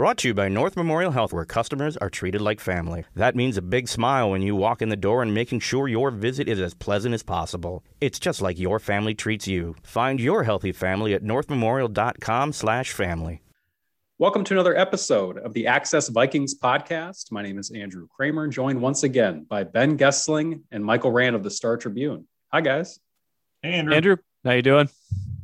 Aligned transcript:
Brought 0.00 0.16
to 0.16 0.28
you 0.28 0.34
by 0.34 0.48
North 0.48 0.78
Memorial 0.78 1.12
Health, 1.12 1.34
where 1.34 1.44
customers 1.44 1.98
are 1.98 2.08
treated 2.08 2.40
like 2.40 2.58
family. 2.58 3.04
That 3.16 3.36
means 3.36 3.58
a 3.58 3.60
big 3.60 3.86
smile 3.86 4.30
when 4.30 4.40
you 4.40 4.56
walk 4.56 4.80
in 4.80 4.88
the 4.88 4.96
door 4.96 5.20
and 5.20 5.34
making 5.34 5.60
sure 5.60 5.88
your 5.88 6.10
visit 6.10 6.48
is 6.48 6.58
as 6.58 6.72
pleasant 6.72 7.14
as 7.14 7.22
possible. 7.22 7.84
It's 8.00 8.18
just 8.18 8.40
like 8.40 8.58
your 8.58 8.78
family 8.78 9.14
treats 9.14 9.46
you. 9.46 9.76
Find 9.82 10.18
your 10.18 10.44
healthy 10.44 10.72
family 10.72 11.12
at 11.12 11.22
northmemorial.com/family. 11.22 13.42
Welcome 14.16 14.44
to 14.44 14.54
another 14.54 14.74
episode 14.74 15.36
of 15.36 15.52
the 15.52 15.66
Access 15.66 16.08
Vikings 16.08 16.58
podcast. 16.58 17.30
My 17.30 17.42
name 17.42 17.58
is 17.58 17.70
Andrew 17.70 18.08
Krammer, 18.18 18.48
joined 18.48 18.80
once 18.80 19.02
again 19.02 19.44
by 19.50 19.64
Ben 19.64 19.98
Goessling 19.98 20.62
and 20.70 20.82
Michael 20.82 21.12
Rand 21.12 21.36
of 21.36 21.42
the 21.42 21.50
Star 21.50 21.76
Tribune. 21.76 22.26
Hi, 22.50 22.62
guys. 22.62 22.98
Hey, 23.62 23.74
Andrew. 23.74 23.94
Andrew, 23.94 24.16
how 24.46 24.52
you 24.52 24.62
doing? 24.62 24.88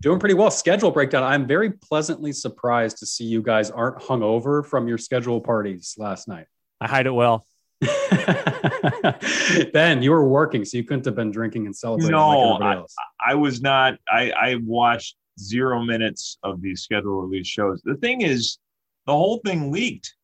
Doing 0.01 0.19
pretty 0.19 0.35
well. 0.35 0.51
Schedule 0.51 0.91
breakdown. 0.91 1.23
I'm 1.23 1.47
very 1.47 1.71
pleasantly 1.71 2.33
surprised 2.33 2.99
to 2.99 3.07
see 3.07 3.25
you 3.25 3.43
guys 3.43 3.71
aren't 3.71 3.99
hungover 3.99 4.65
from 4.65 4.89
your 4.89 4.99
schedule 4.99 5.41
parties 5.41 5.95
last 5.99 6.29
night. 6.29 6.47
I 6.81 6.89
hide 6.89 7.07
it 7.07 7.13
well. 7.13 7.47
ben, 9.73 10.03
you 10.03 10.11
were 10.11 10.27
working, 10.27 10.65
so 10.65 10.77
you 10.79 10.85
couldn't 10.85 11.05
have 11.05 11.15
been 11.15 11.31
drinking 11.31 11.67
and 11.67 11.77
celebrating. 11.77 12.13
No, 12.13 12.57
like 12.57 12.79
I, 12.79 13.33
I, 13.33 13.35
was 13.35 13.61
not. 13.61 13.99
I, 14.09 14.31
I 14.31 14.55
watched 14.57 15.17
zero 15.39 15.83
minutes 15.83 16.39
of 16.43 16.63
these 16.63 16.83
schedule 16.83 17.23
release 17.23 17.47
shows. 17.47 17.83
The 17.85 17.97
thing 17.97 18.23
is, 18.23 18.59
the 19.07 19.13
whole 19.13 19.41
thing 19.45 19.71
leaked 19.71 20.15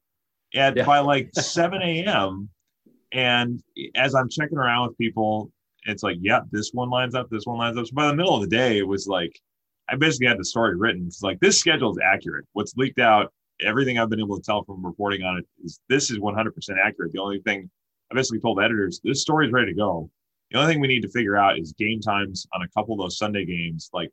at 0.54 0.76
yeah. 0.76 0.84
by 0.84 0.98
like 1.00 1.30
7 1.34 1.80
a.m. 1.82 2.48
And 3.12 3.62
as 3.94 4.14
I'm 4.14 4.28
checking 4.28 4.58
around 4.58 4.88
with 4.88 4.98
people, 4.98 5.50
it's 5.84 6.02
like, 6.02 6.16
yeah, 6.20 6.40
this 6.50 6.70
one 6.72 6.90
lines 6.90 7.14
up, 7.14 7.28
this 7.30 7.44
one 7.44 7.58
lines 7.58 7.76
up. 7.76 7.86
So 7.86 7.94
by 7.94 8.08
the 8.08 8.14
middle 8.14 8.34
of 8.34 8.42
the 8.42 8.48
day, 8.48 8.78
it 8.78 8.86
was 8.86 9.06
like 9.06 9.38
I 9.88 9.96
basically 9.96 10.28
had 10.28 10.38
the 10.38 10.44
story 10.44 10.76
written. 10.76 11.04
It's 11.06 11.22
like 11.22 11.40
this 11.40 11.58
schedule 11.58 11.90
is 11.92 11.98
accurate. 12.02 12.46
What's 12.52 12.76
leaked 12.76 12.98
out, 12.98 13.32
everything 13.60 13.98
I've 13.98 14.10
been 14.10 14.20
able 14.20 14.36
to 14.36 14.42
tell 14.42 14.64
from 14.64 14.84
reporting 14.84 15.22
on 15.22 15.38
it 15.38 15.46
is 15.64 15.80
this 15.88 16.10
is 16.10 16.18
100% 16.18 16.50
accurate. 16.82 17.12
The 17.12 17.20
only 17.20 17.40
thing 17.40 17.70
I 18.10 18.14
basically 18.14 18.40
told 18.40 18.60
editors, 18.60 19.00
this 19.02 19.22
story 19.22 19.46
is 19.46 19.52
ready 19.52 19.72
to 19.72 19.76
go. 19.76 20.10
The 20.50 20.58
only 20.58 20.72
thing 20.72 20.80
we 20.80 20.88
need 20.88 21.02
to 21.02 21.08
figure 21.08 21.36
out 21.36 21.58
is 21.58 21.72
game 21.72 22.00
times 22.00 22.46
on 22.54 22.62
a 22.62 22.68
couple 22.68 22.94
of 22.94 23.00
those 23.00 23.16
Sunday 23.16 23.44
games, 23.44 23.90
like 23.92 24.10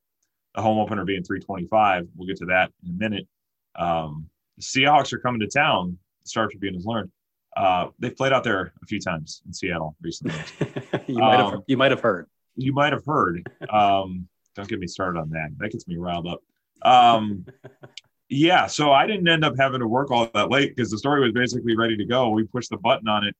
the 0.56 0.62
home 0.62 0.80
opener 0.80 1.06
being 1.06 1.24
325. 1.24 2.08
We'll 2.16 2.28
get 2.28 2.38
to 2.38 2.46
that 2.46 2.72
in 2.84 2.92
a 2.92 2.94
minute. 2.94 3.28
Um, 3.76 4.30
the 4.58 4.64
Seahawks 4.64 5.14
are 5.14 5.20
coming 5.20 5.42
to 5.42 5.48
town. 5.48 5.98
The 6.24 6.30
Star 6.30 6.48
Tribune 6.48 6.76
has 6.76 6.86
learned. 6.86 7.12
Uh, 7.56 7.88
they've 8.00 8.16
played 8.16 8.32
out 8.32 8.44
there 8.44 8.74
a 8.82 8.86
few 8.86 9.00
times 9.00 9.42
in 9.46 9.54
Seattle 9.54 9.96
recently. 10.02 10.36
you 11.08 11.18
might 11.18 11.40
um, 11.40 11.52
have 11.52 11.62
you 11.68 11.78
might 11.78 11.92
have 11.92 12.00
heard. 12.00 12.28
You 12.56 12.74
might 12.74 12.94
have 12.94 13.06
heard. 13.06 13.50
Um, 13.70 14.28
don't 14.60 14.70
get 14.70 14.80
me 14.80 14.88
started 14.88 15.20
on 15.20 15.30
that. 15.32 15.50
That 15.58 15.72
gets 15.72 15.88
me 15.88 15.98
riled 15.98 16.28
up. 16.28 16.42
Um, 16.82 17.46
yeah, 18.30 18.68
so 18.68 18.92
I 18.92 19.08
didn't 19.08 19.28
end 19.28 19.44
up 19.44 19.56
having 19.58 19.80
to 19.80 19.88
work 19.88 20.12
all 20.12 20.30
that 20.34 20.52
late 20.52 20.76
because 20.76 20.92
the 20.92 20.98
story 20.98 21.22
was 21.22 21.32
basically 21.32 21.76
ready 21.76 21.98
to 21.98 22.06
go. 22.06 22.30
We 22.30 22.44
pushed 22.44 22.70
the 22.70 22.78
button 22.78 23.08
on 23.08 23.26
it 23.26 23.36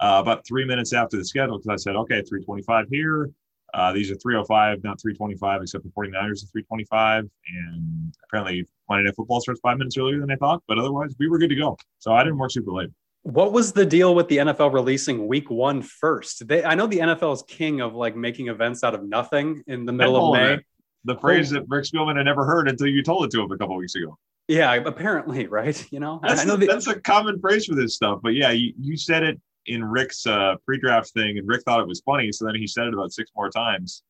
uh, 0.00 0.18
about 0.22 0.46
three 0.46 0.64
minutes 0.64 0.92
after 0.92 1.16
the 1.16 1.24
schedule 1.24 1.58
because 1.58 1.68
I 1.68 1.76
said, 1.76 1.96
okay, 1.96 2.22
325 2.22 2.86
here. 2.90 3.30
Uh, 3.72 3.92
these 3.92 4.10
are 4.10 4.16
305, 4.16 4.82
not 4.82 5.00
325, 5.00 5.62
except 5.62 5.84
the 5.84 5.90
49ers 5.90 6.42
are 6.42 6.50
325. 6.50 7.24
And 7.48 8.14
apparently, 8.24 8.66
Monday 8.88 9.04
Night 9.04 9.14
Football 9.14 9.40
starts 9.40 9.60
five 9.60 9.78
minutes 9.78 9.96
earlier 9.96 10.20
than 10.20 10.30
I 10.30 10.36
thought, 10.36 10.62
but 10.66 10.78
otherwise, 10.78 11.14
we 11.18 11.28
were 11.28 11.38
good 11.38 11.50
to 11.50 11.56
go. 11.56 11.76
So 11.98 12.12
I 12.12 12.24
didn't 12.24 12.38
work 12.38 12.50
super 12.50 12.72
late. 12.72 12.90
What 13.22 13.52
was 13.52 13.72
the 13.72 13.84
deal 13.84 14.14
with 14.14 14.28
the 14.28 14.38
NFL 14.38 14.72
releasing 14.72 15.26
week 15.26 15.50
one 15.50 15.82
first? 15.82 16.48
They, 16.48 16.64
I 16.64 16.74
know 16.74 16.86
the 16.86 16.98
NFL 16.98 17.34
is 17.34 17.42
king 17.46 17.80
of 17.80 17.94
like 17.94 18.16
making 18.16 18.48
events 18.48 18.82
out 18.82 18.94
of 18.94 19.04
nothing 19.04 19.62
in 19.66 19.84
the 19.84 19.92
middle 19.92 20.34
of 20.34 20.40
May. 20.40 20.58
The 21.04 21.16
phrase 21.16 21.50
that 21.50 21.64
Rick 21.68 21.84
Spielman 21.84 22.16
had 22.16 22.24
never 22.24 22.44
heard 22.44 22.68
until 22.68 22.86
you 22.86 23.02
told 23.02 23.24
it 23.24 23.30
to 23.32 23.42
him 23.42 23.50
a 23.50 23.58
couple 23.58 23.76
weeks 23.76 23.94
ago. 23.94 24.18
Yeah, 24.48 24.72
apparently, 24.74 25.46
right? 25.48 25.86
You 25.92 26.00
know, 26.00 26.20
that's, 26.22 26.42
I 26.42 26.44
know 26.44 26.56
the, 26.56 26.66
that's 26.66 26.86
a 26.86 26.98
common 27.00 27.40
phrase 27.40 27.66
for 27.66 27.74
this 27.74 27.94
stuff. 27.94 28.20
But 28.22 28.34
yeah, 28.34 28.50
you, 28.50 28.72
you 28.78 28.96
said 28.96 29.22
it 29.22 29.40
in 29.66 29.84
Rick's 29.84 30.26
uh, 30.26 30.56
pre-draft 30.64 31.10
thing, 31.10 31.38
and 31.38 31.46
Rick 31.46 31.62
thought 31.62 31.80
it 31.80 31.86
was 31.86 32.00
funny, 32.00 32.32
so 32.32 32.46
then 32.46 32.54
he 32.54 32.66
said 32.66 32.86
it 32.86 32.94
about 32.94 33.12
six 33.12 33.30
more 33.36 33.50
times. 33.50 34.02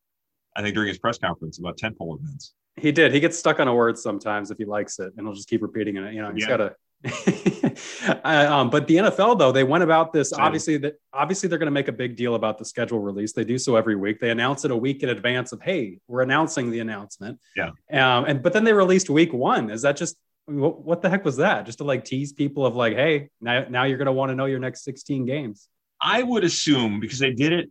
I 0.57 0.63
think 0.63 0.75
during 0.75 0.89
his 0.89 0.99
press 0.99 1.19
conference 1.19 1.59
about 1.59 1.79
tentpole 1.79 2.19
events. 2.19 2.55
He 2.77 2.93
did. 2.93 3.13
He 3.13 3.21
gets 3.21 3.39
stuck 3.39 3.61
on 3.61 3.69
a 3.69 3.75
word 3.75 3.99
sometimes 3.99 4.51
if 4.51 4.59
he 4.59 4.65
likes 4.65 4.99
it, 4.99 5.13
and 5.17 5.27
he'll 5.27 5.35
just 5.35 5.49
keep 5.49 5.63
repeating 5.63 5.97
it. 5.97 6.15
You 6.15 6.23
know, 6.23 6.33
he's 6.33 6.47
yeah. 6.47 6.57
got 6.57 6.57
to 6.57 6.75
um, 8.25 8.71
but 8.71 8.87
the 8.87 8.97
NFL, 8.97 9.39
though, 9.39 9.53
they 9.53 9.65
went 9.65 9.85
about 9.85 10.13
this. 10.13 10.33
Obviously, 10.33 10.77
that 10.79 11.01
obviously 11.13 11.49
they're 11.49 11.59
going 11.59 11.67
to 11.67 11.73
make 11.73 11.89
a 11.89 11.93
big 11.93 12.17
deal 12.17 12.35
about 12.35 12.59
the 12.59 12.65
schedule 12.65 13.01
release. 13.01 13.33
They 13.33 13.45
do 13.45 13.59
so 13.59 13.77
every 13.77 13.97
week. 13.97 14.21
They 14.21 14.31
announce 14.31 14.65
it 14.65 14.71
a 14.71 14.77
week 14.77 15.03
in 15.03 15.09
advance 15.09 15.53
of, 15.53 15.63
hey, 15.63 15.99
we're 16.09 16.23
announcing 16.23 16.71
the 16.71 16.81
announcement. 16.81 17.39
Yeah. 17.57 17.71
Um, 17.93 18.25
and 18.25 18.43
but 18.43 18.53
then 18.53 18.65
they 18.65 18.73
released 18.73 19.11
week 19.11 19.33
one. 19.33 19.71
Is 19.71 19.83
that 19.83 19.97
just 19.97 20.17
what, 20.47 20.83
what 20.83 21.03
the 21.03 21.11
heck 21.11 21.25
was 21.25 21.37
that? 21.37 21.67
Just 21.67 21.79
to 21.79 21.85
like 21.85 22.05
tease 22.05 22.33
people 22.33 22.67
of 22.67 22.77
like, 22.77 22.95
hey, 22.95 23.31
now 23.41 23.67
now 23.69 23.85
you're 23.85 23.99
going 23.99 24.07
to 24.07 24.13
want 24.13 24.31
to 24.31 24.35
know 24.35 24.47
your 24.47 24.59
next 24.59 24.85
16 24.85 25.27
games. 25.27 25.69
I 26.01 26.23
would 26.23 26.45
assume 26.45 27.01
because 27.01 27.19
they 27.19 27.33
did 27.33 27.53
it 27.53 27.71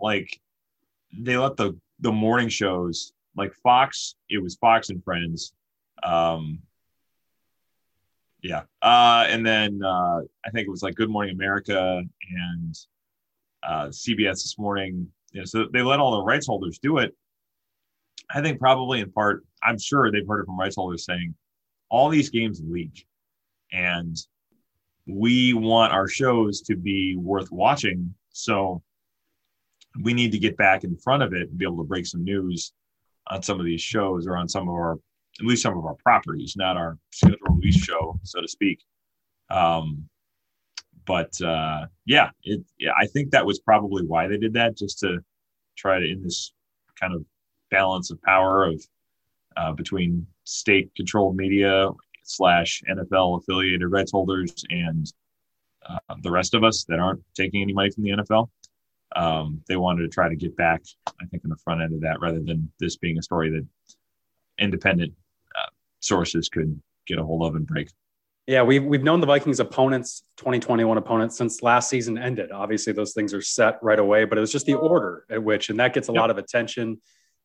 like 0.00 0.38
they 1.16 1.36
let 1.36 1.56
the 1.56 1.78
the 2.00 2.12
morning 2.12 2.48
shows 2.48 3.12
like 3.36 3.54
Fox. 3.62 4.14
It 4.28 4.42
was 4.42 4.56
Fox 4.56 4.90
and 4.90 5.02
Friends. 5.02 5.52
Um, 6.02 6.60
yeah. 8.42 8.62
Uh, 8.82 9.24
and 9.28 9.44
then 9.44 9.80
uh, 9.84 10.20
I 10.44 10.50
think 10.52 10.66
it 10.66 10.70
was 10.70 10.82
like 10.82 10.94
Good 10.94 11.10
Morning 11.10 11.34
America 11.34 12.02
and 12.30 12.78
uh, 13.62 13.86
CBS 13.86 14.42
this 14.42 14.56
morning. 14.58 15.08
You 15.32 15.40
know, 15.40 15.44
so 15.44 15.66
they 15.72 15.82
let 15.82 16.00
all 16.00 16.18
the 16.18 16.22
rights 16.22 16.46
holders 16.46 16.78
do 16.78 16.98
it. 16.98 17.14
I 18.30 18.42
think 18.42 18.58
probably 18.58 19.00
in 19.00 19.10
part, 19.10 19.44
I'm 19.62 19.78
sure 19.78 20.10
they've 20.10 20.26
heard 20.26 20.42
it 20.42 20.46
from 20.46 20.58
rights 20.58 20.76
holders 20.76 21.04
saying 21.04 21.34
all 21.90 22.08
these 22.08 22.30
games 22.30 22.60
leak, 22.64 23.06
and 23.72 24.16
we 25.06 25.54
want 25.54 25.92
our 25.92 26.06
shows 26.06 26.60
to 26.62 26.76
be 26.76 27.16
worth 27.16 27.50
watching. 27.50 28.14
So 28.30 28.82
we 30.02 30.14
need 30.14 30.32
to 30.32 30.38
get 30.38 30.56
back 30.56 30.84
in 30.84 30.96
front 30.96 31.22
of 31.22 31.32
it 31.32 31.48
and 31.48 31.58
be 31.58 31.64
able 31.64 31.78
to 31.78 31.84
break 31.84 32.06
some 32.06 32.22
news 32.22 32.72
on 33.28 33.42
some 33.42 33.58
of 33.58 33.66
these 33.66 33.80
shows 33.80 34.26
or 34.26 34.36
on 34.36 34.48
some 34.48 34.68
of 34.68 34.74
our 34.74 34.98
at 35.40 35.46
least 35.46 35.62
some 35.62 35.76
of 35.76 35.84
our 35.84 35.94
properties, 35.94 36.54
not 36.56 36.76
our 36.76 36.98
schedule 37.12 37.38
release 37.50 37.76
show, 37.76 38.18
so 38.22 38.40
to 38.40 38.48
speak. 38.48 38.82
Um, 39.50 40.08
but 41.06 41.40
uh, 41.40 41.86
yeah, 42.06 42.30
it, 42.42 42.60
yeah, 42.78 42.92
I 43.00 43.06
think 43.06 43.30
that 43.30 43.46
was 43.46 43.60
probably 43.60 44.04
why 44.04 44.26
they 44.26 44.36
did 44.36 44.52
that, 44.54 44.76
just 44.76 44.98
to 45.00 45.18
try 45.76 45.98
to 45.98 46.04
in 46.04 46.22
this 46.22 46.52
kind 47.00 47.14
of 47.14 47.24
balance 47.70 48.10
of 48.10 48.20
power 48.22 48.64
of 48.64 48.84
uh, 49.56 49.72
between 49.72 50.26
state-controlled 50.44 51.36
media 51.36 51.88
slash 52.24 52.82
NFL 52.90 53.40
affiliated 53.40 53.90
rights 53.90 54.12
holders 54.12 54.64
and 54.70 55.12
uh, 55.88 56.14
the 56.22 56.30
rest 56.30 56.54
of 56.54 56.64
us 56.64 56.84
that 56.84 56.98
aren't 56.98 57.22
taking 57.34 57.62
any 57.62 57.72
money 57.72 57.90
from 57.90 58.04
the 58.04 58.10
NFL. 58.10 58.48
Um, 59.16 59.62
they 59.66 59.76
wanted 59.76 60.02
to 60.02 60.08
try 60.08 60.28
to 60.28 60.36
get 60.36 60.54
back, 60.56 60.82
I 61.06 61.24
think, 61.26 61.42
in 61.44 61.50
the 61.50 61.56
front 61.56 61.80
end 61.80 61.94
of 61.94 62.02
that, 62.02 62.20
rather 62.20 62.40
than 62.40 62.70
this 62.78 62.96
being 62.96 63.18
a 63.18 63.22
story 63.22 63.50
that 63.50 63.66
independent 64.58 65.14
sources 66.00 66.48
could 66.48 66.80
get 67.06 67.18
a 67.18 67.24
hold 67.24 67.42
of 67.44 67.54
and 67.54 67.66
break. 67.66 67.88
Yeah, 68.46 68.62
we've, 68.62 68.82
we've 68.82 69.02
known 69.02 69.20
the 69.20 69.26
Vikings 69.26 69.60
opponents, 69.60 70.22
2021 70.38 70.96
opponents, 70.96 71.36
since 71.36 71.62
last 71.62 71.90
season 71.90 72.16
ended. 72.16 72.50
Obviously, 72.50 72.94
those 72.94 73.12
things 73.12 73.34
are 73.34 73.42
set 73.42 73.78
right 73.82 73.98
away, 73.98 74.24
but 74.24 74.38
it 74.38 74.40
was 74.40 74.50
just 74.50 74.64
the 74.64 74.74
order 74.74 75.26
at 75.30 75.42
which, 75.42 75.68
and 75.68 75.78
that 75.80 75.92
gets 75.92 76.08
a 76.08 76.12
yep. 76.12 76.20
lot 76.20 76.30
of 76.30 76.38
attention 76.38 76.98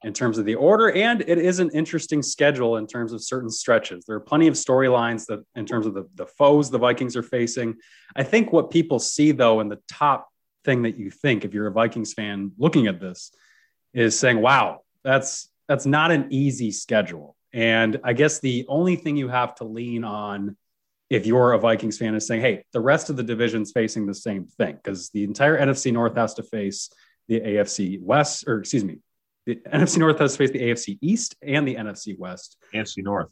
in 0.03 0.13
terms 0.13 0.37
of 0.37 0.45
the 0.45 0.55
order. 0.55 0.91
And 0.91 1.21
it 1.21 1.37
is 1.37 1.59
an 1.59 1.71
interesting 1.73 2.21
schedule 2.21 2.77
in 2.77 2.87
terms 2.87 3.11
of 3.11 3.21
certain 3.21 3.49
stretches. 3.49 4.05
There 4.05 4.15
are 4.15 4.21
plenty 4.21 4.47
of 4.47 4.53
storylines 4.53 5.25
that, 5.25 5.43
in 5.55 5.65
terms 5.65 5.85
of 5.85 5.93
the, 5.93 6.07
the 6.15 6.25
foes 6.25 6.69
the 6.69 6.77
Vikings 6.77 7.17
are 7.17 7.23
facing. 7.23 7.75
I 8.15 8.23
think 8.23 8.53
what 8.53 8.71
people 8.71 8.99
see, 8.99 9.31
though, 9.31 9.59
in 9.59 9.69
the 9.69 9.79
top 9.89 10.29
thing 10.63 10.83
that 10.83 10.97
you 10.97 11.09
think, 11.09 11.43
if 11.43 11.53
you're 11.53 11.67
a 11.67 11.71
Vikings 11.71 12.13
fan 12.13 12.51
looking 12.57 12.87
at 12.87 12.99
this, 12.99 13.31
is 13.93 14.17
saying, 14.17 14.41
wow, 14.41 14.81
that's 15.03 15.49
that's 15.67 15.85
not 15.85 16.11
an 16.11 16.27
easy 16.29 16.71
schedule. 16.71 17.35
And 17.53 17.99
I 18.03 18.13
guess 18.13 18.39
the 18.39 18.65
only 18.67 18.95
thing 18.95 19.15
you 19.15 19.29
have 19.29 19.55
to 19.55 19.63
lean 19.63 20.03
on 20.03 20.57
if 21.09 21.27
you're 21.27 21.53
a 21.53 21.59
Vikings 21.59 21.97
fan 21.97 22.15
is 22.15 22.25
saying, 22.25 22.41
hey, 22.41 22.65
the 22.73 22.79
rest 22.79 23.09
of 23.09 23.17
the 23.17 23.23
division's 23.23 23.71
facing 23.71 24.07
the 24.07 24.15
same 24.15 24.45
thing 24.45 24.75
because 24.75 25.09
the 25.09 25.23
entire 25.23 25.59
NFC 25.59 25.93
North 25.93 26.15
has 26.15 26.33
to 26.35 26.43
face 26.43 26.89
the 27.27 27.39
AFC 27.39 28.01
West, 28.01 28.45
or 28.47 28.59
excuse 28.59 28.83
me, 28.83 28.97
the 29.45 29.55
NFC 29.71 29.97
North 29.97 30.19
has 30.19 30.31
to 30.33 30.37
face 30.39 30.51
the 30.51 30.61
AFC 30.61 30.97
East 31.01 31.35
and 31.43 31.67
the 31.67 31.75
NFC 31.75 32.17
West. 32.17 32.57
AFC 32.73 33.03
North. 33.03 33.31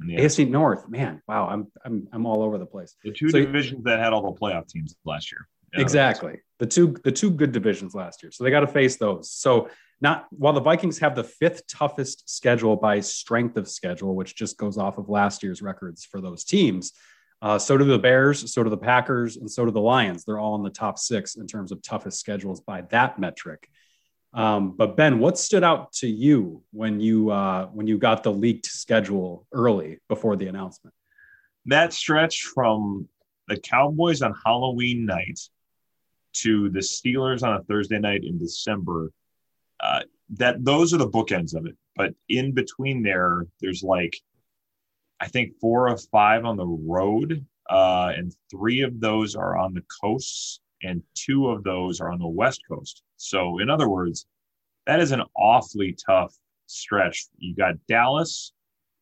The 0.00 0.16
AFC 0.16 0.48
North, 0.48 0.88
man, 0.88 1.22
wow, 1.28 1.46
I'm 1.48 1.68
I'm 1.84 2.08
I'm 2.12 2.26
all 2.26 2.42
over 2.42 2.58
the 2.58 2.66
place. 2.66 2.96
The 3.04 3.12
two 3.12 3.30
so, 3.30 3.38
divisions 3.38 3.84
that 3.84 4.00
had 4.00 4.12
all 4.12 4.32
the 4.32 4.38
playoff 4.38 4.66
teams 4.68 4.96
last 5.04 5.30
year. 5.30 5.46
Exactly. 5.74 6.40
The 6.58 6.66
two 6.66 6.96
the 7.04 7.12
two 7.12 7.30
good 7.30 7.52
divisions 7.52 7.94
last 7.94 8.22
year. 8.22 8.32
So 8.32 8.42
they 8.42 8.50
got 8.50 8.60
to 8.60 8.66
face 8.66 8.96
those. 8.96 9.30
So 9.30 9.70
not 10.02 10.26
while 10.30 10.52
the 10.52 10.60
Vikings 10.60 10.98
have 10.98 11.14
the 11.14 11.24
fifth 11.24 11.66
toughest 11.66 12.28
schedule 12.28 12.76
by 12.76 13.00
strength 13.00 13.56
of 13.56 13.68
schedule, 13.68 14.14
which 14.14 14.36
just 14.36 14.58
goes 14.58 14.76
off 14.76 14.98
of 14.98 15.08
last 15.08 15.42
year's 15.42 15.62
records 15.62 16.04
for 16.04 16.20
those 16.20 16.44
teams. 16.44 16.92
Uh, 17.40 17.58
so 17.58 17.78
do 17.78 17.84
the 17.84 17.98
Bears, 17.98 18.52
so 18.52 18.62
do 18.62 18.70
the 18.70 18.76
Packers, 18.76 19.36
and 19.36 19.50
so 19.50 19.64
do 19.64 19.70
the 19.70 19.80
Lions. 19.80 20.24
They're 20.24 20.38
all 20.38 20.56
in 20.56 20.62
the 20.62 20.70
top 20.70 20.98
six 20.98 21.36
in 21.36 21.46
terms 21.46 21.72
of 21.72 21.80
toughest 21.82 22.20
schedules 22.20 22.60
by 22.60 22.82
that 22.90 23.18
metric. 23.18 23.68
Um, 24.34 24.76
but 24.76 24.96
Ben, 24.96 25.18
what 25.18 25.38
stood 25.38 25.64
out 25.64 25.92
to 25.94 26.06
you 26.06 26.62
when 26.72 27.00
you 27.00 27.30
uh, 27.30 27.66
when 27.66 27.86
you 27.86 27.98
got 27.98 28.22
the 28.22 28.32
leaked 28.32 28.66
schedule 28.66 29.46
early 29.52 30.00
before 30.08 30.36
the 30.36 30.48
announcement? 30.48 30.94
that 31.66 31.92
stretch 31.92 32.42
from 32.42 33.08
the 33.48 33.56
Cowboys 33.56 34.22
on 34.22 34.34
Halloween 34.44 35.06
night 35.06 35.38
to 36.34 36.70
the 36.70 36.80
Steelers 36.80 37.42
on 37.42 37.54
a 37.54 37.62
Thursday 37.64 37.98
night 37.98 38.24
in 38.24 38.38
December, 38.38 39.10
uh, 39.82 40.00
that 40.30 40.64
those 40.64 40.94
are 40.94 40.98
the 40.98 41.08
bookends 41.08 41.54
of 41.54 41.66
it. 41.66 41.76
But 41.96 42.14
in 42.28 42.52
between 42.52 43.02
there, 43.02 43.46
there's 43.60 43.82
like 43.82 44.16
I 45.20 45.28
think 45.28 45.52
four 45.60 45.88
or 45.88 45.96
five 45.96 46.44
on 46.44 46.56
the 46.56 46.66
road, 46.66 47.46
uh, 47.70 48.12
and 48.16 48.34
three 48.50 48.80
of 48.80 48.98
those 49.00 49.36
are 49.36 49.56
on 49.56 49.72
the 49.72 49.84
coasts, 50.00 50.60
and 50.82 51.00
two 51.14 51.48
of 51.48 51.62
those 51.62 52.00
are 52.00 52.10
on 52.10 52.18
the 52.18 52.26
west 52.26 52.60
coast. 52.68 53.02
So, 53.18 53.58
in 53.58 53.70
other 53.70 53.88
words, 53.88 54.26
that 54.86 54.98
is 54.98 55.12
an 55.12 55.22
awfully 55.36 55.96
tough 56.04 56.34
stretch. 56.66 57.26
You 57.38 57.54
got 57.54 57.74
Dallas, 57.86 58.52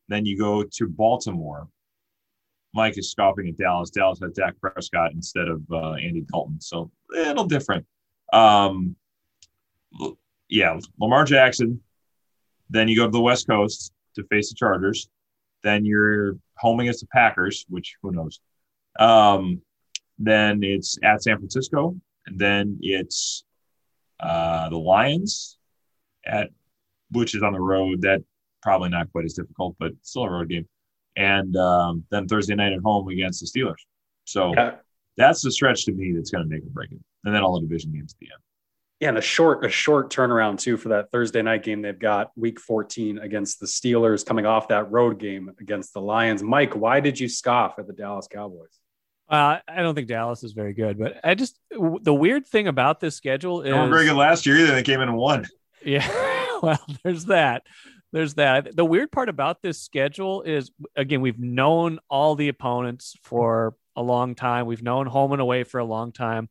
then 0.09 0.25
you 0.25 0.37
go 0.37 0.63
to 0.63 0.87
Baltimore. 0.87 1.67
Mike 2.75 2.99
is 2.99 3.09
scoffing 3.09 3.47
at 3.47 3.57
Dallas. 3.57 3.89
Dallas 3.89 4.19
had 4.21 4.33
Dak 4.33 4.53
Prescott 4.61 5.13
instead 5.13 5.47
of 5.47 5.61
uh, 5.71 5.93
Andy 5.93 6.23
Dalton, 6.31 6.61
so 6.61 6.91
a 7.15 7.17
little 7.17 7.45
different. 7.45 7.85
Um, 8.31 8.95
yeah, 10.51 10.77
Lamar 10.99 11.23
Jackson. 11.23 11.81
Then 12.69 12.87
you 12.87 12.95
go 12.95 13.05
to 13.05 13.11
the 13.11 13.21
West 13.21 13.47
Coast 13.47 13.93
to 14.15 14.23
face 14.25 14.49
the 14.49 14.55
Chargers. 14.55 15.09
Then 15.63 15.85
you're 15.85 16.37
home 16.57 16.79
against 16.81 16.99
the 16.99 17.07
Packers, 17.07 17.65
which 17.69 17.95
who 18.01 18.11
knows. 18.11 18.39
Um, 18.99 19.61
then 20.19 20.61
it's 20.63 20.97
at 21.03 21.23
San 21.23 21.37
Francisco, 21.37 21.95
and 22.27 22.37
then 22.37 22.77
it's 22.81 23.45
uh, 24.19 24.69
the 24.69 24.77
Lions 24.77 25.57
at 26.25 26.49
which 27.11 27.33
is 27.33 27.43
on 27.43 27.53
the 27.53 27.59
road. 27.59 28.01
That 28.01 28.21
probably 28.61 28.89
not 28.89 29.11
quite 29.11 29.25
as 29.25 29.33
difficult, 29.33 29.75
but 29.79 29.93
still 30.01 30.23
a 30.23 30.29
road 30.29 30.49
game. 30.49 30.67
And 31.15 31.55
um, 31.57 32.03
then 32.11 32.27
Thursday 32.27 32.55
night 32.55 32.73
at 32.73 32.79
home 32.83 33.07
against 33.07 33.39
the 33.41 33.47
Steelers. 33.47 33.81
So 34.25 34.53
that's 35.17 35.41
the 35.41 35.51
stretch 35.51 35.85
to 35.85 35.93
me 35.93 36.13
that's 36.13 36.29
going 36.29 36.43
to 36.43 36.49
make 36.49 36.63
or 36.63 36.69
break 36.69 36.91
it. 36.91 36.99
And 37.23 37.33
then 37.35 37.41
all 37.41 37.55
the 37.55 37.67
division 37.67 37.91
games 37.91 38.13
at 38.13 38.19
the 38.19 38.27
end. 38.27 38.41
Yeah, 39.01 39.09
and 39.09 39.17
a 39.17 39.21
short 39.21 39.65
a 39.65 39.69
short 39.69 40.13
turnaround 40.13 40.59
too 40.59 40.77
for 40.77 40.89
that 40.89 41.09
Thursday 41.09 41.41
night 41.41 41.63
game 41.63 41.81
they've 41.81 41.97
got 41.97 42.29
week 42.35 42.59
14 42.59 43.17
against 43.17 43.59
the 43.59 43.65
Steelers 43.65 44.23
coming 44.23 44.45
off 44.45 44.67
that 44.67 44.91
road 44.91 45.17
game 45.17 45.49
against 45.59 45.95
the 45.95 45.99
Lions. 45.99 46.43
Mike, 46.43 46.75
why 46.75 46.99
did 46.99 47.19
you 47.19 47.27
scoff 47.27 47.79
at 47.79 47.87
the 47.87 47.93
Dallas 47.93 48.27
Cowboys? 48.31 48.77
Uh, 49.27 49.57
I 49.67 49.81
don't 49.81 49.95
think 49.95 50.07
Dallas 50.07 50.43
is 50.43 50.51
very 50.51 50.73
good, 50.73 50.99
but 50.99 51.19
I 51.23 51.33
just 51.33 51.57
the 51.71 52.13
weird 52.13 52.45
thing 52.45 52.67
about 52.67 52.99
this 52.99 53.15
schedule 53.15 53.63
is 53.63 53.71
they 53.71 53.73
weren't 53.73 53.91
very 53.91 54.05
good 54.05 54.15
last 54.15 54.45
year 54.45 54.57
either. 54.59 54.75
They 54.75 54.83
came 54.83 55.01
in 55.01 55.09
and 55.09 55.17
won. 55.17 55.47
Yeah, 55.83 56.07
well, 56.61 56.79
there's 57.03 57.25
that. 57.25 57.63
There's 58.11 58.35
that. 58.35 58.75
The 58.75 58.85
weird 58.85 59.11
part 59.11 59.29
about 59.29 59.63
this 59.63 59.81
schedule 59.81 60.43
is 60.43 60.69
again 60.95 61.21
we've 61.21 61.39
known 61.39 61.97
all 62.07 62.35
the 62.35 62.49
opponents 62.49 63.15
for 63.23 63.73
a 63.95 64.03
long 64.03 64.35
time. 64.35 64.67
We've 64.67 64.83
known 64.83 65.07
home 65.07 65.31
and 65.31 65.41
away 65.41 65.63
for 65.63 65.79
a 65.79 65.85
long 65.85 66.11
time 66.11 66.49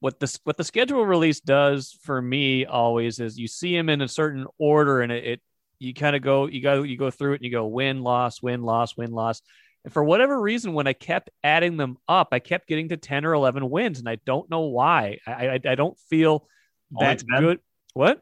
what 0.00 0.20
the 0.20 0.38
what 0.44 0.56
the 0.56 0.64
schedule 0.64 1.04
release 1.06 1.40
does 1.40 1.96
for 2.02 2.20
me 2.20 2.66
always 2.66 3.18
is 3.18 3.38
you 3.38 3.48
see 3.48 3.74
them 3.74 3.88
in 3.88 4.02
a 4.02 4.08
certain 4.08 4.46
order 4.58 5.00
and 5.00 5.10
it, 5.10 5.24
it 5.24 5.40
you 5.78 5.94
kind 5.94 6.16
of 6.16 6.22
go 6.22 6.46
you 6.46 6.60
go 6.60 6.82
you 6.82 6.96
go 6.96 7.10
through 7.10 7.32
it 7.32 7.36
and 7.36 7.44
you 7.44 7.50
go 7.50 7.66
win 7.66 8.02
loss 8.02 8.42
win 8.42 8.62
loss 8.62 8.96
win 8.96 9.12
loss. 9.12 9.42
And 9.84 9.92
for 9.92 10.02
whatever 10.02 10.40
reason 10.40 10.74
when 10.74 10.86
i 10.86 10.92
kept 10.92 11.30
adding 11.44 11.76
them 11.76 11.96
up 12.08 12.28
i 12.32 12.38
kept 12.38 12.68
getting 12.68 12.88
to 12.90 12.96
10 12.96 13.24
or 13.24 13.34
11 13.34 13.68
wins 13.70 13.98
and 13.98 14.08
i 14.08 14.18
don't 14.26 14.50
know 14.50 14.62
why. 14.62 15.18
I 15.26 15.48
i, 15.48 15.60
I 15.64 15.74
don't 15.74 15.98
feel 16.10 16.46
oh, 16.94 17.00
that 17.00 17.22
good. 17.26 17.60
What? 17.94 18.20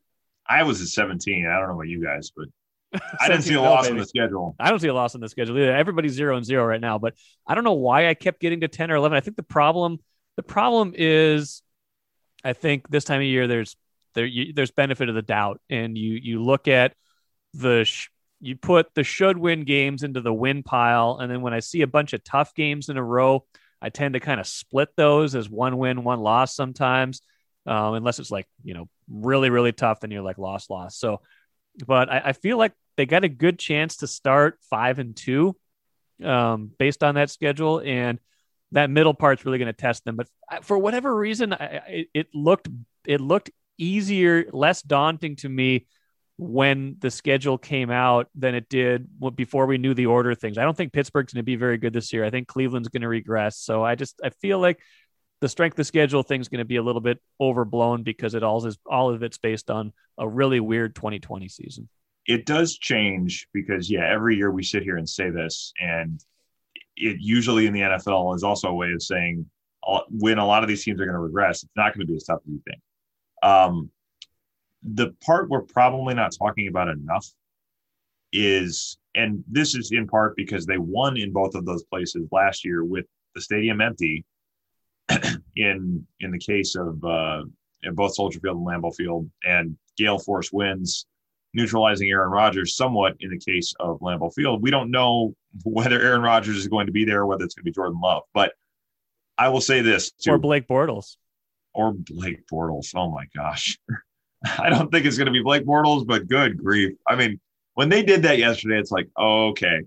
I 0.48 0.62
was 0.62 0.80
at 0.80 0.88
17 0.88 1.46
i 1.46 1.58
don't 1.58 1.68
know 1.68 1.74
about 1.74 1.88
you 1.88 2.02
guys 2.04 2.30
but 2.36 2.48
I 3.20 3.28
didn't 3.28 3.42
see 3.42 3.54
a 3.54 3.60
loss 3.60 3.88
in 3.88 3.96
the 3.96 4.06
schedule. 4.06 4.54
I 4.60 4.70
don't 4.70 4.78
see 4.78 4.86
a 4.86 4.94
loss 4.94 5.16
in 5.16 5.20
the 5.20 5.28
schedule 5.28 5.58
either. 5.58 5.74
Everybody's 5.74 6.12
zero 6.12 6.36
and 6.36 6.46
zero 6.46 6.64
right 6.64 6.80
now, 6.80 6.96
but 6.96 7.14
I 7.44 7.56
don't 7.56 7.64
know 7.64 7.72
why 7.72 8.08
I 8.08 8.14
kept 8.14 8.40
getting 8.40 8.60
to 8.60 8.68
10 8.68 8.92
or 8.92 8.94
11. 8.94 9.16
I 9.16 9.20
think 9.20 9.36
the 9.36 9.42
problem, 9.42 9.98
the 10.36 10.42
problem 10.42 10.92
is 10.96 11.62
I 12.44 12.52
think 12.52 12.88
this 12.88 13.04
time 13.04 13.20
of 13.20 13.26
year 13.26 13.46
there's 13.46 13.76
there 14.14 14.26
you, 14.26 14.52
there's 14.52 14.70
benefit 14.70 15.08
of 15.08 15.14
the 15.14 15.22
doubt, 15.22 15.60
and 15.68 15.96
you 15.96 16.18
you 16.22 16.42
look 16.42 16.68
at 16.68 16.94
the 17.54 17.84
sh- 17.84 18.10
you 18.40 18.56
put 18.56 18.94
the 18.94 19.04
should 19.04 19.38
win 19.38 19.64
games 19.64 20.02
into 20.02 20.20
the 20.20 20.32
win 20.32 20.62
pile, 20.62 21.18
and 21.20 21.30
then 21.30 21.40
when 21.40 21.54
I 21.54 21.60
see 21.60 21.82
a 21.82 21.86
bunch 21.86 22.12
of 22.12 22.22
tough 22.22 22.54
games 22.54 22.88
in 22.88 22.96
a 22.96 23.02
row, 23.02 23.44
I 23.80 23.88
tend 23.88 24.14
to 24.14 24.20
kind 24.20 24.40
of 24.40 24.46
split 24.46 24.90
those 24.96 25.34
as 25.34 25.48
one 25.48 25.78
win, 25.78 26.04
one 26.04 26.20
loss 26.20 26.54
sometimes, 26.54 27.22
um, 27.66 27.94
unless 27.94 28.18
it's 28.18 28.30
like 28.30 28.46
you 28.62 28.74
know 28.74 28.88
really 29.08 29.50
really 29.50 29.72
tough, 29.72 30.00
then 30.00 30.10
you're 30.10 30.22
like 30.22 30.38
loss 30.38 30.70
loss. 30.70 30.96
So, 30.96 31.20
but 31.86 32.10
I, 32.10 32.22
I 32.26 32.32
feel 32.32 32.58
like 32.58 32.72
they 32.96 33.06
got 33.06 33.24
a 33.24 33.28
good 33.28 33.58
chance 33.58 33.98
to 33.98 34.06
start 34.06 34.58
five 34.70 34.98
and 34.98 35.16
two 35.16 35.56
um, 36.22 36.70
based 36.78 37.02
on 37.02 37.16
that 37.16 37.30
schedule, 37.30 37.80
and 37.80 38.20
that 38.74 38.90
middle 38.90 39.14
part's 39.14 39.44
really 39.44 39.58
going 39.58 39.66
to 39.66 39.72
test 39.72 40.04
them. 40.04 40.16
But 40.16 40.28
for 40.62 40.76
whatever 40.76 41.14
reason, 41.14 41.52
I, 41.52 42.06
it 42.12 42.28
looked 42.34 42.68
it 43.06 43.20
looked 43.20 43.50
easier, 43.78 44.46
less 44.52 44.82
daunting 44.82 45.36
to 45.36 45.48
me 45.48 45.86
when 46.36 46.96
the 46.98 47.10
schedule 47.10 47.56
came 47.56 47.90
out 47.90 48.28
than 48.34 48.56
it 48.56 48.68
did 48.68 49.08
before 49.36 49.66
we 49.66 49.78
knew 49.78 49.94
the 49.94 50.06
order 50.06 50.32
of 50.32 50.38
things. 50.38 50.58
I 50.58 50.64
don't 50.64 50.76
think 50.76 50.92
Pittsburgh's 50.92 51.32
going 51.32 51.42
to 51.42 51.44
be 51.44 51.54
very 51.54 51.78
good 51.78 51.92
this 51.92 52.12
year. 52.12 52.24
I 52.24 52.30
think 52.30 52.48
Cleveland's 52.48 52.88
going 52.88 53.02
to 53.02 53.08
regress. 53.08 53.58
So 53.58 53.84
I 53.84 53.94
just 53.94 54.20
I 54.22 54.30
feel 54.30 54.58
like 54.58 54.80
the 55.40 55.48
strength 55.48 55.78
of 55.78 55.86
schedule 55.86 56.24
thing's 56.24 56.48
going 56.48 56.58
to 56.58 56.64
be 56.64 56.76
a 56.76 56.82
little 56.82 57.00
bit 57.00 57.20
overblown 57.40 58.02
because 58.02 58.34
it 58.34 58.42
all 58.42 58.66
is 58.66 58.76
all 58.90 59.14
of 59.14 59.22
it's 59.22 59.38
based 59.38 59.70
on 59.70 59.92
a 60.18 60.28
really 60.28 60.58
weird 60.58 60.96
2020 60.96 61.48
season. 61.48 61.88
It 62.26 62.46
does 62.46 62.76
change 62.76 63.46
because 63.52 63.88
yeah, 63.88 64.10
every 64.10 64.36
year 64.36 64.50
we 64.50 64.64
sit 64.64 64.82
here 64.82 64.96
and 64.96 65.08
say 65.08 65.30
this 65.30 65.72
and 65.78 66.20
it 66.96 67.18
usually 67.20 67.66
in 67.66 67.72
the 67.72 67.80
NFL 67.80 68.34
is 68.34 68.42
also 68.42 68.68
a 68.68 68.74
way 68.74 68.92
of 68.92 69.02
saying 69.02 69.46
when 70.10 70.38
a 70.38 70.46
lot 70.46 70.62
of 70.62 70.68
these 70.68 70.84
teams 70.84 71.00
are 71.00 71.04
going 71.04 71.14
to 71.14 71.20
regress, 71.20 71.62
it's 71.62 71.72
not 71.76 71.94
going 71.94 72.06
to 72.06 72.10
be 72.10 72.16
as 72.16 72.24
tough 72.24 72.40
as 72.46 72.52
you 72.52 72.62
think. 72.66 72.80
Um, 73.42 73.90
the 74.82 75.14
part 75.24 75.48
we're 75.48 75.62
probably 75.62 76.14
not 76.14 76.34
talking 76.36 76.68
about 76.68 76.88
enough 76.88 77.26
is, 78.32 78.98
and 79.14 79.44
this 79.46 79.74
is 79.74 79.90
in 79.92 80.06
part 80.06 80.36
because 80.36 80.66
they 80.66 80.78
won 80.78 81.16
in 81.16 81.32
both 81.32 81.54
of 81.54 81.64
those 81.64 81.84
places 81.84 82.28
last 82.32 82.64
year 82.64 82.84
with 82.84 83.06
the 83.34 83.40
stadium 83.40 83.80
empty. 83.80 84.24
in 85.56 86.06
in 86.20 86.30
the 86.30 86.38
case 86.38 86.76
of 86.76 87.02
uh, 87.04 87.42
both 87.92 88.14
Soldier 88.14 88.40
Field 88.40 88.56
and 88.56 88.66
Lambeau 88.66 88.94
Field, 88.94 89.30
and 89.44 89.76
Gale 89.96 90.18
Force 90.18 90.52
wins 90.52 91.06
neutralizing 91.54 92.10
Aaron 92.10 92.30
Rodgers 92.30 92.76
somewhat 92.76 93.16
in 93.20 93.30
the 93.30 93.38
case 93.38 93.72
of 93.80 94.00
Lambeau 94.00 94.32
Field. 94.34 94.62
We 94.62 94.70
don't 94.70 94.90
know 94.90 95.34
whether 95.62 96.00
Aaron 96.00 96.22
Rodgers 96.22 96.56
is 96.56 96.68
going 96.68 96.86
to 96.86 96.92
be 96.92 97.04
there, 97.04 97.20
or 97.20 97.26
whether 97.26 97.44
it's 97.44 97.54
going 97.54 97.62
to 97.62 97.70
be 97.70 97.74
Jordan 97.74 98.00
Love. 98.02 98.22
But 98.34 98.52
I 99.38 99.48
will 99.48 99.60
say 99.60 99.80
this 99.80 100.10
too. 100.10 100.32
Or 100.32 100.38
Blake 100.38 100.68
Bortles. 100.68 101.16
Or 101.72 101.92
Blake 101.92 102.46
Bortles. 102.52 102.92
Oh 102.94 103.10
my 103.10 103.24
gosh. 103.34 103.78
I 104.58 104.68
don't 104.68 104.92
think 104.92 105.06
it's 105.06 105.16
going 105.16 105.26
to 105.26 105.32
be 105.32 105.42
Blake 105.42 105.64
Bortles, 105.64 106.06
but 106.06 106.28
good 106.28 106.58
grief. 106.58 106.92
I 107.08 107.16
mean, 107.16 107.40
when 107.74 107.88
they 107.88 108.02
did 108.02 108.22
that 108.22 108.38
yesterday, 108.38 108.78
it's 108.78 108.90
like, 108.90 109.08
okay. 109.18 109.80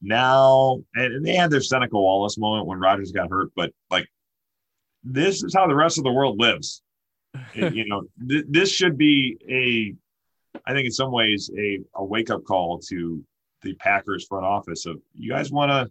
Now, 0.00 0.80
and 0.94 1.24
they 1.24 1.34
had 1.34 1.50
their 1.50 1.60
Seneca 1.60 1.94
Wallace 1.94 2.38
moment 2.38 2.66
when 2.66 2.80
Rodgers 2.80 3.12
got 3.12 3.30
hurt, 3.30 3.50
but 3.54 3.72
like, 3.90 4.06
this 5.04 5.42
is 5.42 5.54
how 5.54 5.66
the 5.66 5.74
rest 5.74 5.98
of 5.98 6.04
the 6.04 6.12
world 6.12 6.40
lives. 6.40 6.82
you 7.54 7.86
know, 7.86 8.02
th- 8.28 8.44
this 8.48 8.70
should 8.70 8.98
be 8.98 9.36
a 9.48 9.94
I 10.66 10.72
think 10.72 10.86
in 10.86 10.92
some 10.92 11.10
ways 11.10 11.50
a, 11.58 11.80
a 11.94 12.04
wake 12.04 12.30
up 12.30 12.44
call 12.44 12.78
to 12.88 13.24
the 13.62 13.74
Packers 13.74 14.26
front 14.26 14.44
office 14.44 14.86
of 14.86 15.00
you 15.14 15.30
guys 15.30 15.50
want 15.50 15.70
to 15.70 15.90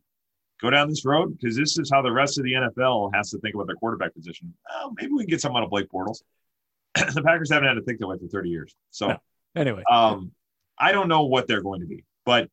go 0.61 0.69
down 0.69 0.89
this 0.89 1.05
road 1.05 1.37
because 1.37 1.55
this 1.55 1.77
is 1.77 1.89
how 1.91 2.01
the 2.01 2.11
rest 2.11 2.37
of 2.37 2.43
the 2.43 2.53
NFL 2.53 3.11
has 3.13 3.31
to 3.31 3.39
think 3.39 3.55
about 3.55 3.67
their 3.67 3.75
quarterback 3.75 4.13
position. 4.13 4.53
Oh, 4.69 4.93
maybe 4.95 5.11
we 5.11 5.23
can 5.23 5.29
get 5.29 5.41
someone 5.41 5.61
out 5.61 5.65
of 5.65 5.71
Blake 5.71 5.89
Bortles. 5.89 6.21
the 6.93 7.23
Packers 7.23 7.51
haven't 7.51 7.67
had 7.67 7.75
to 7.75 7.81
think 7.81 7.99
that 7.99 8.07
way 8.07 8.17
for 8.17 8.27
30 8.27 8.49
years. 8.49 8.75
So 8.91 9.07
no. 9.07 9.17
anyway, 9.55 9.83
um, 9.89 10.31
I 10.77 10.91
don't 10.91 11.07
know 11.07 11.25
what 11.25 11.47
they're 11.47 11.61
going 11.61 11.81
to 11.81 11.87
be, 11.87 12.03
but 12.25 12.49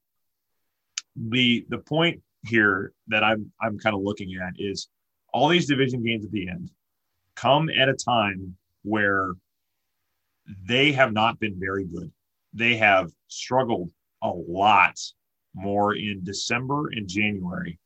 the 1.16 1.66
the 1.68 1.78
point 1.78 2.22
here 2.46 2.92
that 3.08 3.24
I'm 3.24 3.50
I'm 3.60 3.78
kind 3.78 3.96
of 3.96 4.02
looking 4.02 4.38
at 4.40 4.54
is 4.58 4.88
all 5.32 5.48
these 5.48 5.66
division 5.66 6.04
games 6.04 6.24
at 6.24 6.30
the 6.30 6.48
end 6.48 6.70
come 7.34 7.68
at 7.70 7.88
a 7.88 7.94
time 7.94 8.56
where 8.82 9.32
they 10.66 10.92
have 10.92 11.12
not 11.12 11.38
been 11.38 11.58
very 11.58 11.84
good. 11.84 12.10
They 12.54 12.76
have 12.76 13.10
struggled 13.28 13.90
a 14.22 14.30
lot 14.30 14.98
more 15.54 15.94
in 15.94 16.24
December 16.24 16.88
and 16.88 17.08
January 17.08 17.78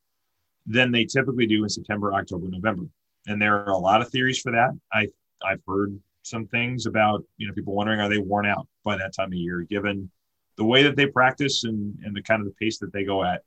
than 0.65 0.91
they 0.91 1.05
typically 1.05 1.45
do 1.45 1.63
in 1.63 1.69
September, 1.69 2.13
October, 2.13 2.47
November. 2.49 2.85
And 3.27 3.41
there 3.41 3.65
are 3.65 3.71
a 3.71 3.77
lot 3.77 4.01
of 4.01 4.09
theories 4.09 4.39
for 4.39 4.51
that. 4.51 4.71
I 4.91 5.07
I've 5.45 5.61
heard 5.67 5.99
some 6.23 6.47
things 6.47 6.85
about 6.85 7.23
you 7.37 7.47
know 7.47 7.53
people 7.53 7.75
wondering 7.75 7.99
are 7.99 8.09
they 8.09 8.17
worn 8.17 8.45
out 8.45 8.67
by 8.83 8.97
that 8.97 9.13
time 9.13 9.27
of 9.27 9.33
year 9.33 9.61
given 9.61 10.09
the 10.55 10.63
way 10.63 10.83
that 10.83 10.95
they 10.95 11.05
practice 11.05 11.63
and 11.65 11.97
and 12.03 12.15
the 12.15 12.21
kind 12.21 12.41
of 12.41 12.47
the 12.47 12.53
pace 12.53 12.79
that 12.79 12.93
they 12.93 13.03
go 13.03 13.23
at. 13.23 13.41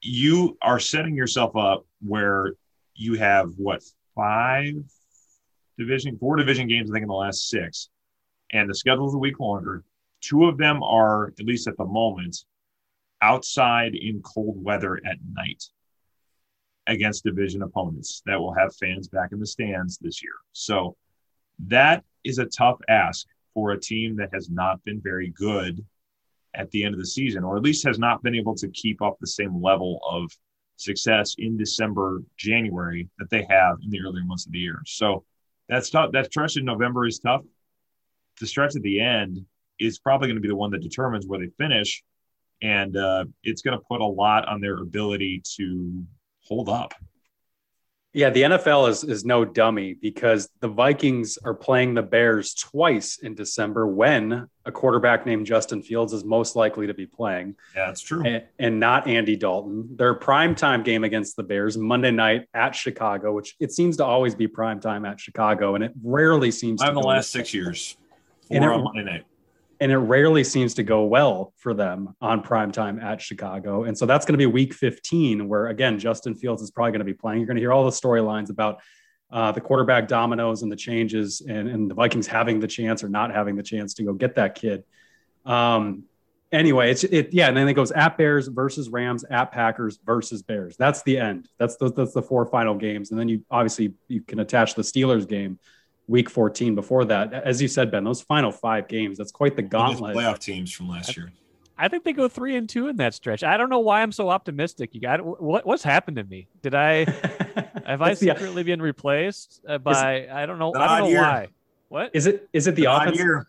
You 0.00 0.56
are 0.62 0.78
setting 0.78 1.16
yourself 1.16 1.56
up 1.56 1.84
where 2.00 2.52
you 2.94 3.14
have 3.14 3.50
what 3.56 3.82
five 4.14 4.74
division, 5.78 6.18
four 6.18 6.36
division 6.36 6.68
games, 6.68 6.90
I 6.90 6.94
think, 6.94 7.02
in 7.04 7.08
the 7.08 7.14
last 7.14 7.48
six. 7.48 7.88
And 8.52 8.68
the 8.68 8.74
schedule 8.74 9.08
is 9.08 9.14
a 9.14 9.18
week 9.18 9.40
longer. 9.40 9.84
Two 10.20 10.44
of 10.46 10.58
them 10.58 10.82
are, 10.82 11.28
at 11.38 11.46
least 11.46 11.68
at 11.68 11.76
the 11.76 11.84
moment, 11.84 12.44
outside 13.22 13.94
in 13.94 14.20
cold 14.22 14.62
weather 14.62 15.00
at 15.06 15.18
night. 15.32 15.64
against 16.88 17.22
division 17.22 17.62
opponents 17.62 18.22
that 18.26 18.40
will 18.40 18.54
have 18.54 18.74
fans 18.76 19.08
back 19.08 19.30
in 19.32 19.38
the 19.38 19.46
stands 19.46 19.98
this 19.98 20.22
year. 20.22 20.32
So 20.52 20.96
that 21.66 22.04
is 22.24 22.38
a 22.38 22.46
tough 22.46 22.78
ask 22.88 23.26
for 23.54 23.72
a 23.72 23.80
team 23.80 24.16
that 24.16 24.30
has 24.32 24.50
not 24.50 24.82
been 24.84 25.00
very 25.00 25.28
good 25.30 25.84
at 26.54 26.70
the 26.70 26.82
end 26.84 26.94
of 26.94 26.98
the 26.98 27.06
season, 27.06 27.44
or 27.44 27.56
at 27.56 27.62
least 27.62 27.86
has 27.86 27.98
not 27.98 28.22
been 28.22 28.34
able 28.34 28.54
to 28.56 28.68
keep 28.68 29.02
up 29.02 29.18
the 29.20 29.26
same 29.26 29.62
level 29.62 30.00
of 30.10 30.32
success 30.76 31.34
in 31.38 31.56
December, 31.56 32.22
January 32.36 33.08
that 33.18 33.28
they 33.30 33.46
have 33.48 33.76
in 33.82 33.90
the 33.90 34.00
earlier 34.00 34.24
months 34.24 34.46
of 34.46 34.52
the 34.52 34.58
year. 34.58 34.80
So 34.86 35.24
that's 35.68 35.90
tough. 35.90 36.12
That 36.12 36.26
stretch 36.26 36.56
in 36.56 36.64
November 36.64 37.06
is 37.06 37.18
tough. 37.18 37.42
The 38.40 38.46
stretch 38.46 38.76
at 38.76 38.82
the 38.82 39.00
end 39.00 39.44
is 39.78 39.98
probably 39.98 40.28
going 40.28 40.36
to 40.36 40.42
be 40.42 40.48
the 40.48 40.56
one 40.56 40.70
that 40.72 40.82
determines 40.82 41.26
where 41.26 41.40
they 41.40 41.50
finish. 41.58 42.02
And 42.62 42.96
uh, 42.96 43.26
it's 43.42 43.62
going 43.62 43.78
to 43.78 43.84
put 43.88 44.00
a 44.00 44.06
lot 44.06 44.48
on 44.48 44.60
their 44.60 44.78
ability 44.78 45.42
to 45.56 46.04
hold 46.42 46.68
up. 46.68 46.94
Yeah, 48.14 48.30
the 48.30 48.42
NFL 48.42 48.88
is 48.88 49.04
is 49.04 49.24
no 49.24 49.44
dummy 49.44 49.92
because 49.92 50.48
the 50.60 50.68
Vikings 50.68 51.38
are 51.44 51.52
playing 51.54 51.92
the 51.92 52.02
Bears 52.02 52.54
twice 52.54 53.18
in 53.18 53.34
December 53.34 53.86
when 53.86 54.48
a 54.64 54.72
quarterback 54.72 55.26
named 55.26 55.46
Justin 55.46 55.82
Fields 55.82 56.14
is 56.14 56.24
most 56.24 56.56
likely 56.56 56.86
to 56.86 56.94
be 56.94 57.04
playing. 57.06 57.54
Yeah, 57.76 57.86
that's 57.86 58.00
true. 58.00 58.24
And, 58.24 58.44
and 58.58 58.80
not 58.80 59.06
Andy 59.06 59.36
Dalton. 59.36 59.94
Their 59.96 60.14
prime 60.14 60.54
time 60.54 60.82
game 60.82 61.04
against 61.04 61.36
the 61.36 61.42
Bears 61.42 61.76
Monday 61.76 62.10
night 62.10 62.48
at 62.54 62.74
Chicago, 62.74 63.34
which 63.34 63.56
it 63.60 63.72
seems 63.72 63.98
to 63.98 64.04
always 64.06 64.34
be 64.34 64.48
prime 64.48 64.80
time 64.80 65.04
at 65.04 65.20
Chicago, 65.20 65.74
and 65.74 65.84
it 65.84 65.92
rarely 66.02 66.50
seems. 66.50 66.80
I'm 66.80 66.94
to 66.94 67.00
the 67.00 67.06
last 67.06 67.30
six 67.30 67.52
years. 67.52 67.96
And 68.50 68.64
it- 68.64 68.70
on 68.70 68.84
Monday 68.84 69.04
night. 69.04 69.24
And 69.80 69.92
it 69.92 69.98
rarely 69.98 70.42
seems 70.42 70.74
to 70.74 70.82
go 70.82 71.04
well 71.04 71.52
for 71.56 71.72
them 71.72 72.14
on 72.20 72.42
prime 72.42 72.72
time 72.72 72.98
at 72.98 73.20
Chicago. 73.20 73.84
And 73.84 73.96
so 73.96 74.06
that's 74.06 74.26
going 74.26 74.34
to 74.34 74.38
be 74.38 74.46
week 74.46 74.74
15, 74.74 75.48
where 75.48 75.68
again, 75.68 75.98
Justin 75.98 76.34
Fields 76.34 76.62
is 76.62 76.70
probably 76.70 76.92
going 76.92 77.00
to 77.00 77.04
be 77.04 77.14
playing. 77.14 77.38
You're 77.40 77.46
going 77.46 77.56
to 77.56 77.62
hear 77.62 77.72
all 77.72 77.84
the 77.84 77.90
storylines 77.90 78.50
about 78.50 78.80
uh, 79.30 79.52
the 79.52 79.60
quarterback 79.60 80.08
dominoes 80.08 80.62
and 80.62 80.72
the 80.72 80.76
changes 80.76 81.42
and, 81.42 81.68
and 81.68 81.90
the 81.90 81.94
Vikings 81.94 82.26
having 82.26 82.60
the 82.60 82.66
chance 82.66 83.04
or 83.04 83.08
not 83.08 83.32
having 83.32 83.56
the 83.56 83.62
chance 83.62 83.94
to 83.94 84.02
go 84.02 84.12
get 84.12 84.34
that 84.34 84.54
kid. 84.54 84.82
Um, 85.44 86.04
anyway, 86.50 86.90
it's 86.90 87.04
it, 87.04 87.32
yeah. 87.32 87.48
And 87.48 87.56
then 87.56 87.68
it 87.68 87.74
goes 87.74 87.92
at 87.92 88.16
Bears 88.16 88.48
versus 88.48 88.88
Rams, 88.88 89.24
at 89.30 89.52
Packers 89.52 89.98
versus 90.04 90.42
Bears. 90.42 90.76
That's 90.76 91.02
the 91.02 91.18
end. 91.18 91.48
That's 91.58 91.76
the, 91.76 91.92
that's 91.92 92.14
the 92.14 92.22
four 92.22 92.46
final 92.46 92.74
games. 92.74 93.10
And 93.10 93.20
then 93.20 93.28
you 93.28 93.44
obviously 93.50 93.94
you 94.08 94.22
can 94.22 94.40
attach 94.40 94.74
the 94.74 94.82
Steelers 94.82 95.28
game 95.28 95.58
week 96.08 96.28
14 96.30 96.74
before 96.74 97.04
that. 97.04 97.32
As 97.32 97.62
you 97.62 97.68
said, 97.68 97.90
Ben, 97.90 98.02
those 98.02 98.22
final 98.22 98.50
five 98.50 98.88
games, 98.88 99.18
that's 99.18 99.30
quite 99.30 99.54
the 99.54 99.62
gauntlet. 99.62 100.16
playoff 100.16 100.38
teams 100.38 100.72
from 100.72 100.88
last 100.88 101.16
year. 101.16 101.30
I 101.80 101.86
think 101.86 102.02
they 102.02 102.12
go 102.12 102.26
three 102.26 102.56
and 102.56 102.68
two 102.68 102.88
in 102.88 102.96
that 102.96 103.14
stretch. 103.14 103.44
I 103.44 103.56
don't 103.56 103.70
know 103.70 103.78
why 103.78 104.02
I'm 104.02 104.10
so 104.10 104.30
optimistic. 104.30 104.94
You 104.94 105.00
got 105.00 105.24
what? 105.40 105.64
What's 105.64 105.84
happened 105.84 106.16
to 106.16 106.24
me? 106.24 106.48
Did 106.60 106.74
I 106.74 107.04
have 107.86 108.02
I 108.02 108.08
That's 108.08 108.20
the- 108.20 108.30
secretly 108.34 108.64
been 108.64 108.82
replaced 108.82 109.60
uh, 109.68 109.78
by? 109.78 110.26
I 110.28 110.44
don't 110.46 110.58
know. 110.58 110.74
I 110.74 110.98
don't 110.98 111.06
know 111.06 111.10
year. 111.12 111.20
why. 111.22 111.48
What? 111.88 112.10
Is 112.14 112.26
it 112.26 112.48
is 112.52 112.66
it 112.66 112.74
the 112.74 112.86
Odd 112.86 113.02
offense? 113.08 113.18
year. 113.18 113.46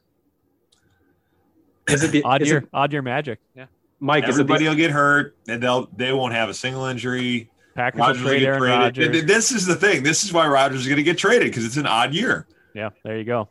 Is 1.90 2.04
it 2.04 2.12
the 2.12 2.22
odd 2.24 2.44
is 2.44 2.50
year. 2.50 2.58
it, 2.60 2.70
odd 2.72 2.92
year 2.92 3.02
magic. 3.02 3.40
Yeah. 3.56 3.66
Mike? 4.00 4.26
Is 4.26 4.38
it 4.38 4.42
Everybody 4.42 4.66
the, 4.66 4.70
will 4.70 4.78
get 4.78 4.92
hurt, 4.92 5.36
and 5.48 5.62
they'll 5.64 5.88
they 5.96 6.14
won't 6.14 6.34
have 6.36 6.50
a 6.50 6.54
single 6.54 6.86
injury. 6.86 7.50
Packers 7.80 8.00
Rodgers 8.00 8.18
will 8.18 8.26
will 8.26 8.32
trade 8.32 8.40
get 8.40 8.48
Aaron 8.48 8.60
traded. 8.60 9.14
Rodgers. 9.14 9.26
This 9.26 9.52
is 9.54 9.66
the 9.66 9.76
thing. 9.76 10.04
This 10.04 10.26
is 10.26 10.34
why 10.34 10.46
Rodgers 10.48 10.82
is 10.82 10.88
going 10.88 10.98
to 10.98 11.04
get 11.04 11.18
traded 11.18 11.48
because 11.48 11.64
it's 11.64 11.78
an 11.78 11.86
odd 11.86 12.14
year. 12.14 12.46
Yeah. 12.74 12.90
There 13.06 13.18
you 13.18 13.24
go. 13.24 13.48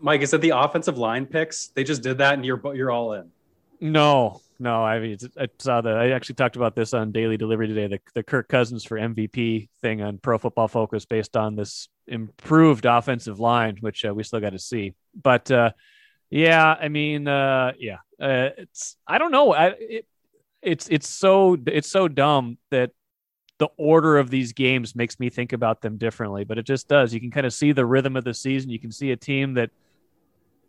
Mike? 0.00 0.20
Is 0.20 0.34
it 0.34 0.40
the 0.40 0.50
offensive 0.50 0.98
line 0.98 1.26
picks? 1.26 1.68
They 1.68 1.84
just 1.84 2.02
did 2.02 2.18
that, 2.18 2.34
and 2.34 2.44
you're 2.44 2.60
you're 2.74 2.90
all 2.90 3.12
in. 3.12 3.30
No, 3.80 4.40
no. 4.58 4.82
I 4.82 4.98
mean, 4.98 5.12
it's, 5.12 5.28
I 5.38 5.46
saw 5.60 5.80
that. 5.80 5.96
I 5.96 6.10
actually 6.10 6.34
talked 6.34 6.56
about 6.56 6.74
this 6.74 6.92
on 6.92 7.12
Daily 7.12 7.36
Delivery 7.36 7.68
today. 7.68 7.86
The 7.86 8.00
the 8.14 8.24
Kirk 8.24 8.48
Cousins 8.48 8.84
for 8.84 8.98
MVP 8.98 9.68
thing 9.80 10.02
on 10.02 10.18
Pro 10.18 10.38
Football 10.38 10.66
Focus, 10.66 11.04
based 11.04 11.36
on 11.36 11.54
this 11.54 11.88
improved 12.08 12.84
offensive 12.84 13.38
line, 13.38 13.76
which 13.78 14.04
uh, 14.04 14.12
we 14.12 14.24
still 14.24 14.40
got 14.40 14.50
to 14.50 14.58
see. 14.58 14.94
But 15.14 15.52
uh, 15.52 15.70
yeah, 16.30 16.66
I 16.80 16.88
mean, 16.88 17.28
uh, 17.28 17.74
yeah, 17.78 17.98
uh, 18.20 18.50
it's 18.58 18.96
I 19.06 19.18
don't 19.18 19.30
know. 19.30 19.54
I, 19.54 19.66
it, 19.78 20.06
it's 20.62 20.88
it's 20.88 21.08
so 21.08 21.56
it's 21.64 21.88
so 21.88 22.08
dumb 22.08 22.58
that 22.72 22.90
the 23.62 23.68
order 23.76 24.18
of 24.18 24.28
these 24.28 24.52
games 24.52 24.96
makes 24.96 25.20
me 25.20 25.30
think 25.30 25.52
about 25.52 25.82
them 25.82 25.96
differently. 25.96 26.42
But 26.42 26.58
it 26.58 26.66
just 26.66 26.88
does. 26.88 27.14
You 27.14 27.20
can 27.20 27.30
kind 27.30 27.46
of 27.46 27.54
see 27.54 27.70
the 27.70 27.86
rhythm 27.86 28.16
of 28.16 28.24
the 28.24 28.34
season. 28.34 28.70
You 28.70 28.80
can 28.80 28.90
see 28.90 29.12
a 29.12 29.16
team 29.16 29.54
that 29.54 29.70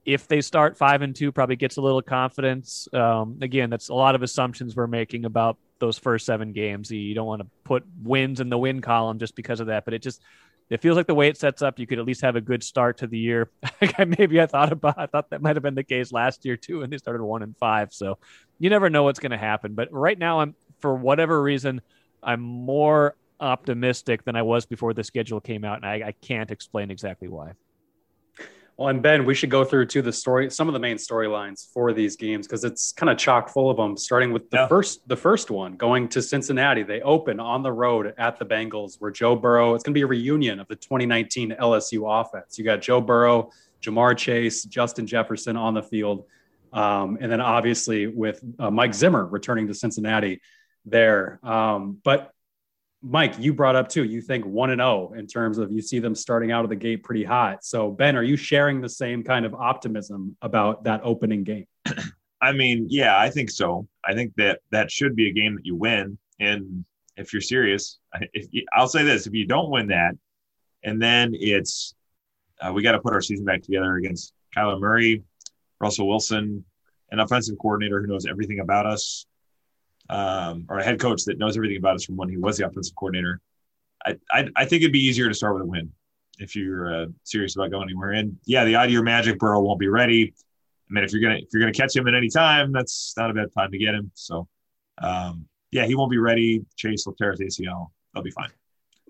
if 0.05 0.27
they 0.27 0.41
start 0.41 0.77
five 0.77 1.01
and 1.01 1.15
two, 1.15 1.31
probably 1.31 1.55
gets 1.55 1.77
a 1.77 1.81
little 1.81 2.03
confidence. 2.03 2.88
Um, 2.93 3.39
again, 3.41 3.71
that's 3.71 3.89
a 3.89 3.95
lot 3.95 4.13
of 4.13 4.21
assumptions 4.21 4.75
we're 4.75 4.85
making 4.85 5.25
about 5.25 5.57
those 5.79 5.97
first 5.97 6.27
seven 6.27 6.53
games. 6.53 6.91
You 6.91 7.15
don't 7.15 7.25
want 7.25 7.41
to 7.41 7.47
put 7.63 7.83
wins 8.03 8.39
in 8.39 8.50
the 8.50 8.59
win 8.59 8.79
column 8.79 9.17
just 9.17 9.35
because 9.35 9.59
of 9.59 9.65
that, 9.67 9.85
but 9.85 9.95
it 9.95 10.03
just 10.03 10.21
it 10.69 10.79
feels 10.79 10.95
like 10.95 11.07
the 11.07 11.15
way 11.15 11.29
it 11.29 11.38
sets 11.38 11.63
up, 11.63 11.79
you 11.79 11.88
could 11.88 11.97
at 11.97 12.05
least 12.05 12.21
have 12.21 12.35
a 12.35 12.41
good 12.41 12.63
start 12.63 13.00
to 13.00 13.07
the 13.07 13.17
year. 13.17 13.50
Maybe 13.97 14.39
I 14.39 14.45
thought 14.45 14.71
about 14.71 15.00
I 15.00 15.07
thought 15.07 15.31
that 15.31 15.41
might 15.41 15.55
have 15.55 15.63
been 15.63 15.73
the 15.73 15.83
case 15.83 16.12
last 16.12 16.45
year 16.45 16.57
too, 16.57 16.83
and 16.83 16.93
they 16.93 17.00
started 17.00 17.23
one 17.23 17.41
and 17.41 17.57
five. 17.57 17.91
So 17.91 18.19
you 18.59 18.69
never 18.69 18.91
know 18.91 19.01
what's 19.01 19.19
going 19.19 19.31
to 19.31 19.38
happen. 19.39 19.73
But 19.73 19.91
right 19.91 20.19
now, 20.19 20.41
I'm 20.41 20.53
for 20.79 20.93
whatever 20.93 21.41
reason, 21.41 21.81
I'm 22.25 22.42
more 22.42 23.15
optimistic 23.39 24.24
than 24.24 24.36
I 24.36 24.42
was 24.42 24.65
before 24.65 24.94
the 24.94 25.03
schedule 25.03 25.42
came 25.42 25.63
out, 25.65 25.77
and 25.77 25.86
I, 25.86 26.08
I 26.08 26.13
can't 26.22 26.50
explain 26.51 26.92
exactly 26.92 27.27
why. 27.27 27.51
Well, 28.77 28.88
and 28.88 29.03
Ben, 29.03 29.24
we 29.25 29.36
should 29.36 29.51
go 29.51 29.63
through 29.63 29.86
to 29.88 30.01
the 30.01 30.12
story, 30.12 30.50
some 30.50 30.68
of 30.68 30.74
the 30.74 30.80
main 30.80 30.98
storylines 30.98 31.72
for 31.72 31.94
these 31.94 32.15
games 32.15 32.48
because 32.48 32.63
it's 32.63 32.92
kind 32.92 33.12
of 33.12 33.20
chock 33.20 33.50
full 33.50 33.70
of 33.70 33.77
them. 33.77 33.96
Starting 33.96 34.34
with 34.34 34.50
the 34.50 34.58
Yeah. 34.58 34.68
first, 34.68 35.08
the 35.08 35.15
first 35.15 35.51
one 35.51 35.75
going 35.75 36.08
to 36.10 36.24
Cincinnati. 36.24 36.82
They 36.82 37.00
open 37.01 37.39
on 37.39 37.62
the 37.62 37.72
road 37.72 38.15
at 38.18 38.39
the 38.39 38.46
Bengals, 38.46 38.96
where 39.00 39.12
Joe 39.12 39.36
Burrow. 39.36 39.75
It's 39.75 39.84
going 39.84 39.94
to 39.94 39.98
be 39.98 40.01
a 40.01 40.08
reunion 40.08 40.60
of 40.60 40.68
the 40.70 40.75
2019 40.75 41.51
LSU 41.60 42.03
offense. 42.20 42.58
You 42.58 42.65
got 42.65 42.82
Joe 42.82 43.00
Burrow, 43.00 43.51
Ja'Marr 43.84 44.18
Chase, 44.18 44.63
Justin 44.63 45.06
Jefferson 45.06 45.56
on 45.56 45.75
the 45.75 45.84
field, 45.84 46.25
um, 46.72 47.20
and 47.22 47.32
then 47.32 47.42
obviously 47.42 48.08
with 48.08 48.44
uh, 48.58 48.72
Mike 48.72 48.96
Zimmer 48.96 49.25
returning 49.27 49.68
to 49.68 49.75
Cincinnati 49.75 50.42
there. 50.85 51.39
Um, 51.43 51.99
but 52.03 52.31
Mike, 53.01 53.37
you 53.37 53.53
brought 53.53 53.75
up 53.75 53.89
too. 53.89 54.03
You 54.03 54.21
think 54.21 54.45
one 54.45 54.69
and 54.69 54.79
zero 54.79 55.13
in 55.13 55.27
terms 55.27 55.57
of 55.57 55.71
you 55.71 55.81
see 55.81 55.99
them 55.99 56.15
starting 56.15 56.51
out 56.51 56.63
of 56.63 56.69
the 56.69 56.75
gate 56.75 57.03
pretty 57.03 57.23
hot. 57.23 57.65
So 57.65 57.91
Ben, 57.91 58.15
are 58.15 58.23
you 58.23 58.37
sharing 58.37 58.79
the 58.79 58.89
same 58.89 59.23
kind 59.23 59.45
of 59.45 59.53
optimism 59.53 60.37
about 60.41 60.85
that 60.85 61.01
opening 61.03 61.43
game? 61.43 61.65
I 62.41 62.53
mean, 62.53 62.87
yeah, 62.89 63.17
I 63.17 63.29
think 63.29 63.49
so. 63.49 63.87
I 64.05 64.13
think 64.13 64.33
that 64.37 64.59
that 64.71 64.89
should 64.89 65.15
be 65.15 65.29
a 65.29 65.33
game 65.33 65.55
that 65.55 65.65
you 65.65 65.75
win. 65.75 66.17
And 66.39 66.85
if 67.17 67.33
you're 67.33 67.41
serious, 67.41 67.99
if 68.33 68.47
you, 68.51 68.65
I'll 68.73 68.87
say 68.87 69.03
this: 69.03 69.27
if 69.27 69.33
you 69.33 69.45
don't 69.45 69.69
win 69.69 69.87
that, 69.87 70.15
and 70.83 71.01
then 71.01 71.33
it's 71.33 71.95
uh, 72.61 72.71
we 72.71 72.83
got 72.83 72.93
to 72.93 72.99
put 72.99 73.13
our 73.13 73.21
season 73.21 73.45
back 73.45 73.61
together 73.61 73.95
against 73.95 74.33
Kyler 74.55 74.79
Murray, 74.79 75.23
Russell 75.79 76.07
Wilson, 76.07 76.63
an 77.11 77.19
offensive 77.19 77.57
coordinator 77.61 78.01
who 78.01 78.07
knows 78.07 78.25
everything 78.25 78.59
about 78.59 78.85
us, 78.85 79.25
um, 80.10 80.65
or 80.69 80.79
a 80.79 80.83
head 80.83 81.00
coach 81.00 81.24
that 81.25 81.38
knows 81.38 81.55
everything 81.55 81.77
about 81.77 81.95
us 81.95 82.05
from 82.05 82.17
when 82.17 82.29
he 82.29 82.38
was 82.38 82.57
the 82.57 82.67
offensive 82.67 82.95
coordinator. 82.95 83.41
I 84.05 84.17
I, 84.31 84.50
I 84.55 84.65
think 84.65 84.81
it'd 84.81 84.93
be 84.93 85.05
easier 85.05 85.27
to 85.27 85.33
start 85.33 85.55
with 85.55 85.63
a 85.63 85.67
win 85.67 85.91
if 86.39 86.55
you're 86.55 86.93
uh, 86.93 87.05
serious 87.24 87.55
about 87.55 87.72
going 87.72 87.83
anywhere. 87.83 88.12
And 88.12 88.38
yeah, 88.45 88.65
the 88.65 88.75
idea 88.75 89.00
of 89.00 89.05
Magic 89.05 89.39
Burrow 89.39 89.62
won't 89.62 89.79
be 89.79 89.88
ready. 89.88 90.33
I 90.89 90.93
mean, 90.93 91.03
if 91.03 91.12
you're 91.12 91.22
gonna 91.22 91.36
if 91.36 91.48
you're 91.51 91.62
gonna 91.62 91.74
catch 91.74 91.95
him 91.95 92.07
at 92.07 92.15
any 92.15 92.29
time, 92.29 92.72
that's 92.72 93.13
not 93.17 93.29
a 93.29 93.33
bad 93.33 93.50
time 93.57 93.72
to 93.72 93.77
get 93.77 93.93
him. 93.93 94.12
So, 94.13 94.48
um, 95.01 95.45
yeah, 95.72 95.86
he 95.86 95.95
won't 95.95 96.12
be 96.12 96.17
ready. 96.17 96.65
Chase 96.75 97.05
will 97.05 97.13
tear 97.13 97.31
his 97.31 97.39
ACL. 97.39 97.88
They'll 98.13 98.24
be 98.24 98.31
fine. 98.31 98.50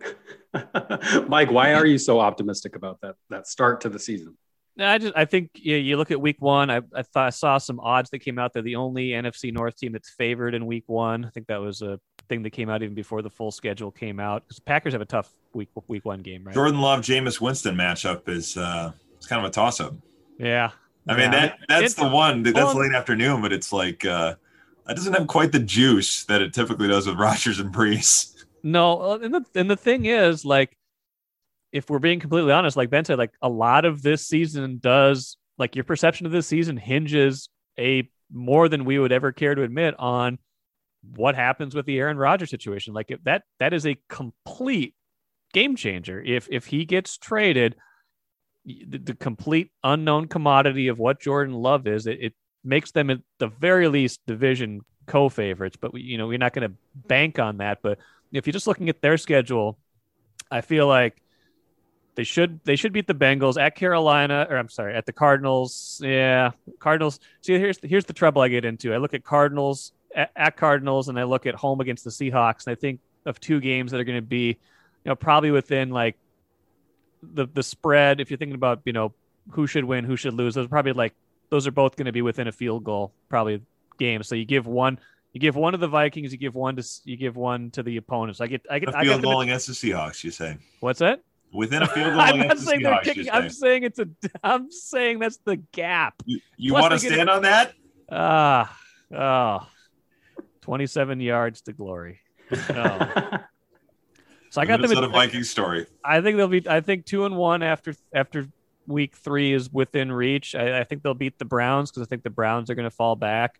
Mike, 1.27 1.51
why 1.51 1.73
are 1.73 1.85
you 1.85 1.97
so 1.97 2.19
optimistic 2.19 2.75
about 2.75 3.01
that 3.01 3.15
that 3.29 3.47
start 3.47 3.81
to 3.81 3.89
the 3.89 3.99
season? 3.99 4.37
No, 4.75 4.87
I 4.87 4.97
just 4.97 5.13
I 5.15 5.25
think 5.25 5.51
yeah, 5.55 5.77
you 5.77 5.97
look 5.97 6.09
at 6.11 6.19
week 6.19 6.37
one. 6.39 6.69
I 6.71 6.81
I 6.95 7.03
thought 7.03 7.27
I 7.27 7.29
saw 7.29 7.57
some 7.59 7.79
odds 7.79 8.09
that 8.09 8.19
came 8.19 8.39
out. 8.39 8.53
They're 8.53 8.63
the 8.63 8.75
only 8.75 9.09
NFC 9.09 9.53
North 9.53 9.75
team 9.77 9.91
that's 9.91 10.09
favored 10.09 10.55
in 10.55 10.65
week 10.65 10.85
one. 10.87 11.25
I 11.25 11.29
think 11.29 11.47
that 11.47 11.61
was 11.61 11.81
a 11.81 11.99
thing 12.29 12.41
that 12.43 12.49
came 12.51 12.69
out 12.69 12.81
even 12.81 12.95
before 12.95 13.21
the 13.21 13.29
full 13.29 13.51
schedule 13.51 13.91
came 13.91 14.19
out. 14.19 14.43
Because 14.47 14.59
Packers 14.59 14.93
have 14.93 15.01
a 15.01 15.05
tough 15.05 15.31
week 15.53 15.69
week 15.87 16.05
one 16.05 16.21
game, 16.21 16.43
right? 16.43 16.55
Jordan 16.55 16.81
Love, 16.81 17.01
Jameis 17.01 17.39
Winston 17.39 17.75
matchup 17.75 18.27
is 18.27 18.57
uh, 18.57 18.91
it's 19.17 19.27
kind 19.27 19.43
of 19.45 19.47
a 19.49 19.53
toss 19.53 19.79
up. 19.79 19.93
Yeah, 20.39 20.71
I 21.07 21.11
mean 21.13 21.31
Yeah. 21.31 21.39
that 21.47 21.59
that's 21.69 21.93
It- 21.93 21.97
the 22.01 22.07
one 22.09 22.41
that's 22.41 22.55
well- 22.55 22.75
late 22.79 22.93
afternoon, 22.95 23.41
but 23.41 23.53
it's 23.53 23.71
like 23.71 24.03
uh, 24.05 24.33
that 24.87 24.95
doesn't 24.95 25.13
have 25.13 25.27
quite 25.27 25.51
the 25.51 25.59
juice 25.59 26.23
that 26.25 26.41
it 26.41 26.51
typically 26.53 26.87
does 26.87 27.05
with 27.05 27.17
Rodgers 27.19 27.59
and 27.59 27.71
Brees. 27.73 28.31
No, 28.63 28.99
uh, 29.01 29.19
and 29.21 29.33
the 29.35 29.45
and 29.53 29.69
the 29.69 29.75
thing 29.77 30.05
is, 30.05 30.45
like, 30.45 30.77
if 31.73 31.89
we're 31.89 31.99
being 31.99 32.21
completely 32.21 32.53
honest, 32.53 32.77
like 32.77 32.89
Ben 32.91 33.03
said, 33.03 33.17
like 33.17 33.33
a 33.41 33.49
lot 33.49 33.83
of 33.83 34.01
this 34.01 34.25
season 34.25 34.77
does, 34.77 35.37
like, 35.57 35.75
your 35.75 35.83
perception 35.83 36.25
of 36.25 36.31
this 36.31 36.47
season 36.47 36.77
hinges 36.77 37.49
a 37.77 38.09
more 38.31 38.69
than 38.69 38.85
we 38.85 38.99
would 38.99 39.11
ever 39.11 39.31
care 39.31 39.55
to 39.55 39.63
admit 39.63 39.95
on 39.99 40.37
what 41.15 41.35
happens 41.35 41.75
with 41.75 41.85
the 41.85 41.97
Aaron 41.97 42.17
Rodgers 42.17 42.51
situation. 42.51 42.93
Like, 42.93 43.09
if 43.09 43.23
that 43.23 43.41
that 43.59 43.73
is 43.73 43.85
a 43.85 43.97
complete 44.07 44.93
game 45.51 45.75
changer. 45.75 46.21
If 46.21 46.47
if 46.51 46.67
he 46.67 46.85
gets 46.85 47.17
traded, 47.17 47.75
the, 48.65 48.99
the 48.99 49.15
complete 49.15 49.71
unknown 49.83 50.27
commodity 50.27 50.87
of 50.87 50.99
what 50.99 51.19
Jordan 51.19 51.55
Love 51.55 51.87
is, 51.87 52.07
it, 52.07 52.19
it 52.21 52.33
makes 52.63 52.91
them 52.91 53.09
at 53.09 53.19
the 53.39 53.47
very 53.47 53.87
least 53.87 54.21
division 54.27 54.81
co-favorites. 55.07 55.77
But 55.81 55.93
we, 55.93 56.01
you 56.01 56.17
know, 56.17 56.27
we're 56.27 56.37
not 56.37 56.53
going 56.53 56.69
to 56.69 56.75
bank 57.07 57.39
on 57.39 57.57
that, 57.57 57.79
but 57.81 57.97
if 58.31 58.47
you're 58.47 58.53
just 58.53 58.67
looking 58.67 58.89
at 58.89 59.01
their 59.01 59.17
schedule, 59.17 59.77
I 60.49 60.61
feel 60.61 60.87
like 60.87 61.21
they 62.15 62.23
should 62.23 62.59
they 62.63 62.75
should 62.75 62.93
beat 62.93 63.07
the 63.07 63.15
Bengals 63.15 63.59
at 63.59 63.75
Carolina, 63.75 64.47
or 64.49 64.57
I'm 64.57 64.69
sorry, 64.69 64.95
at 64.95 65.05
the 65.05 65.13
Cardinals. 65.13 65.99
Yeah, 66.03 66.51
Cardinals. 66.79 67.19
See, 67.41 67.57
here's 67.57 67.79
here's 67.81 68.05
the 68.05 68.13
trouble 68.13 68.41
I 68.41 68.49
get 68.49 68.65
into. 68.65 68.93
I 68.93 68.97
look 68.97 69.13
at 69.13 69.23
Cardinals 69.23 69.93
at, 70.15 70.31
at 70.35 70.57
Cardinals, 70.57 71.09
and 71.09 71.19
I 71.19 71.23
look 71.23 71.45
at 71.45 71.55
home 71.55 71.81
against 71.81 72.03
the 72.03 72.11
Seahawks, 72.11 72.67
and 72.67 72.71
I 72.71 72.75
think 72.75 72.99
of 73.25 73.39
two 73.39 73.59
games 73.59 73.91
that 73.91 73.99
are 73.99 74.03
going 74.03 74.17
to 74.17 74.21
be, 74.21 74.45
you 74.47 74.57
know, 75.05 75.15
probably 75.15 75.51
within 75.51 75.89
like 75.89 76.15
the 77.21 77.47
the 77.47 77.63
spread. 77.63 78.19
If 78.21 78.29
you're 78.29 78.37
thinking 78.37 78.55
about 78.55 78.81
you 78.85 78.93
know 78.93 79.13
who 79.51 79.65
should 79.65 79.85
win, 79.85 80.03
who 80.03 80.15
should 80.15 80.33
lose, 80.33 80.53
those 80.55 80.65
are 80.65 80.69
probably 80.69 80.93
like 80.93 81.13
those 81.49 81.65
are 81.65 81.71
both 81.71 81.95
going 81.95 82.05
to 82.05 82.11
be 82.11 82.21
within 82.21 82.47
a 82.47 82.51
field 82.51 82.83
goal, 82.83 83.11
probably 83.29 83.61
games. 83.97 84.27
So 84.27 84.35
you 84.35 84.45
give 84.45 84.67
one. 84.67 84.99
You 85.31 85.39
give 85.39 85.55
one 85.55 85.71
to 85.71 85.79
the 85.79 85.87
Vikings. 85.87 86.31
You 86.31 86.37
give 86.37 86.53
one 86.53 86.75
to 86.75 86.87
you 87.05 87.17
give 87.17 87.35
one 87.35 87.71
to 87.71 87.81
the 87.81 87.97
opponents. 87.97 88.39
I 88.39 88.45
get 88.45 88.67
I 88.69 88.77
get 88.77 88.89
A 88.89 88.97
I 88.97 89.03
field 89.03 89.21
get 89.21 89.27
goal 89.27 89.41
against 89.41 89.65
the 89.65 89.73
Seahawks, 89.73 90.23
you 90.23 90.29
say? 90.29 90.57
What's 90.79 90.99
that? 90.99 91.21
Within 91.53 91.83
a 91.83 91.87
field 91.87 92.07
goal 92.13 92.19
I'm 92.19 92.37
not 92.37 92.45
against 92.45 92.65
the 92.65 92.71
saying 92.71 92.83
they're 92.83 92.93
Seahawks, 92.93 93.03
kicking. 93.03 93.29
I'm 93.31 93.49
saying 93.49 93.83
it's 93.83 93.99
a. 93.99 94.09
I'm 94.43 94.71
saying 94.71 95.19
that's 95.19 95.37
the 95.45 95.57
gap. 95.57 96.15
You, 96.25 96.39
you 96.57 96.73
want 96.73 96.91
to 96.91 96.99
stand 96.99 97.29
on 97.29 97.43
that? 97.43 97.73
Ah, 98.11 98.77
oh, 99.15 99.67
27 100.61 101.19
yards 101.19 101.61
to 101.61 101.73
glory. 101.73 102.19
Oh. 102.51 103.37
So 104.53 104.61
I 104.61 104.65
got 104.65 104.81
them. 104.81 104.91
Minnesota 104.91 105.07
At, 105.07 105.13
Vikings 105.13 105.49
story. 105.49 105.87
I 106.05 106.21
think 106.21 106.37
they'll 106.37 106.47
be. 106.47 106.69
I 106.69 106.79
think 106.79 107.07
two 107.07 107.25
and 107.25 107.35
one 107.35 107.63
after 107.63 107.95
after 108.13 108.45
week 108.85 109.15
three 109.15 109.51
is 109.51 109.73
within 109.73 110.11
reach. 110.11 110.53
I, 110.53 110.81
I 110.81 110.83
think 110.83 111.01
they'll 111.01 111.15
beat 111.15 111.39
the 111.39 111.45
Browns 111.45 111.89
because 111.89 112.03
I 112.03 112.05
think 112.07 112.21
the 112.21 112.29
Browns 112.29 112.69
are 112.69 112.75
going 112.75 112.83
to 112.83 112.95
fall 112.95 113.15
back. 113.15 113.59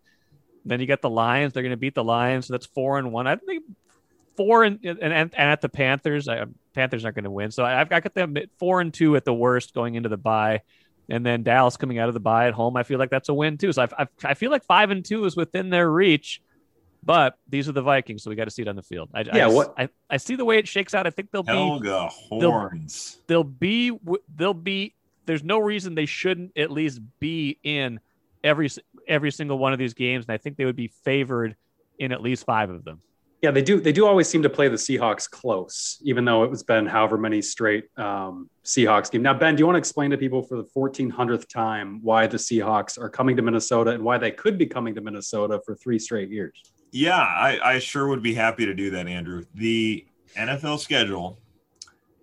Then 0.64 0.78
you 0.78 0.86
got 0.86 1.02
the 1.02 1.10
Lions. 1.10 1.52
They're 1.52 1.64
going 1.64 1.72
to 1.72 1.76
beat 1.76 1.96
the 1.96 2.04
Lions. 2.04 2.46
So 2.46 2.54
that's 2.54 2.66
four 2.66 2.98
and 2.98 3.10
one. 3.10 3.26
I 3.26 3.34
think 3.34 3.64
four 4.36 4.62
and 4.62 4.78
and, 4.84 5.12
and 5.12 5.34
at 5.36 5.60
the 5.60 5.68
Panthers. 5.68 6.28
I, 6.28 6.44
Panthers 6.74 7.04
aren't 7.04 7.14
going 7.14 7.24
to 7.24 7.30
win. 7.30 7.50
So 7.50 7.64
I've 7.64 7.88
got 7.88 8.12
them 8.14 8.36
at 8.36 8.50
four 8.58 8.80
and 8.80 8.92
two 8.92 9.16
at 9.16 9.24
the 9.24 9.32
worst 9.34 9.72
going 9.74 9.94
into 9.94 10.08
the 10.08 10.16
bye. 10.16 10.62
And 11.08 11.24
then 11.24 11.42
Dallas 11.42 11.76
coming 11.76 11.98
out 11.98 12.08
of 12.08 12.14
the 12.14 12.20
bye 12.20 12.48
at 12.48 12.54
home. 12.54 12.76
I 12.76 12.82
feel 12.82 12.98
like 12.98 13.10
that's 13.10 13.28
a 13.28 13.34
win 13.34 13.58
too. 13.58 13.72
So 13.72 13.82
I've, 13.82 13.94
I've, 13.98 14.08
I 14.24 14.34
feel 14.34 14.50
like 14.50 14.64
five 14.64 14.90
and 14.90 15.04
two 15.04 15.24
is 15.24 15.36
within 15.36 15.70
their 15.70 15.90
reach. 15.90 16.40
But 17.02 17.36
these 17.48 17.68
are 17.68 17.72
the 17.72 17.82
Vikings, 17.82 18.22
so 18.22 18.30
we 18.30 18.36
got 18.36 18.44
to 18.46 18.50
see 18.50 18.62
it 18.62 18.68
on 18.68 18.76
the 18.76 18.82
field. 18.82 19.10
I, 19.14 19.20
Yeah, 19.20 19.44
I, 19.44 19.48
what- 19.50 19.74
I, 19.76 19.88
I 20.08 20.16
see 20.16 20.36
the 20.36 20.44
way 20.46 20.56
it 20.58 20.66
shakes 20.66 20.94
out. 20.94 21.06
I 21.06 21.10
think 21.10 21.30
they'll 21.30 21.42
be 21.42 21.52
Helga 21.52 22.08
Horns. 22.08 23.18
they'll 23.26 23.44
be 23.44 23.92
they'll 24.34 24.54
be 24.54 24.94
there's 25.26 25.44
no 25.44 25.58
reason 25.58 25.94
they 25.94 26.06
shouldn't 26.06 26.52
at 26.56 26.70
least 26.70 27.00
be 27.20 27.58
in 27.62 28.00
every 28.42 28.70
every 29.06 29.30
single 29.30 29.58
one 29.58 29.72
of 29.74 29.78
these 29.78 29.94
games 29.94 30.24
and 30.26 30.34
i 30.34 30.36
think 30.36 30.58
they 30.58 30.66
would 30.66 30.76
be 30.76 30.88
favored 30.88 31.56
in 31.98 32.12
at 32.12 32.20
least 32.20 32.44
five 32.44 32.68
of 32.68 32.84
them 32.84 33.00
Yeah, 33.44 33.50
they 33.50 33.60
do. 33.60 33.78
They 33.78 33.92
do 33.92 34.06
always 34.06 34.26
seem 34.26 34.42
to 34.44 34.48
play 34.48 34.68
the 34.68 34.76
Seahawks 34.76 35.28
close, 35.28 35.98
even 36.02 36.24
though 36.24 36.44
it 36.44 36.50
was 36.50 36.62
been 36.62 36.86
however 36.86 37.18
many 37.18 37.42
straight 37.42 37.84
um, 37.98 38.48
Seahawks 38.64 39.10
game. 39.10 39.20
Now, 39.20 39.34
Ben, 39.34 39.54
do 39.54 39.60
you 39.60 39.66
want 39.66 39.74
to 39.74 39.78
explain 39.80 40.10
to 40.12 40.16
people 40.16 40.42
for 40.42 40.56
the 40.56 40.64
1400th 40.64 41.46
time 41.46 42.00
why 42.02 42.26
the 42.26 42.38
Seahawks 42.38 42.98
are 42.98 43.10
coming 43.10 43.36
to 43.36 43.42
Minnesota 43.42 43.90
and 43.90 44.02
why 44.02 44.16
they 44.16 44.30
could 44.30 44.56
be 44.56 44.64
coming 44.64 44.94
to 44.94 45.02
Minnesota 45.02 45.60
for 45.66 45.74
three 45.74 45.98
straight 45.98 46.30
years? 46.30 46.58
Yeah, 46.90 47.18
I, 47.18 47.58
I 47.62 47.78
sure 47.80 48.08
would 48.08 48.22
be 48.22 48.32
happy 48.32 48.64
to 48.64 48.72
do 48.72 48.88
that, 48.92 49.06
Andrew. 49.06 49.44
The 49.54 50.06
NFL 50.38 50.78
schedule 50.78 51.38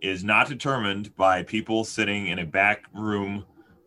is 0.01 0.24
not 0.24 0.48
determined 0.48 1.16
by 1.16 1.44
people 1.44 1.84
sitting 1.84 2.30
in 2.30 2.40
a 2.40 2.48
back 2.48 2.86
room 2.96 3.46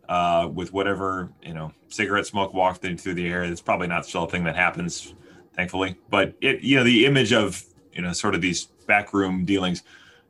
uh, 0.08 0.48
with 0.54 0.72
whatever, 0.72 1.32
you 1.42 1.52
know, 1.52 1.72
cigarette 1.88 2.26
smoke 2.26 2.54
wafting 2.54 2.96
through 2.96 3.14
the 3.14 3.26
air. 3.26 3.42
It's 3.42 3.60
probably 3.60 3.88
not 3.88 4.06
still 4.06 4.22
a 4.22 4.30
thing 4.30 4.44
that 4.44 4.54
happens, 4.54 5.16
thankfully. 5.56 5.96
But 6.10 6.34
it, 6.40 6.60
you 6.60 6.76
know, 6.76 6.84
the 6.84 7.06
image 7.06 7.32
of, 7.32 7.64
you 7.92 8.02
know, 8.02 8.12
sort 8.12 8.34
of 8.34 8.40
these 8.40 8.64
backroom 8.86 9.44
dealings, 9.44 9.82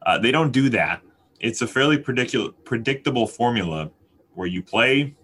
uh, 0.02 0.18
they 0.18 0.30
don't 0.30 0.52
do 0.52 0.68
that. 0.70 1.02
It's 1.40 1.62
a 1.62 1.66
fairly 1.66 1.98
predictable, 1.98 2.52
predictable 2.64 3.26
formula 3.26 3.90
where 4.34 4.46
you 4.46 4.62
play 4.62 5.14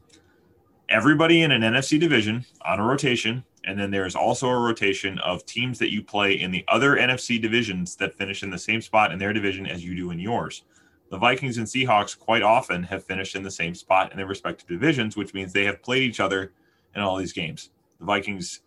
everybody 0.88 1.42
in 1.42 1.52
an 1.52 1.62
NFC 1.62 1.98
division 1.98 2.44
on 2.64 2.80
a 2.80 2.84
rotation 2.84 3.44
and 3.64 3.78
then 3.78 3.90
there's 3.90 4.14
also 4.14 4.48
a 4.48 4.58
rotation 4.58 5.18
of 5.18 5.44
teams 5.44 5.78
that 5.78 5.92
you 5.92 6.02
play 6.02 6.32
in 6.32 6.50
the 6.50 6.64
other 6.68 6.96
NFC 6.96 7.40
divisions 7.40 7.96
that 7.96 8.16
finish 8.16 8.42
in 8.42 8.50
the 8.50 8.58
same 8.58 8.80
spot 8.80 9.12
in 9.12 9.18
their 9.18 9.32
division 9.32 9.66
as 9.66 9.84
you 9.84 9.94
do 9.94 10.10
in 10.10 10.18
yours. 10.18 10.62
The 11.10 11.18
Vikings 11.18 11.58
and 11.58 11.66
Seahawks 11.66 12.18
quite 12.18 12.42
often 12.42 12.82
have 12.84 13.04
finished 13.04 13.34
in 13.34 13.42
the 13.42 13.50
same 13.50 13.74
spot 13.74 14.12
in 14.12 14.16
their 14.16 14.26
respective 14.26 14.68
divisions, 14.68 15.16
which 15.16 15.34
means 15.34 15.52
they 15.52 15.64
have 15.64 15.82
played 15.82 16.04
each 16.04 16.20
other 16.20 16.52
in 16.94 17.02
all 17.02 17.16
these 17.16 17.32
games. 17.32 17.70
The 17.98 18.06
Vikings 18.06 18.60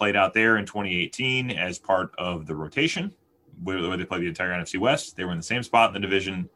played 0.00 0.16
out 0.16 0.32
there 0.32 0.56
in 0.56 0.64
2018 0.64 1.50
as 1.50 1.78
part 1.78 2.10
of 2.16 2.46
the 2.46 2.54
rotation, 2.54 3.12
where 3.62 3.96
they 3.96 4.04
played 4.04 4.22
the 4.22 4.28
entire 4.28 4.50
NFC 4.50 4.80
West. 4.80 5.16
They 5.16 5.24
were 5.24 5.32
in 5.32 5.36
the 5.36 5.42
same 5.42 5.62
spot 5.62 5.90
in 5.90 5.94
the 5.94 6.00
division 6.00 6.48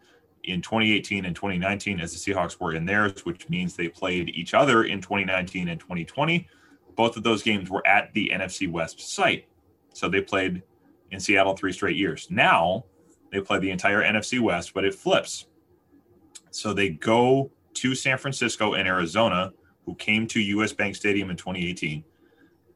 in 0.44 0.62
2018 0.62 1.26
and 1.26 1.36
2019 1.36 2.00
as 2.00 2.12
the 2.12 2.32
Seahawks 2.32 2.58
were 2.58 2.74
in 2.74 2.86
theirs, 2.86 3.24
which 3.24 3.48
means 3.50 3.76
they 3.76 3.88
played 3.88 4.30
each 4.30 4.54
other 4.54 4.84
in 4.84 5.00
2019 5.00 5.68
and 5.68 5.78
2020 5.78 6.48
both 6.96 7.16
of 7.16 7.22
those 7.22 7.42
games 7.42 7.70
were 7.70 7.86
at 7.86 8.12
the 8.12 8.30
NFC 8.32 8.70
West 8.70 9.00
site. 9.00 9.46
So 9.92 10.08
they 10.08 10.20
played 10.20 10.62
in 11.10 11.20
Seattle 11.20 11.56
three 11.56 11.72
straight 11.72 11.96
years. 11.96 12.28
Now 12.30 12.84
they 13.32 13.40
play 13.40 13.58
the 13.58 13.70
entire 13.70 14.02
NFC 14.02 14.40
West, 14.40 14.74
but 14.74 14.84
it 14.84 14.94
flips. 14.94 15.46
So 16.50 16.72
they 16.72 16.90
go 16.90 17.50
to 17.74 17.94
San 17.94 18.18
Francisco 18.18 18.74
and 18.74 18.86
Arizona, 18.86 19.52
who 19.84 19.94
came 19.96 20.26
to 20.28 20.40
US 20.40 20.72
Bank 20.72 20.94
Stadium 20.96 21.30
in 21.30 21.36
2018, 21.36 22.04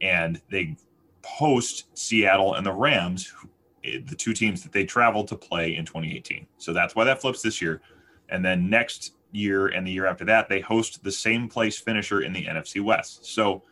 and 0.01 0.41
they 0.51 0.77
host 1.25 1.87
Seattle 1.95 2.55
and 2.55 2.65
the 2.65 2.73
Rams, 2.73 3.33
eh, 3.85 4.01
the 4.05 4.15
two 4.15 4.33
teams 4.33 4.63
that 4.63 4.73
they 4.73 4.85
traveled 4.85 5.29
to 5.29 5.37
play 5.37 5.77
in 5.77 5.85
2018. 5.85 6.47
So 6.57 6.73
that's 6.73 6.95
why 6.95 7.05
that 7.05 7.21
flips 7.21 7.43
this 7.43 7.61
year. 7.61 7.81
And 8.29 8.45
then 8.45 8.69
next 8.69 9.15
year 9.33 9.69
and 9.69 9.87
the 9.87 9.91
year 9.91 10.07
after 10.07 10.25
that, 10.27 10.49
they 10.49 10.61
host 10.61 11.03
the 11.05 11.13
same 11.13 11.49
place 11.49 11.79
finisher 11.79 12.23
in 12.23 12.33
the 12.33 12.47
NFC 12.47 12.83
West. 12.83 13.27
So 13.27 13.63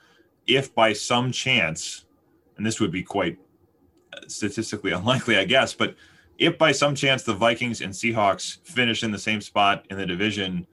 if 0.47 0.75
by 0.75 0.93
some 0.93 1.33
chance, 1.33 2.05
and 2.57 2.65
this 2.65 2.81
would 2.81 2.93
be 2.93 3.03
quite 3.03 3.39
uh, 4.13 4.21
statistically 4.29 4.93
unlikely, 4.93 5.37
I 5.39 5.45
guess, 5.45 5.75
but 5.75 5.97
if 6.39 6.59
by 6.59 6.73
some 6.73 6.95
chance 6.95 7.23
the 7.23 7.35
Vikings 7.35 7.81
and 7.81 7.93
Seahawks 7.93 8.59
finish 8.63 9.03
in 9.03 9.11
the 9.11 9.19
same 9.19 9.41
spot 9.41 9.87
in 9.89 9.97
the 9.97 10.05
division 10.05 10.67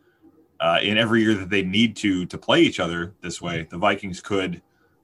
uh, 0.60 0.80
in 0.82 0.98
every 0.98 1.22
year 1.22 1.34
that 1.36 1.50
they 1.50 1.64
need 1.64 1.96
to 1.98 2.26
to 2.26 2.38
play 2.38 2.62
each 2.62 2.80
other 2.80 3.14
this 3.22 3.42
way, 3.42 3.68
the 3.70 3.78
Vikings 3.78 4.20
could 4.20 4.62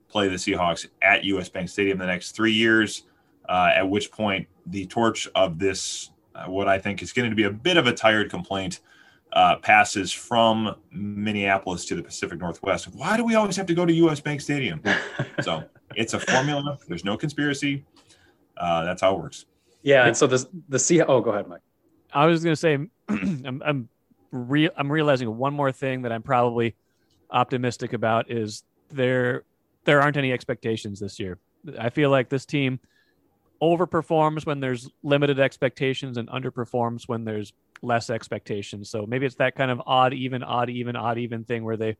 play 0.10 0.28
the 0.28 0.36
Seahawks 0.36 0.88
at 1.02 1.24
US 1.24 1.50
Bank 1.50 1.69
Stadium 1.69 1.98
the 1.98 2.06
next 2.06 2.32
three 2.32 2.54
years. 2.54 3.04
Uh, 3.48 3.72
at 3.76 3.89
which 3.89 4.12
point, 4.12 4.48
the 4.67 4.86
torch 4.86 5.28
of 5.34 5.58
this, 5.58 6.12
uh, 6.36 6.45
what 6.45 6.67
I 6.67 6.78
think 6.78 7.02
is 7.02 7.12
going 7.13 7.30
to 7.30 7.36
be 7.36 7.43
a 7.43 7.50
bit 7.52 7.78
of 7.78 7.88
a 7.88 7.93
tired 7.93 8.30
complaint, 8.30 8.82
uh, 9.34 9.56
passes 9.58 10.12
from 10.12 10.76
Minneapolis 10.91 11.86
to 11.86 11.95
the 11.95 12.04
Pacific 12.04 12.39
Northwest. 12.39 12.89
Why 12.93 13.17
do 13.17 13.24
we 13.24 13.36
always 13.36 13.56
have 13.56 13.65
to 13.67 13.74
go 13.74 13.86
to 13.86 13.93
US 13.93 14.19
Bank 14.19 14.41
Stadium? 14.41 14.82
So 15.41 15.63
it's 15.95 16.13
a 16.13 16.19
formula. 16.19 16.78
There's 16.88 17.06
no 17.06 17.15
conspiracy. 17.17 17.86
Uh, 18.58 18.84
that's 18.84 19.02
how 19.02 19.15
it 19.15 19.19
works. 19.22 19.45
Yeah, 19.84 20.06
and 20.06 20.15
so 20.17 20.28
the 20.28 20.45
the 20.67 20.78
Sea. 20.78 21.02
Oh, 21.02 21.22
go 21.22 21.32
ahead, 21.32 21.48
Mike. 21.48 21.62
i 22.13 22.26
was 22.26 22.43
going 22.43 22.52
to 22.54 22.58
say 22.58 22.74
i'm 23.10 23.62
i'm 23.65 23.89
real 24.32 24.72
i'm 24.76 24.91
realizing 24.91 25.38
one 25.38 25.54
more 25.54 25.72
thing 25.72 26.02
that 26.02 26.12
i'm 26.12 26.22
probably 26.24 26.76
optimistic 27.32 27.93
about 27.93 28.30
is 28.30 28.63
there 28.91 29.43
there 29.89 30.02
aren't 30.02 30.17
any 30.17 30.32
expectations 30.32 30.99
this 30.99 31.19
year 31.19 31.39
i 31.80 31.89
feel 31.89 32.12
like 32.12 32.30
this 32.30 32.45
team 32.45 32.80
overperforms 33.62 34.45
when 34.45 34.60
there's 34.60 34.89
limited 35.04 35.39
expectations 35.39 36.17
and 36.17 36.30
underperforms 36.30 37.08
when 37.08 37.25
there's 37.25 37.52
less 37.82 38.10
expectations. 38.10 38.89
So 38.89 39.06
maybe 39.06 39.25
it's 39.25 39.36
that 39.36 39.56
kind 39.56 39.69
of 39.69 39.82
odd 39.86 40.13
even, 40.13 40.43
odd 40.43 40.69
even, 40.69 40.95
odd 40.95 41.17
even 41.17 41.43
thing 41.43 41.65
where 41.65 41.75
they, 41.75 41.97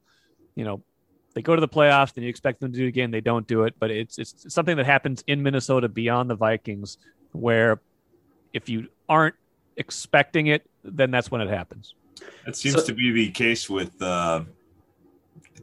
you 0.56 0.64
know, 0.64 0.82
they 1.34 1.42
go 1.42 1.56
to 1.56 1.60
the 1.60 1.68
playoffs, 1.68 2.14
then 2.14 2.24
you 2.24 2.30
expect 2.30 2.62
them 2.62 2.72
to 2.72 2.78
do 2.78 2.86
it 2.86 2.88
again, 2.88 3.12
they 3.12 3.22
don't 3.22 3.46
do 3.46 3.64
it. 3.64 3.76
But 3.78 3.92
it's 3.92 4.18
it's 4.18 4.54
something 4.54 4.78
that 4.78 4.86
happens 4.86 5.24
in 5.28 5.44
Minnesota 5.44 5.90
beyond 5.90 6.30
the 6.30 6.36
Vikings, 6.36 6.98
where 7.34 7.82
if 8.54 8.70
you 8.70 8.88
aren't 9.10 9.36
expecting 9.76 10.48
it, 10.48 10.66
then 10.84 11.12
that's 11.12 11.30
when 11.30 11.42
it 11.42 11.50
happens. 11.50 11.94
It 12.48 12.56
seems 12.56 12.76
So- 12.76 12.88
to 12.88 12.94
be 12.94 13.12
the 13.12 13.32
case 13.32 13.70
with 13.70 14.02
uh, 14.02 14.44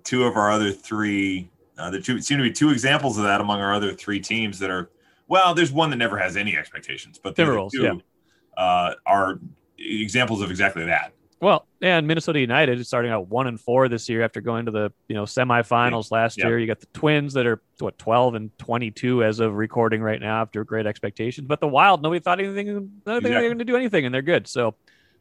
two 0.05 0.25
of 0.25 0.37
our 0.37 0.51
other 0.51 0.73
three. 0.73 1.49
Uh, 1.79 1.91
there 1.91 2.01
two, 2.01 2.21
seem 2.21 2.39
to 2.39 2.43
be 2.45 2.53
two 2.53 2.71
examples 2.71 3.19
of 3.19 3.25
that 3.25 3.41
among 3.41 3.61
our 3.61 3.75
other 3.75 3.93
three 3.93 4.21
teams 4.21 4.59
that 4.59 4.71
are. 4.71 4.91
Well, 5.29 5.55
there's 5.55 5.73
one 5.73 5.91
that 5.91 5.97
never 5.97 6.19
has 6.19 6.37
any 6.37 6.57
expectations, 6.57 7.21
but 7.23 7.35
the 7.35 7.43
Timberwolves, 7.43 7.73
two 7.73 7.83
yeah. 7.83 8.63
uh, 8.63 8.95
are 9.05 9.41
examples 9.79 10.41
of 10.41 10.51
exactly 10.51 10.85
that. 10.87 11.13
Well, 11.41 11.67
and 11.83 12.07
Minnesota 12.07 12.41
United 12.41 12.81
is 12.81 12.87
starting 12.87 13.11
out 13.11 13.29
one 13.29 13.47
and 13.47 13.61
four 13.61 13.89
this 13.89 14.09
year 14.09 14.23
after 14.23 14.41
going 14.41 14.67
to 14.67 14.71
the 14.71 14.93
you 15.07 15.15
know 15.15 15.25
semifinals 15.25 16.11
last 16.11 16.39
Yeah. 16.39 16.47
year. 16.47 16.59
You 16.59 16.67
got 16.67 16.81
the 16.81 16.87
Twins 16.95 17.35
that 17.35 17.47
are 17.47 17.61
what 17.79 17.99
twelve 17.99 18.35
and 18.35 18.57
twenty 18.59 18.91
two 18.91 19.23
as 19.23 19.39
of 19.39 19.55
recording 19.55 20.01
right 20.01 20.21
now 20.21 20.41
after 20.41 20.65
great 20.65 20.87
expectations. 20.87 21.47
But 21.47 21.61
the 21.61 21.69
Wild, 21.69 22.03
nobody 22.03 22.21
thought 22.21 22.41
anything, 22.41 22.67
nobody 22.67 22.95
thought 23.05 23.23
they 23.23 23.35
were 23.35 23.49
going 23.49 23.59
to 23.59 23.65
do 23.65 23.77
anything, 23.77 24.07
and 24.07 24.15
they're 24.15 24.23
good. 24.23 24.47
So 24.47 24.77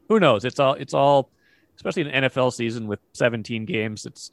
who 0.08 0.18
knows? 0.18 0.46
It's 0.46 0.58
all 0.58 0.72
it's 0.74 0.94
all, 0.94 1.30
especially 1.76 2.02
in 2.02 2.08
an 2.08 2.30
NFL 2.30 2.54
season 2.54 2.86
with 2.86 3.00
seventeen 3.12 3.66
games. 3.66 4.06
It's 4.06 4.30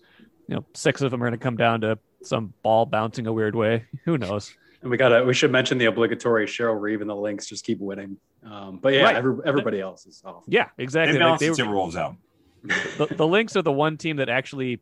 you 0.47 0.55
know 0.55 0.65
six 0.73 1.01
of 1.01 1.11
them 1.11 1.21
are 1.21 1.27
going 1.27 1.37
to 1.37 1.43
come 1.43 1.57
down 1.57 1.81
to 1.81 1.99
some 2.23 2.53
ball 2.63 2.85
bouncing 2.85 3.27
a 3.27 3.33
weird 3.33 3.55
way. 3.55 3.85
Who 4.05 4.17
knows? 4.17 4.55
And 4.81 4.89
we 4.91 4.97
got 4.97 5.09
to, 5.09 5.23
we 5.23 5.33
should 5.33 5.51
mention 5.51 5.77
the 5.77 5.85
obligatory 5.85 6.45
Cheryl 6.45 6.79
Reeve 6.79 7.01
and 7.01 7.09
the 7.09 7.15
Lynx 7.15 7.45
just 7.47 7.65
keep 7.65 7.79
winning. 7.79 8.17
Um, 8.45 8.79
but 8.81 8.93
yeah, 8.93 9.03
Right. 9.03 9.15
every, 9.15 9.35
everybody 9.45 9.79
else 9.79 10.05
is 10.05 10.21
off. 10.25 10.43
Yeah, 10.47 10.67
exactly. 10.77 11.13
Like 11.13 11.21
balanced 11.21 11.39
they 11.41 11.49
the 11.49 11.65
were- 11.69 11.73
Timberwolves 11.73 11.95
out. 11.95 12.15
the, 12.97 13.15
the 13.15 13.27
Lynx 13.27 13.55
are 13.55 13.61
the 13.61 13.71
one 13.71 13.97
team 13.97 14.17
that 14.17 14.29
actually 14.29 14.81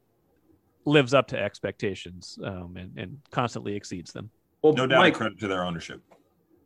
lives 0.85 1.13
up 1.13 1.27
to 1.27 1.39
expectations 1.39 2.39
um, 2.43 2.75
and, 2.77 2.97
and 2.97 3.17
constantly 3.31 3.75
exceeds 3.75 4.11
them. 4.11 4.29
Well, 4.63 4.73
No 4.73 4.87
doubt 4.87 4.99
Mike, 4.99 5.13
credit 5.15 5.39
to 5.39 5.47
their 5.47 5.63
ownership. 5.63 6.01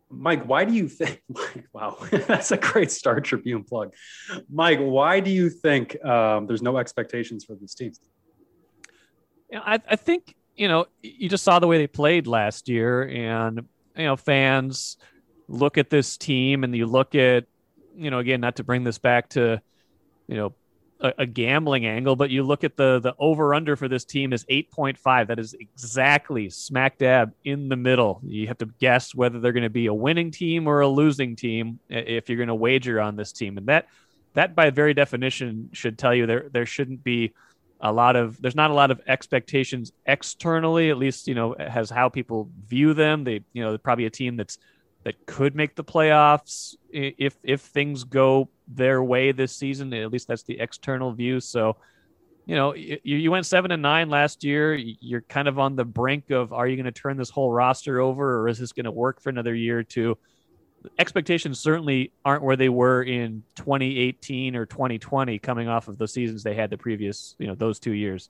Mike, 0.09 0.45
why 0.45 0.63
do 0.65 0.73
you 0.73 0.87
think? 0.87 1.21
Wow, 1.73 1.97
that's 2.11 2.51
a 2.51 2.57
great 2.57 2.89
Star 2.91 3.19
Tribune 3.19 3.65
plug. 3.65 3.93
Mike, 4.49 4.79
why 4.79 5.19
do 5.19 5.29
you 5.31 5.49
think 5.49 6.01
um, 6.05 6.47
there's 6.47 6.61
no 6.61 6.77
expectations 6.77 7.43
for 7.43 7.55
these 7.55 7.73
teams? 7.75 7.99
You 9.51 9.57
know, 9.57 9.63
I, 9.65 9.79
I 9.89 9.95
think 9.97 10.35
you 10.55 10.67
know 10.67 10.85
you 11.01 11.29
just 11.29 11.43
saw 11.43 11.59
the 11.59 11.67
way 11.67 11.77
they 11.77 11.87
played 11.87 12.27
last 12.27 12.69
year, 12.69 13.07
and 13.07 13.67
you 13.95 14.05
know 14.05 14.15
fans 14.15 14.97
look 15.47 15.77
at 15.77 15.89
this 15.89 16.17
team, 16.17 16.63
and 16.63 16.75
you 16.75 16.85
look 16.85 17.15
at 17.15 17.45
you 17.95 18.11
know 18.11 18.19
again 18.19 18.41
not 18.41 18.57
to 18.57 18.63
bring 18.63 18.83
this 18.83 18.97
back 18.97 19.29
to 19.29 19.61
you 20.27 20.35
know 20.35 20.53
a, 20.99 21.13
a 21.19 21.25
gambling 21.25 21.85
angle, 21.85 22.15
but 22.15 22.29
you 22.29 22.43
look 22.43 22.63
at 22.63 22.77
the 22.77 22.99
the 22.99 23.13
over 23.19 23.53
under 23.53 23.75
for 23.75 23.87
this 23.87 24.05
team 24.05 24.33
is 24.33 24.45
eight 24.49 24.71
point 24.71 24.97
five. 24.97 25.27
That 25.27 25.39
is 25.39 25.53
exactly 25.53 26.49
smack 26.49 26.97
dab 26.97 27.33
in 27.43 27.69
the 27.69 27.75
middle. 27.75 28.21
You 28.23 28.47
have 28.47 28.57
to 28.59 28.69
guess 28.79 29.13
whether 29.13 29.39
they're 29.39 29.51
going 29.51 29.63
to 29.63 29.69
be 29.69 29.87
a 29.87 29.93
winning 29.93 30.31
team 30.31 30.67
or 30.67 30.79
a 30.79 30.87
losing 30.87 31.35
team 31.35 31.79
if 31.89 32.29
you're 32.29 32.37
going 32.37 32.47
to 32.47 32.55
wager 32.55 32.99
on 33.01 33.15
this 33.15 33.31
team, 33.31 33.57
and 33.57 33.67
that 33.67 33.87
that 34.33 34.55
by 34.55 34.69
very 34.69 34.93
definition 34.93 35.69
should 35.73 35.97
tell 35.97 36.13
you 36.13 36.25
there 36.25 36.47
there 36.51 36.65
shouldn't 36.65 37.03
be 37.03 37.33
a 37.81 37.91
lot 37.91 38.15
of 38.15 38.41
there's 38.41 38.55
not 38.55 38.71
a 38.71 38.73
lot 38.73 38.91
of 38.91 39.01
expectations 39.07 39.91
externally 40.05 40.89
at 40.89 40.97
least 40.97 41.27
you 41.27 41.35
know 41.35 41.55
has 41.59 41.89
how 41.89 42.09
people 42.09 42.49
view 42.67 42.93
them. 42.93 43.23
They 43.23 43.41
you 43.53 43.63
know 43.63 43.77
probably 43.77 44.05
a 44.05 44.09
team 44.09 44.37
that's 44.37 44.57
that 45.03 45.25
could 45.25 45.55
make 45.55 45.75
the 45.75 45.83
playoffs 45.83 46.75
if 46.89 47.37
if 47.43 47.61
things 47.61 48.03
go 48.03 48.49
their 48.67 49.03
way 49.03 49.31
this 49.31 49.55
season. 49.55 49.93
At 49.93 50.11
least 50.11 50.27
that's 50.27 50.43
the 50.43 50.59
external 50.59 51.11
view. 51.11 51.39
So 51.39 51.77
you 52.45 52.55
know 52.55 52.73
you, 52.73 52.99
you 53.03 53.31
went 53.31 53.45
seven 53.45 53.71
and 53.71 53.81
nine 53.81 54.09
last 54.09 54.43
year. 54.43 54.75
You're 54.75 55.21
kind 55.21 55.47
of 55.47 55.59
on 55.59 55.75
the 55.75 55.85
brink 55.85 56.31
of 56.31 56.53
are 56.53 56.67
you 56.67 56.77
going 56.77 56.85
to 56.85 56.91
turn 56.91 57.17
this 57.17 57.29
whole 57.29 57.51
roster 57.51 57.99
over 57.99 58.39
or 58.39 58.47
is 58.47 58.59
this 58.59 58.71
going 58.71 58.85
to 58.85 58.91
work 58.91 59.21
for 59.21 59.29
another 59.29 59.53
year 59.53 59.79
or 59.79 59.83
two 59.83 60.17
expectations 60.99 61.59
certainly 61.59 62.11
aren't 62.23 62.43
where 62.43 62.55
they 62.55 62.69
were 62.69 63.03
in 63.03 63.43
2018 63.55 64.55
or 64.55 64.65
2020 64.65 65.39
coming 65.39 65.67
off 65.67 65.87
of 65.87 65.97
the 65.97 66.07
seasons 66.07 66.43
they 66.43 66.53
had 66.53 66.69
the 66.69 66.77
previous 66.77 67.35
you 67.39 67.47
know 67.47 67.55
those 67.55 67.79
two 67.79 67.93
years 67.93 68.29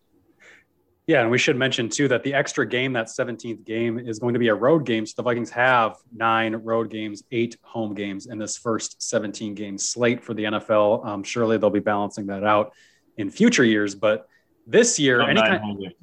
Yeah, 1.08 1.22
and 1.22 1.30
we 1.30 1.38
should 1.38 1.56
mention 1.56 1.88
too 1.88 2.08
that 2.08 2.24
the 2.24 2.34
extra 2.34 2.68
game, 2.68 2.94
that 2.94 3.08
17th 3.08 3.64
game, 3.64 4.00
is 4.00 4.18
going 4.18 4.34
to 4.34 4.40
be 4.40 4.48
a 4.48 4.56
road 4.56 4.86
game. 4.86 5.06
So 5.06 5.14
the 5.18 5.22
Vikings 5.22 5.52
have 5.52 5.98
nine 6.12 6.56
road 6.56 6.90
games, 6.90 7.24
eight 7.32 7.58
home 7.62 7.94
games 7.94 8.26
in 8.26 8.40
this 8.40 8.58
first 8.58 9.04
17 9.04 9.54
game 9.54 9.78
slate 9.78 10.24
for 10.24 10.34
the 10.34 10.46
NFL. 10.46 11.06
Um, 11.06 11.24
surely 11.24 11.60
they'll 11.60 11.70
be 11.70 11.80
balancing 11.80 12.26
that 12.28 12.44
out 12.44 12.74
in 13.18 13.30
future 13.30 13.64
years, 13.64 13.94
but 13.94 14.28
this 14.66 14.98
year, 14.98 15.20
They'll 15.20 15.30
any 15.30 15.42
kind, 15.42 15.94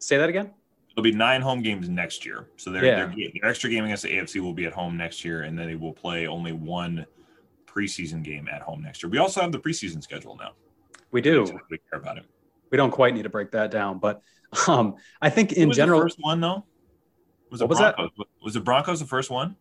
say 0.00 0.18
that 0.18 0.28
again. 0.28 0.50
There'll 0.98 1.12
be 1.12 1.16
nine 1.16 1.42
home 1.42 1.62
games 1.62 1.88
next 1.88 2.26
year. 2.26 2.48
So 2.56 2.72
their, 2.72 2.84
Yeah. 2.84 2.96
their, 3.06 3.14
their 3.40 3.48
extra 3.48 3.70
game 3.70 3.84
against 3.84 4.02
the 4.02 4.08
AFC 4.18 4.40
will 4.40 4.52
be 4.52 4.66
at 4.66 4.72
home 4.72 4.96
next 4.96 5.24
year, 5.24 5.42
and 5.42 5.56
then 5.56 5.68
they 5.68 5.76
will 5.76 5.92
play 5.92 6.26
only 6.26 6.50
one 6.50 7.06
preseason 7.66 8.20
game 8.24 8.48
at 8.52 8.62
home 8.62 8.82
next 8.82 9.00
year. 9.04 9.08
We 9.08 9.18
also 9.18 9.40
have 9.40 9.52
the 9.52 9.60
preseason 9.60 10.02
schedule 10.02 10.36
now. 10.36 10.54
We 11.12 11.20
do. 11.20 11.44
We 11.70 11.78
care 11.88 12.00
about 12.00 12.18
it. 12.18 12.24
We 12.72 12.76
don't 12.76 12.90
quite 12.90 13.14
need 13.14 13.22
to 13.22 13.28
break 13.28 13.52
that 13.52 13.70
down, 13.70 14.00
but 14.00 14.22
um, 14.66 14.96
I 15.22 15.30
think 15.30 15.52
in 15.52 15.68
was 15.68 15.76
general, 15.76 16.00
the 16.00 16.06
first 16.06 16.18
one 16.18 16.40
though? 16.40 16.64
Was 17.52 17.60
it 17.60 17.64
What 17.64 17.70
was 17.70 17.78
that? 17.78 17.94
Broncos? 17.96 18.26
Was 18.42 18.56
it 18.56 18.64
Broncos 18.64 18.98
the 18.98 19.06
first 19.06 19.30
one? 19.30 19.54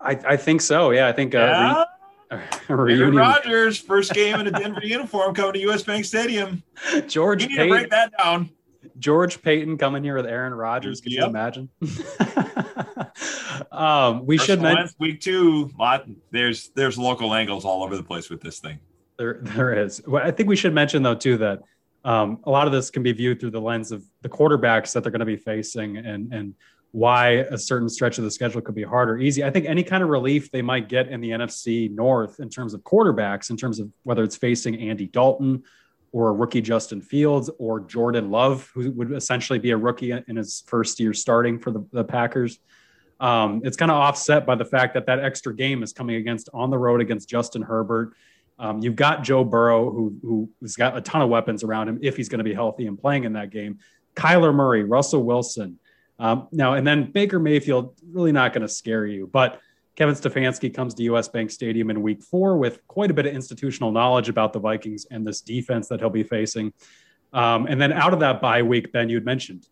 I, 0.00 0.12
I 0.24 0.36
think 0.36 0.60
so. 0.60 0.92
Yeah, 0.92 1.08
I 1.08 1.12
think 1.12 1.34
uh, 1.34 1.84
yeah. 2.30 2.40
re- 2.68 2.96
Aaron. 2.96 3.16
Rodgers, 3.16 3.76
first 3.76 4.12
game 4.14 4.38
in 4.38 4.46
a 4.46 4.52
Denver 4.52 4.80
uniform 4.84 5.34
coming 5.34 5.54
to 5.54 5.68
US 5.68 5.82
Bank 5.82 6.04
Stadium. 6.04 6.62
George 7.08 7.42
You 7.42 7.48
need 7.48 7.56
to 7.56 7.68
break 7.68 7.90
that 7.90 8.12
down. 8.16 8.50
George 8.98 9.42
Paton 9.42 9.78
coming 9.78 10.02
here 10.04 10.16
with 10.16 10.26
Aaron 10.26 10.54
Rodgers. 10.54 11.00
Could 11.00 11.12
you 11.12 11.24
imagine? 11.24 11.68
um, 13.72 14.26
we 14.26 14.36
First 14.36 14.46
should 14.46 14.60
mention. 14.62 14.88
week 14.98 15.20
two. 15.20 15.70
Lot 15.78 16.06
there's 16.30 16.70
there's 16.70 16.98
local 16.98 17.34
angles 17.34 17.64
all 17.64 17.82
over 17.82 17.96
the 17.96 18.02
place 18.02 18.30
with 18.30 18.40
this 18.40 18.58
thing. 18.58 18.78
There, 19.18 19.38
there 19.40 19.72
is. 19.84 20.02
Well, 20.06 20.26
I 20.26 20.30
think 20.30 20.48
we 20.48 20.56
should 20.56 20.74
mention 20.74 21.02
though 21.02 21.14
too 21.14 21.38
that 21.38 21.62
um, 22.04 22.40
a 22.44 22.50
lot 22.50 22.66
of 22.66 22.72
this 22.72 22.90
can 22.90 23.02
be 23.02 23.12
viewed 23.12 23.40
through 23.40 23.50
the 23.50 23.60
lens 23.60 23.92
of 23.92 24.04
the 24.22 24.28
quarterbacks 24.28 24.92
that 24.92 25.02
they're 25.02 25.12
going 25.12 25.20
to 25.20 25.26
be 25.26 25.36
facing 25.36 25.96
and 25.96 26.32
and 26.32 26.54
why 26.92 27.44
a 27.50 27.58
certain 27.58 27.90
stretch 27.90 28.16
of 28.16 28.24
the 28.24 28.30
schedule 28.30 28.62
could 28.62 28.74
be 28.74 28.82
hard 28.82 29.10
or 29.10 29.18
easy. 29.18 29.44
I 29.44 29.50
think 29.50 29.66
any 29.66 29.82
kind 29.82 30.02
of 30.02 30.08
relief 30.08 30.50
they 30.50 30.62
might 30.62 30.88
get 30.88 31.08
in 31.08 31.20
the 31.20 31.30
NFC 31.30 31.90
North 31.90 32.40
in 32.40 32.48
terms 32.48 32.72
of 32.72 32.80
quarterbacks, 32.82 33.50
in 33.50 33.58
terms 33.58 33.80
of 33.80 33.90
whether 34.04 34.22
it's 34.22 34.36
facing 34.36 34.80
Andy 34.80 35.06
Dalton 35.06 35.62
or 36.12 36.28
a 36.28 36.32
rookie 36.32 36.60
Justin 36.60 37.00
Fields 37.00 37.50
or 37.58 37.80
Jordan 37.80 38.30
Love, 38.30 38.70
who 38.74 38.90
would 38.92 39.12
essentially 39.12 39.58
be 39.58 39.70
a 39.70 39.76
rookie 39.76 40.12
in 40.12 40.36
his 40.36 40.64
first 40.66 40.98
year 41.00 41.12
starting 41.12 41.58
for 41.58 41.70
the, 41.70 41.86
the 41.92 42.04
Packers. 42.04 42.58
Um, 43.20 43.62
it's 43.64 43.76
kind 43.76 43.90
of 43.90 43.96
offset 43.96 44.46
by 44.46 44.54
the 44.54 44.64
fact 44.64 44.94
that 44.94 45.06
that 45.06 45.20
extra 45.20 45.54
game 45.54 45.82
is 45.82 45.92
coming 45.92 46.16
against 46.16 46.48
on 46.52 46.70
the 46.70 46.78
road 46.78 47.00
against 47.00 47.28
Justin 47.28 47.62
Herbert. 47.62 48.12
Um, 48.58 48.80
you've 48.80 48.96
got 48.96 49.22
Joe 49.22 49.44
Burrow, 49.44 49.90
who 49.90 50.48
who's 50.60 50.76
got 50.76 50.96
a 50.96 51.00
ton 51.00 51.22
of 51.22 51.28
weapons 51.28 51.62
around 51.62 51.88
him 51.88 51.98
if 52.02 52.16
he's 52.16 52.28
going 52.28 52.38
to 52.38 52.44
be 52.44 52.54
healthy 52.54 52.86
and 52.86 52.98
playing 52.98 53.24
in 53.24 53.34
that 53.34 53.50
game. 53.50 53.78
Kyler 54.14 54.54
Murray, 54.54 54.82
Russell 54.82 55.22
Wilson, 55.22 55.78
um, 56.18 56.48
now 56.52 56.74
and 56.74 56.86
then 56.86 57.10
Baker 57.10 57.38
Mayfield, 57.38 57.94
really 58.10 58.32
not 58.32 58.52
going 58.52 58.62
to 58.62 58.68
scare 58.68 59.06
you. 59.06 59.28
But 59.30 59.60
Kevin 59.96 60.14
Stefanski 60.14 60.72
comes 60.72 60.94
to 60.94 61.02
US 61.04 61.26
Bank 61.26 61.50
Stadium 61.50 61.90
in 61.90 62.02
Week 62.02 62.22
Four 62.22 62.58
with 62.58 62.86
quite 62.86 63.10
a 63.10 63.14
bit 63.14 63.26
of 63.26 63.34
institutional 63.34 63.90
knowledge 63.90 64.28
about 64.28 64.52
the 64.52 64.58
Vikings 64.58 65.06
and 65.10 65.26
this 65.26 65.40
defense 65.40 65.88
that 65.88 66.00
he'll 66.00 66.10
be 66.10 66.22
facing. 66.22 66.72
Um, 67.32 67.66
and 67.66 67.80
then 67.80 67.92
out 67.92 68.12
of 68.12 68.20
that 68.20 68.40
bye 68.40 68.62
week, 68.62 68.92
Ben, 68.92 69.08
you'd 69.08 69.24
mentioned 69.24 69.66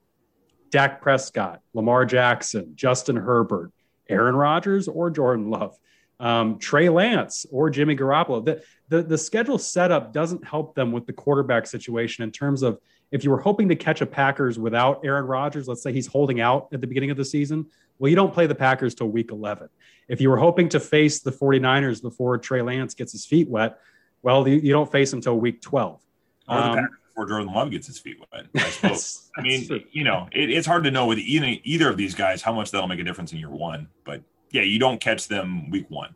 Dak 0.71 1.01
Prescott, 1.01 1.61
Lamar 1.75 2.05
Jackson, 2.07 2.73
Justin 2.75 3.17
Herbert, 3.17 3.71
Aaron 4.09 4.35
Rodgers, 4.35 4.89
or 4.89 5.11
Jordan 5.11 5.51
Love, 5.51 5.79
um, 6.19 6.59
Trey 6.59 6.89
Lance, 6.89 7.47
or 7.51 7.71
Jimmy 7.71 7.95
Garoppolo. 7.95 8.45
The, 8.45 8.63
the, 8.89 9.03
the 9.03 9.19
schedule 9.19 9.59
setup 9.59 10.13
doesn't 10.13 10.45
help 10.45 10.75
them 10.75 10.91
with 10.91 11.07
the 11.07 11.13
quarterback 11.13 11.67
situation 11.67 12.25
in 12.25 12.33
terms 12.33 12.63
of 12.63 12.79
if 13.13 13.25
you 13.25 13.31
were 13.31 13.41
hoping 13.41 13.69
to 13.69 13.77
catch 13.77 14.01
a 14.01 14.07
Packers 14.07 14.59
without 14.59 15.05
Aaron 15.05 15.27
Rodgers, 15.27 15.69
let's 15.69 15.83
say 15.83 15.93
he's 15.93 16.07
holding 16.07 16.41
out 16.41 16.69
at 16.73 16.81
the 16.81 16.87
beginning 16.87 17.11
of 17.11 17.17
the 17.17 17.25
season, 17.25 17.67
well, 17.99 18.09
you 18.11 18.17
don't 18.17 18.33
play 18.35 18.47
the 18.47 18.55
Packers 18.55 18.95
till 18.95 19.09
week 19.09 19.31
11. 19.31 19.69
If 20.09 20.21
you 20.21 20.29
were 20.31 20.37
hoping 20.37 20.69
to 20.71 20.81
face 20.81 21.21
the 21.21 21.31
49ers 21.33 22.03
before 22.03 22.37
Trey 22.39 22.63
Lance 22.63 22.95
gets 22.95 23.13
his 23.13 23.25
feet 23.25 23.49
wet, 23.49 23.79
well, 24.23 24.47
you, 24.47 24.57
you 24.57 24.73
don't 24.73 24.91
face 24.91 25.11
them 25.11 25.21
till 25.21 25.39
week 25.39 25.61
12. 25.63 26.01
Or 26.49 26.57
the 26.57 26.63
Um, 26.63 26.75
Packers 26.77 26.99
before 27.09 27.27
Jordan 27.29 27.53
Love 27.55 27.71
gets 27.71 27.87
his 27.87 27.99
feet 27.99 28.17
wet. 28.33 28.47
I 28.55 28.59
suppose. 28.71 28.81
That's- 28.83 29.31
I 29.37 29.41
true. 29.41 29.77
mean, 29.79 29.85
you 29.93 30.05
know, 30.05 30.29
it, 30.33 30.51
it's 30.51 30.67
hard 30.67 30.85
to 30.85 30.91
know 30.91 31.07
with 31.07 31.19
either, 31.19 31.55
either 31.65 31.89
of 31.89 31.97
these 31.97 32.15
guys 32.15 32.43
how 32.43 32.53
much 32.53 32.71
that'll 32.71 32.89
make 32.89 33.01
a 33.01 33.05
difference 33.05 33.33
in 33.33 33.39
year 33.39 33.51
one. 33.51 33.89
But 34.05 34.23
yeah, 34.51 34.63
you 34.63 34.79
don't 34.79 35.01
catch 35.01 35.29
them 35.29 35.71
week 35.71 35.87
one. 35.91 36.15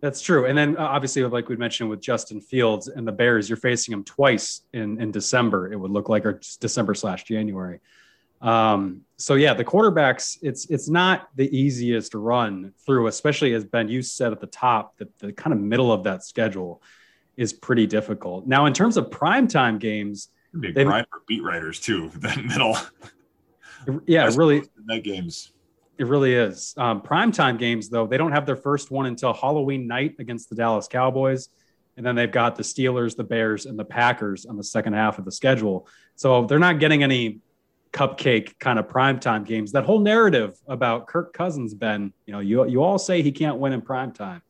That's 0.00 0.20
true. 0.20 0.46
And 0.46 0.58
then 0.58 0.76
uh, 0.76 0.80
obviously, 0.82 1.22
like 1.24 1.48
we 1.48 1.54
mentioned 1.56 1.88
with 1.88 2.00
Justin 2.00 2.40
Fields 2.40 2.88
and 2.88 3.06
the 3.06 3.12
Bears, 3.12 3.48
you're 3.48 3.56
facing 3.56 3.92
them 3.92 4.02
twice 4.02 4.62
in, 4.72 5.00
in 5.00 5.12
December, 5.12 5.72
it 5.72 5.76
would 5.76 5.92
look 5.92 6.08
like, 6.08 6.26
or 6.26 6.40
December 6.60 6.92
slash 6.94 7.22
January. 7.24 7.80
Um, 8.42 9.02
so 9.16 9.34
yeah, 9.34 9.54
the 9.54 9.64
quarterbacks, 9.64 10.36
it's 10.42 10.68
it's 10.68 10.88
not 10.88 11.28
the 11.36 11.56
easiest 11.56 12.12
run 12.14 12.72
through, 12.84 13.06
especially 13.06 13.54
as 13.54 13.64
Ben, 13.64 13.88
you 13.88 14.02
said 14.02 14.32
at 14.32 14.40
the 14.40 14.48
top, 14.48 14.96
that 14.98 15.16
the 15.18 15.32
kind 15.32 15.54
of 15.54 15.60
middle 15.60 15.92
of 15.92 16.02
that 16.04 16.24
schedule 16.24 16.82
is 17.36 17.52
pretty 17.52 17.86
difficult. 17.86 18.46
Now, 18.46 18.66
in 18.66 18.72
terms 18.72 18.96
of 18.96 19.10
primetime 19.10 19.78
games, 19.78 20.28
Big 20.58 20.74
prime 20.74 21.06
for 21.10 21.22
beat 21.26 21.42
writers 21.42 21.80
too. 21.80 22.10
That 22.20 22.44
middle. 22.44 22.76
yeah, 24.06 24.28
really, 24.34 24.64
Night 24.84 25.04
games. 25.04 25.52
It 25.98 26.06
really 26.06 26.34
is. 26.34 26.74
Um, 26.76 27.00
primetime 27.00 27.58
games, 27.58 27.88
though, 27.88 28.06
they 28.06 28.16
don't 28.16 28.32
have 28.32 28.44
their 28.44 28.56
first 28.56 28.90
one 28.90 29.06
until 29.06 29.32
Halloween 29.32 29.86
night 29.86 30.16
against 30.18 30.50
the 30.50 30.56
Dallas 30.56 30.88
Cowboys. 30.88 31.48
And 31.96 32.04
then 32.04 32.16
they've 32.16 32.30
got 32.30 32.56
the 32.56 32.62
Steelers, 32.62 33.14
the 33.14 33.24
Bears, 33.24 33.66
and 33.66 33.78
the 33.78 33.84
Packers 33.84 34.46
on 34.46 34.56
the 34.56 34.64
second 34.64 34.94
half 34.94 35.18
of 35.18 35.24
the 35.24 35.32
schedule. 35.32 35.86
So 36.16 36.46
they're 36.46 36.58
not 36.58 36.80
getting 36.80 37.02
any 37.02 37.40
cupcake 37.92 38.58
kind 38.58 38.78
of 38.78 38.88
primetime 38.88 39.44
games. 39.46 39.72
That 39.72 39.84
whole 39.84 40.00
narrative 40.00 40.56
about 40.66 41.06
Kirk 41.06 41.32
Cousins, 41.32 41.74
Ben, 41.74 42.12
you 42.26 42.32
know, 42.32 42.40
you, 42.40 42.66
you 42.66 42.82
all 42.82 42.98
say 42.98 43.22
he 43.22 43.32
can't 43.32 43.58
win 43.58 43.72
in 43.72 43.82
primetime. 43.82 44.40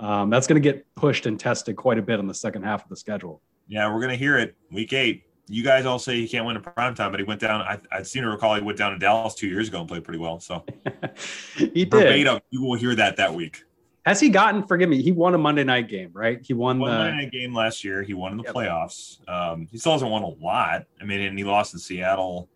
Um, 0.00 0.30
that's 0.30 0.46
going 0.46 0.60
to 0.60 0.72
get 0.72 0.86
pushed 0.94 1.26
and 1.26 1.38
tested 1.38 1.76
quite 1.76 1.98
a 1.98 2.02
bit 2.02 2.18
in 2.18 2.26
the 2.26 2.34
second 2.34 2.62
half 2.62 2.82
of 2.82 2.88
the 2.88 2.96
schedule. 2.96 3.40
Yeah, 3.68 3.92
we're 3.92 4.00
gonna 4.00 4.14
hear 4.14 4.38
it 4.38 4.54
week 4.70 4.92
eight. 4.92 5.24
You 5.48 5.64
guys 5.64 5.86
all 5.86 5.98
say 5.98 6.20
he 6.20 6.28
can't 6.28 6.46
win 6.46 6.54
in 6.56 6.62
prime 6.62 6.94
time, 6.94 7.10
but 7.10 7.18
he 7.18 7.24
went 7.24 7.40
down. 7.40 7.62
I, 7.62 7.78
I 7.90 8.02
seem 8.02 8.22
to 8.22 8.28
recall 8.30 8.54
he 8.54 8.60
went 8.60 8.78
down 8.78 8.92
to 8.92 8.98
Dallas 8.98 9.34
two 9.34 9.48
years 9.48 9.66
ago 9.68 9.80
and 9.80 9.88
played 9.88 10.04
pretty 10.04 10.18
well. 10.20 10.38
So 10.38 10.64
he 11.56 11.84
did. 11.84 11.90
verbatim, 11.90 12.40
you 12.50 12.62
will 12.62 12.78
hear 12.78 12.94
that 12.94 13.16
that 13.16 13.34
week. 13.34 13.64
Has 14.04 14.20
he 14.20 14.28
gotten, 14.28 14.62
forgive 14.64 14.88
me, 14.88 15.02
he 15.02 15.10
won 15.10 15.34
a 15.34 15.38
Monday 15.38 15.64
night 15.64 15.88
game, 15.88 16.10
right? 16.12 16.38
He 16.40 16.54
won 16.54 16.78
Won 16.78 16.90
the. 16.92 16.96
Monday 16.96 17.16
night 17.24 17.32
game 17.32 17.52
last 17.52 17.82
year. 17.82 18.04
He 18.04 18.14
won 18.14 18.30
in 18.32 18.38
the 18.38 18.44
Yep. 18.44 18.54
playoffs. 18.54 19.28
Um, 19.28 19.66
he 19.72 19.78
still 19.78 19.92
hasn't 19.92 20.10
won 20.12 20.22
a 20.22 20.28
lot. 20.28 20.84
I 21.00 21.04
mean, 21.04 21.20
and 21.20 21.36
he 21.36 21.42
lost 21.44 21.74
in 21.74 21.80
Seattle 21.80 22.48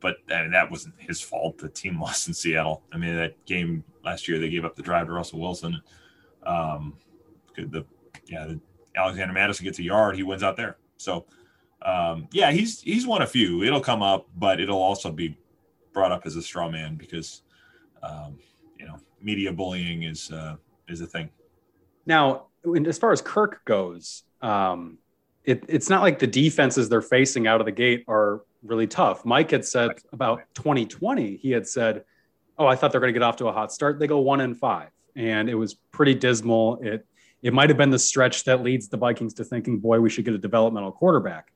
but 0.00 0.16
I 0.30 0.42
mean, 0.42 0.52
that 0.52 0.70
wasn't 0.70 0.94
his 0.98 1.20
fault. 1.20 1.58
The 1.58 1.68
team 1.68 2.00
lost 2.00 2.28
in 2.28 2.34
Seattle. 2.34 2.82
I 2.92 2.98
mean, 2.98 3.16
that 3.16 3.44
game 3.46 3.84
last 4.04 4.28
year 4.28 4.38
they 4.38 4.48
gave 4.48 4.64
up 4.64 4.76
the 4.76 4.82
drive 4.82 5.06
to 5.06 5.12
Russell 5.12 5.40
Wilson. 5.40 5.80
Um, 6.44 6.96
the 7.56 7.84
yeah, 8.26 8.46
the, 8.46 8.60
Alexander 8.96 9.32
Mattison 9.32 9.64
gets 9.64 9.78
a 9.78 9.82
yard, 9.82 10.16
he 10.16 10.22
wins 10.22 10.42
out 10.42 10.56
there. 10.56 10.78
So 10.96 11.26
um, 11.82 12.28
yeah, 12.32 12.50
he's 12.50 12.80
he's 12.80 13.06
won 13.06 13.22
a 13.22 13.26
few. 13.26 13.62
It'll 13.62 13.80
come 13.80 14.02
up, 14.02 14.26
but 14.36 14.60
it'll 14.60 14.80
also 14.80 15.10
be 15.10 15.38
brought 15.92 16.12
up 16.12 16.26
as 16.26 16.36
a 16.36 16.42
straw 16.42 16.68
man 16.68 16.96
because 16.96 17.42
um, 18.02 18.38
you 18.78 18.86
know 18.86 18.96
media 19.20 19.52
bullying 19.52 20.02
is 20.04 20.30
uh, 20.32 20.56
is 20.88 21.00
a 21.00 21.06
thing. 21.06 21.30
Now, 22.06 22.46
as 22.86 22.98
far 22.98 23.12
as 23.12 23.20
Kirk 23.20 23.64
goes, 23.64 24.22
um, 24.40 24.98
it, 25.44 25.64
it's 25.68 25.88
not 25.88 26.02
like 26.02 26.18
the 26.18 26.26
defenses 26.26 26.88
they're 26.88 27.02
facing 27.02 27.46
out 27.46 27.60
of 27.60 27.66
the 27.66 27.72
gate 27.72 28.04
are 28.08 28.42
really 28.66 28.86
tough. 28.86 29.24
Mike 29.24 29.50
had 29.50 29.64
said 29.64 29.90
about 30.12 30.42
2020, 30.54 31.36
he 31.36 31.50
had 31.50 31.66
said, 31.66 32.04
"Oh, 32.58 32.66
I 32.66 32.76
thought 32.76 32.92
they're 32.92 33.00
going 33.00 33.12
to 33.12 33.18
get 33.18 33.24
off 33.24 33.36
to 33.36 33.48
a 33.48 33.52
hot 33.52 33.72
start. 33.72 33.98
They 33.98 34.06
go 34.06 34.20
one 34.20 34.40
and 34.40 34.56
five, 34.56 34.90
and 35.14 35.48
it 35.48 35.54
was 35.54 35.74
pretty 35.92 36.14
dismal. 36.14 36.78
It 36.82 37.06
it 37.42 37.52
might 37.52 37.70
have 37.70 37.76
been 37.76 37.90
the 37.90 37.98
stretch 37.98 38.44
that 38.44 38.62
leads 38.62 38.88
the 38.88 38.96
Vikings 38.96 39.34
to 39.34 39.44
thinking, 39.44 39.78
boy, 39.78 40.00
we 40.00 40.10
should 40.10 40.24
get 40.24 40.34
a 40.34 40.38
developmental 40.38 40.92
quarterback." 40.92 41.52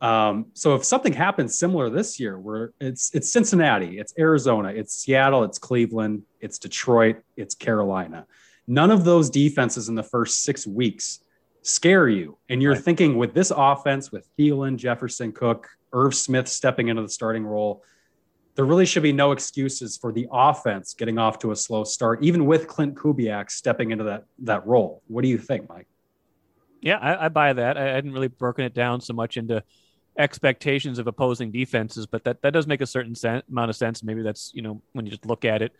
Um, 0.00 0.46
so 0.52 0.74
if 0.74 0.84
something 0.84 1.12
happens 1.12 1.58
similar 1.58 1.88
this 1.88 2.20
year, 2.20 2.38
where 2.38 2.72
it's 2.80 3.10
it's 3.14 3.32
Cincinnati, 3.32 3.98
it's 3.98 4.12
Arizona, 4.18 4.68
it's 4.68 4.94
Seattle, 4.94 5.44
it's 5.44 5.58
Cleveland, 5.58 6.24
it's 6.40 6.58
Detroit, 6.58 7.22
it's 7.36 7.54
Carolina. 7.54 8.26
None 8.66 8.90
of 8.90 9.04
those 9.04 9.30
defenses 9.30 9.88
in 9.88 9.94
the 9.94 10.02
first 10.02 10.42
six 10.42 10.66
weeks 10.66 11.20
scare 11.64 12.08
you, 12.08 12.38
and 12.48 12.62
you're 12.62 12.74
right. 12.74 12.82
thinking 12.82 13.16
with 13.16 13.34
this 13.34 13.50
offense, 13.54 14.12
with 14.12 14.28
Thielen, 14.38 14.76
Jefferson, 14.76 15.32
Cook, 15.32 15.68
Irv 15.92 16.14
Smith 16.14 16.46
stepping 16.46 16.88
into 16.88 17.02
the 17.02 17.08
starting 17.08 17.44
role, 17.44 17.82
there 18.54 18.64
really 18.64 18.86
should 18.86 19.02
be 19.02 19.12
no 19.12 19.32
excuses 19.32 19.96
for 19.96 20.12
the 20.12 20.28
offense 20.30 20.94
getting 20.94 21.18
off 21.18 21.40
to 21.40 21.50
a 21.50 21.56
slow 21.56 21.82
start, 21.82 22.22
even 22.22 22.46
with 22.46 22.68
Klint 22.68 22.94
Kubiak 22.94 23.50
stepping 23.50 23.90
into 23.90 24.04
that 24.04 24.24
that 24.40 24.64
role. 24.66 25.02
What 25.08 25.22
do 25.22 25.28
you 25.28 25.38
think, 25.38 25.68
Mike? 25.68 25.88
Yeah, 26.80 26.98
I, 26.98 27.24
I 27.24 27.28
buy 27.30 27.54
that. 27.54 27.76
I 27.76 27.84
hadn't 27.84 28.12
really 28.12 28.28
broken 28.28 28.64
it 28.64 28.74
down 28.74 29.00
so 29.00 29.14
much 29.14 29.36
into 29.38 29.64
expectations 30.18 30.98
of 30.98 31.06
opposing 31.06 31.50
defenses, 31.50 32.06
but 32.06 32.22
that, 32.24 32.42
that 32.42 32.52
does 32.52 32.66
make 32.66 32.82
a 32.82 32.86
certain 32.86 33.14
amount 33.48 33.70
of 33.70 33.76
sense. 33.76 34.04
Maybe 34.04 34.22
that's, 34.22 34.52
you 34.54 34.62
know, 34.62 34.82
when 34.92 35.06
you 35.06 35.10
just 35.10 35.26
look 35.26 35.44
at 35.44 35.62
it 35.62 35.72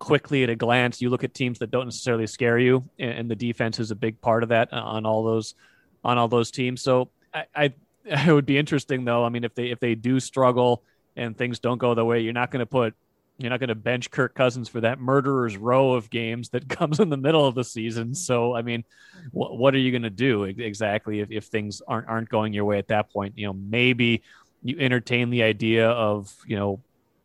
quickly 0.00 0.42
at 0.42 0.50
a 0.50 0.56
glance, 0.56 1.00
you 1.00 1.10
look 1.10 1.22
at 1.22 1.32
teams 1.32 1.60
that 1.60 1.70
don't 1.70 1.84
necessarily 1.84 2.26
scare 2.26 2.58
you, 2.58 2.88
and, 2.98 3.10
and 3.10 3.30
the 3.30 3.36
defense 3.36 3.78
is 3.78 3.92
a 3.92 3.94
big 3.94 4.20
part 4.20 4.42
of 4.42 4.48
that 4.48 4.72
uh, 4.72 4.80
on 4.80 5.06
all 5.06 5.22
those 5.22 5.54
on 6.02 6.18
all 6.18 6.26
those 6.26 6.50
teams. 6.50 6.82
So 6.82 7.10
I, 7.32 7.44
I 7.54 7.74
it 8.04 8.32
would 8.32 8.46
be 8.46 8.58
interesting 8.58 9.04
though. 9.04 9.24
I 9.24 9.28
mean, 9.28 9.44
if 9.44 9.54
they 9.54 9.70
if 9.70 9.78
they 9.78 9.94
do 9.94 10.18
struggle 10.18 10.82
and 11.14 11.36
things 11.36 11.60
don't 11.60 11.78
go 11.78 11.94
the 11.94 12.04
way, 12.04 12.20
you're 12.20 12.32
not 12.32 12.50
going 12.50 12.60
to 12.60 12.66
put 12.66 12.94
you're 13.38 13.50
not 13.50 13.60
going 13.60 13.68
to 13.68 13.74
bench 13.74 14.10
Kirk 14.10 14.34
Cousins 14.34 14.68
for 14.68 14.82
that 14.82 15.00
murderer's 15.00 15.56
row 15.56 15.92
of 15.92 16.10
games 16.10 16.50
that 16.50 16.68
comes 16.68 17.00
in 17.00 17.08
the 17.08 17.16
middle 17.16 17.46
of 17.46 17.54
the 17.54 17.64
season. 17.64 18.14
So, 18.14 18.54
I 18.54 18.62
mean, 18.62 18.84
wh- 19.30 19.52
what 19.52 19.74
are 19.74 19.78
you 19.78 19.90
going 19.90 20.02
to 20.02 20.10
do 20.10 20.44
exactly 20.44 21.20
if, 21.20 21.30
if 21.30 21.44
things 21.44 21.80
aren't 21.86 22.08
aren't 22.08 22.28
going 22.28 22.52
your 22.52 22.64
way 22.64 22.78
at 22.78 22.88
that 22.88 23.10
point? 23.10 23.38
You 23.38 23.46
know, 23.46 23.52
maybe 23.54 24.22
you 24.62 24.76
entertain 24.78 25.30
the 25.30 25.42
idea 25.42 25.88
of 25.88 26.34
you 26.46 26.56
know 26.56 26.80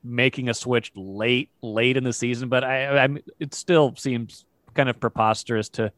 making 0.06 0.50
a 0.50 0.54
switch 0.54 0.92
late 0.96 1.50
late 1.62 1.98
in 1.98 2.04
the 2.04 2.14
season, 2.14 2.48
but 2.48 2.64
I, 2.64 3.06
I 3.06 3.10
it 3.40 3.54
still 3.54 3.96
seems 3.96 4.46
kind 4.74 4.90
of 4.90 5.00
preposterous 5.00 5.70
to 5.70 5.92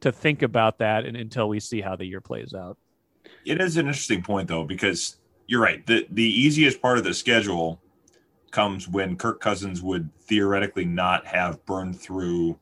to 0.00 0.12
think 0.12 0.42
about 0.42 0.78
that 0.78 1.04
and, 1.04 1.16
until 1.16 1.48
we 1.48 1.58
see 1.58 1.80
how 1.80 1.96
the 1.96 2.06
year 2.06 2.20
plays 2.20 2.54
out. 2.54 2.78
It 3.44 3.60
is 3.60 3.76
an 3.76 3.86
interesting 3.86 4.22
point 4.22 4.48
though 4.48 4.64
because 4.64 5.16
you're 5.46 5.60
right. 5.60 5.84
the 5.86 6.06
The 6.10 6.22
easiest 6.22 6.80
part 6.80 6.98
of 6.98 7.04
the 7.04 7.14
schedule 7.14 7.82
comes 8.50 8.88
when 8.88 9.16
Kirk 9.16 9.40
Cousins 9.40 9.82
would 9.82 10.08
theoretically 10.20 10.84
not 10.84 11.26
have 11.26 11.64
burned 11.66 12.00
through 12.00 12.58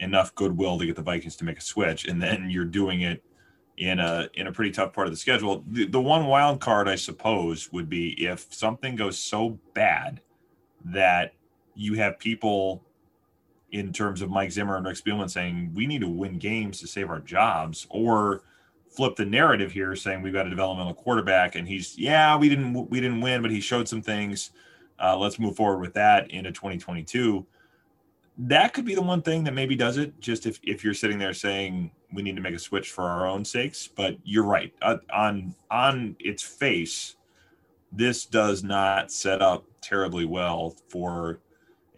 enough 0.00 0.34
goodwill 0.34 0.78
to 0.78 0.86
get 0.86 0.96
the 0.96 1.02
Vikings 1.02 1.36
to 1.36 1.44
make 1.44 1.58
a 1.58 1.62
switch, 1.62 2.06
and 2.06 2.22
then 2.22 2.50
you're 2.50 2.64
doing 2.64 3.00
it 3.00 3.24
in 3.78 3.98
a 3.98 4.28
in 4.34 4.46
a 4.46 4.52
pretty 4.52 4.70
tough 4.70 4.92
part 4.92 5.06
of 5.06 5.12
the 5.12 5.16
schedule. 5.18 5.64
The, 5.68 5.86
the 5.86 6.00
one 6.00 6.26
wild 6.26 6.60
card, 6.60 6.88
I 6.88 6.96
suppose, 6.96 7.72
would 7.72 7.88
be 7.88 8.10
if 8.24 8.52
something 8.52 8.96
goes 8.96 9.18
so 9.18 9.58
bad 9.74 10.20
that 10.86 11.34
you 11.74 11.94
have 11.94 12.18
people 12.18 12.82
in 13.72 13.92
terms 13.92 14.22
of 14.22 14.30
Mike 14.30 14.50
Zimmer 14.50 14.76
and 14.76 14.86
Rick 14.86 14.96
Spielman 14.96 15.30
saying 15.30 15.72
we 15.74 15.86
need 15.86 16.00
to 16.00 16.08
win 16.08 16.38
games 16.38 16.80
to 16.80 16.86
save 16.86 17.10
our 17.10 17.20
jobs, 17.20 17.86
or 17.90 18.42
flip 18.88 19.16
the 19.16 19.24
narrative 19.24 19.72
here 19.72 19.94
saying 19.94 20.22
we've 20.22 20.32
got 20.32 20.46
a 20.46 20.50
developmental 20.50 20.94
quarterback 20.94 21.54
and 21.54 21.68
he's 21.68 21.98
yeah 21.98 22.34
we 22.34 22.48
didn't 22.48 22.88
we 22.88 22.98
didn't 22.98 23.20
win 23.20 23.42
but 23.42 23.50
he 23.50 23.60
showed 23.60 23.86
some 23.86 24.00
things 24.00 24.52
uh, 24.98 25.16
let's 25.16 25.38
move 25.38 25.56
forward 25.56 25.80
with 25.80 25.94
that 25.94 26.30
into 26.30 26.50
2022. 26.52 27.46
That 28.38 28.74
could 28.74 28.84
be 28.84 28.94
the 28.94 29.02
one 29.02 29.22
thing 29.22 29.44
that 29.44 29.54
maybe 29.54 29.76
does 29.76 29.96
it. 29.96 30.18
Just 30.20 30.46
if, 30.46 30.60
if 30.62 30.84
you're 30.84 30.94
sitting 30.94 31.18
there 31.18 31.32
saying 31.32 31.90
we 32.12 32.22
need 32.22 32.36
to 32.36 32.42
make 32.42 32.54
a 32.54 32.58
switch 32.58 32.90
for 32.90 33.04
our 33.04 33.26
own 33.26 33.44
sakes, 33.44 33.88
but 33.88 34.16
you're 34.24 34.44
right. 34.44 34.72
Uh, 34.82 34.98
on 35.12 35.54
on 35.70 36.16
its 36.18 36.42
face, 36.42 37.16
this 37.92 38.26
does 38.26 38.62
not 38.62 39.10
set 39.10 39.40
up 39.40 39.64
terribly 39.80 40.24
well 40.24 40.74
for 40.88 41.40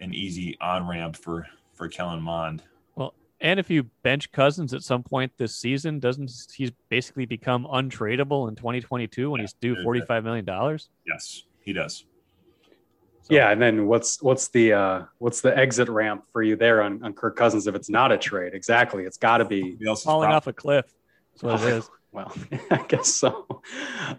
an 0.01 0.13
easy 0.13 0.57
on 0.61 0.87
ramp 0.87 1.15
for 1.15 1.47
for 1.73 1.87
Kellen 1.87 2.21
Mond. 2.21 2.63
Well, 2.95 3.13
and 3.41 3.59
if 3.59 3.69
you 3.69 3.83
bench 4.03 4.31
Cousins 4.31 4.73
at 4.73 4.83
some 4.83 5.03
point 5.03 5.31
this 5.37 5.55
season, 5.55 5.99
doesn't 5.99 6.31
he's 6.53 6.71
basically 6.89 7.25
become 7.25 7.65
untradeable 7.65 8.49
in 8.49 8.55
2022 8.55 9.31
when 9.31 9.39
yeah, 9.39 9.43
he's 9.43 9.53
due 9.53 9.81
45 9.83 10.23
million 10.23 10.45
dollars? 10.45 10.89
Yes, 11.07 11.43
he 11.61 11.73
does. 11.73 12.05
So. 13.21 13.35
Yeah, 13.35 13.51
and 13.51 13.61
then 13.61 13.85
what's 13.87 14.21
what's 14.21 14.47
the 14.47 14.73
uh, 14.73 15.03
what's 15.19 15.41
the 15.41 15.55
exit 15.55 15.89
ramp 15.89 16.23
for 16.31 16.41
you 16.41 16.55
there 16.55 16.81
on, 16.81 17.03
on 17.03 17.13
Kirk 17.13 17.35
Cousins 17.35 17.67
if 17.67 17.75
it's 17.75 17.89
not 17.89 18.11
a 18.11 18.17
trade? 18.17 18.53
Exactly, 18.53 19.03
it's 19.03 19.17
got 19.17 19.37
to 19.37 19.45
be 19.45 19.77
falling 20.03 20.31
off 20.31 20.47
a 20.47 20.53
cliff. 20.53 20.85
That's 21.33 21.43
what 21.43 21.61
it 21.61 21.77
is. 21.77 21.89
Well, 22.11 22.33
I 22.71 22.85
guess 22.87 23.13
so. 23.13 23.61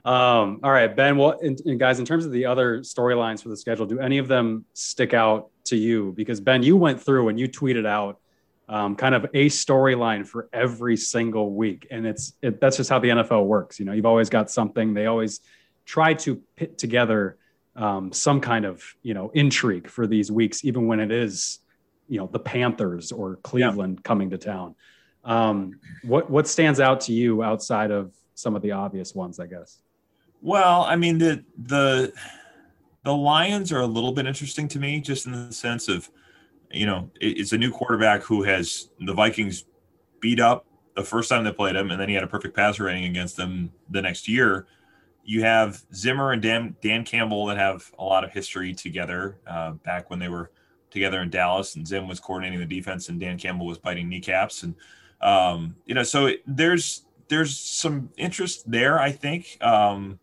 Um, 0.05 0.61
all 0.63 0.71
right, 0.71 0.95
Ben. 0.95 1.17
What 1.17 1.43
and, 1.43 1.61
and 1.65 1.79
guys, 1.79 1.99
in 1.99 2.05
terms 2.05 2.25
of 2.25 2.33
the 2.33 2.47
other 2.47 2.81
storylines 2.81 3.43
for 3.43 3.49
the 3.49 3.57
schedule, 3.57 3.87
do 3.87 3.99
any 3.99 4.19
of 4.19 4.29
them 4.29 4.65
stick 4.75 5.15
out 5.15 5.51
to 5.65 5.77
you? 5.77 6.13
Because 6.17 6.41
Ben, 6.41 6.63
you 6.63 6.77
went 6.77 7.03
through 7.03 7.29
and 7.29 7.39
you 7.39 7.49
tweeted 7.49 7.87
out 7.87 8.21
um, 8.69 8.95
kind 8.95 9.15
of 9.15 9.25
a 9.35 9.49
storyline 9.49 10.25
for 10.25 10.49
every 10.53 10.97
single 10.97 11.53
week, 11.53 11.89
and 11.91 12.07
it's 12.07 12.35
it, 12.41 12.61
that's 12.61 12.77
just 12.77 12.89
how 12.89 13.01
the 13.01 13.09
NFL 13.09 13.45
works. 13.47 13.81
You 13.81 13.85
know, 13.85 13.93
you've 13.93 14.07
always 14.07 14.31
got 14.31 14.51
something. 14.51 14.95
They 14.95 15.07
always 15.07 15.41
try 15.85 16.15
to 16.15 16.41
pit 16.55 16.79
together 16.79 17.37
um, 17.75 18.13
some 18.13 18.41
kind 18.41 18.65
of 18.65 18.85
you 19.03 19.15
know 19.15 19.31
intrigue 19.35 19.89
for 19.89 20.07
these 20.07 20.31
weeks, 20.31 20.65
even 20.65 20.87
when 20.87 21.01
it 21.01 21.11
is 21.11 21.59
you 22.09 22.19
know 22.19 22.29
the 22.29 22.39
Panthers 22.39 23.11
or 23.11 23.37
Cleveland 23.43 23.99
yeah. 23.99 24.03
coming 24.05 24.31
to 24.31 24.39
town. 24.39 24.77
Um, 25.25 25.79
what 26.03 26.31
what 26.31 26.49
stands 26.49 26.81
out 26.81 27.01
to 27.03 27.13
you 27.13 27.43
outside 27.43 27.91
of 27.91 28.15
some 28.35 28.57
of 28.57 28.63
the 28.63 28.73
obvious 28.73 29.15
ones, 29.15 29.39
I 29.39 29.47
guess? 29.47 29.83
Well, 30.41 30.83
I 30.83 30.97
mean 30.97 31.19
the 31.19 31.45
the 31.65 32.13
the 33.05 33.15
Lions 33.15 33.73
are 33.73 33.81
a 33.81 33.87
little 33.87 34.13
bit 34.13 34.27
interesting 34.27 34.69
to 34.69 34.79
me, 34.79 35.01
just 35.01 35.27
in 35.27 35.33
the 35.33 35.53
sense 35.53 35.89
of 35.89 36.11
you 36.71 36.87
know 36.87 37.11
it's 37.21 37.53
a 37.53 37.59
new 37.59 37.71
quarterback 37.71 38.23
who 38.23 38.43
has 38.43 38.91
the 39.01 39.13
Vikings 39.13 39.65
beat 40.21 40.41
up 40.41 40.67
the 40.97 41.05
first 41.05 41.29
time 41.29 41.45
they 41.45 41.53
played 41.53 41.77
him, 41.77 41.91
and 41.91 42.01
then 42.01 42.09
he 42.09 42.15
had 42.15 42.25
a 42.25 42.29
perfect 42.29 42.57
passer 42.57 42.85
rating 42.85 43.05
against 43.05 43.37
them 43.37 43.73
the 43.91 44.03
next 44.03 44.29
year 44.29 44.67
you 45.25 45.43
have 45.43 45.83
Zimmer 45.95 46.33
and 46.33 46.43
Dan, 46.43 46.77
Dan 46.83 47.05
Campbell 47.05 47.47
that 47.47 47.57
have 47.57 47.89
a 47.99 48.05
lot 48.05 48.25
of 48.25 48.33
history 48.33 48.75
together 48.75 49.39
uh, 49.47 49.73
back 49.73 50.11
when 50.11 50.19
they 50.19 50.29
were 50.29 50.51
together 50.91 51.21
in 51.21 51.31
Dallas, 51.31 51.77
and 51.77 51.87
Zim 51.87 52.09
was 52.09 52.19
coordinating 52.19 52.59
the 52.59 52.67
defense, 52.67 53.09
and 53.09 53.21
Dan 53.21 53.39
Campbell 53.39 53.67
was 53.67 53.79
biting 53.79 54.09
kneecaps, 54.09 54.65
and 54.65 54.75
um, 55.21 55.77
you 55.87 55.95
know, 55.95 56.03
so 56.03 56.31
there's 56.47 57.05
there's 57.29 57.59
some 57.59 58.11
interest 58.17 58.71
there. 58.71 58.99
I 58.99 59.13
think 59.13 59.57
um, 59.61 60.19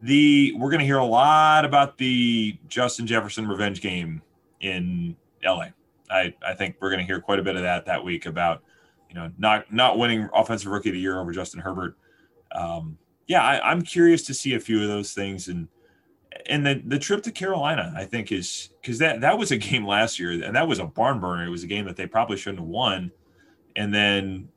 the 0.00 0.54
we're 0.56 0.70
going 0.70 0.80
to 0.80 0.86
hear 0.86 0.98
a 0.98 1.04
lot 1.04 1.64
about 1.64 1.98
the 1.98 2.58
Justin 2.68 3.06
Jefferson 3.06 3.48
revenge 3.48 3.80
game 3.80 4.22
in 4.60 5.16
LA. 5.44 5.68
I 6.10 6.34
I 6.46 6.54
think 6.54 6.76
we're 6.80 6.90
going 6.90 7.00
to 7.00 7.06
hear 7.06 7.20
quite 7.20 7.38
a 7.38 7.42
bit 7.42 7.56
of 7.56 7.62
that 7.62 7.86
that 7.86 8.04
week 8.04 8.26
about 8.26 8.62
you 9.08 9.14
know 9.14 9.30
not 9.38 9.72
not 9.72 9.98
winning 9.98 10.28
offensive 10.34 10.70
rookie 10.70 10.90
of 10.90 10.94
the 10.94 11.00
year 11.00 11.18
over 11.20 11.32
Justin 11.32 11.60
Herbert. 11.60 11.96
Um, 12.52 12.98
yeah, 13.26 13.42
I, 13.42 13.72
am 13.72 13.82
curious 13.82 14.22
to 14.26 14.34
see 14.34 14.54
a 14.54 14.60
few 14.60 14.80
of 14.80 14.88
those 14.88 15.12
things 15.12 15.48
and 15.48 15.68
and 16.48 16.64
the 16.64 16.82
the 16.86 16.98
trip 16.98 17.22
to 17.24 17.32
Carolina, 17.32 17.92
I 17.96 18.04
think 18.04 18.30
is 18.30 18.70
because 18.80 18.98
that 18.98 19.20
that 19.22 19.38
was 19.38 19.50
a 19.50 19.56
game 19.56 19.86
last 19.86 20.18
year 20.18 20.30
and 20.30 20.54
that 20.54 20.68
was 20.68 20.78
a 20.78 20.86
barn 20.86 21.20
burner. 21.20 21.44
It 21.44 21.50
was 21.50 21.64
a 21.64 21.68
game 21.68 21.86
that 21.86 21.96
they 21.96 22.06
probably 22.06 22.36
shouldn't 22.36 22.60
have 22.60 22.68
won, 22.68 23.10
and 23.76 23.94
then 23.94 24.48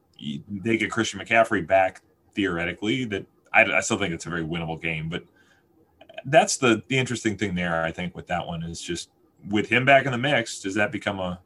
they 0.50 0.78
get 0.78 0.92
Christian 0.92 1.20
McCaffrey 1.20 1.66
back 1.66 2.02
theoretically. 2.34 3.06
That 3.06 3.26
I, 3.54 3.64
I 3.64 3.80
still 3.82 3.98
think 3.98 4.14
it's 4.14 4.26
a 4.26 4.30
very 4.30 4.44
winnable 4.44 4.82
game, 4.82 5.10
but 5.10 5.24
that's 6.26 6.58
the 6.58 6.82
the 6.88 6.98
interesting 6.98 7.38
thing 7.38 7.56
there. 7.56 7.84
I 7.84 7.92
think 7.92 8.16
with 8.16 8.28
that 8.28 8.46
one 8.46 8.64
is 8.64 8.82
just 8.82 9.10
with 9.50 9.70
him 9.70 9.86
back 9.86 10.06
in 10.06 10.12
the 10.12 10.18
mix, 10.18 10.60
does 10.60 10.76
that 10.76 10.92
become 10.92 11.20
a 11.20 11.40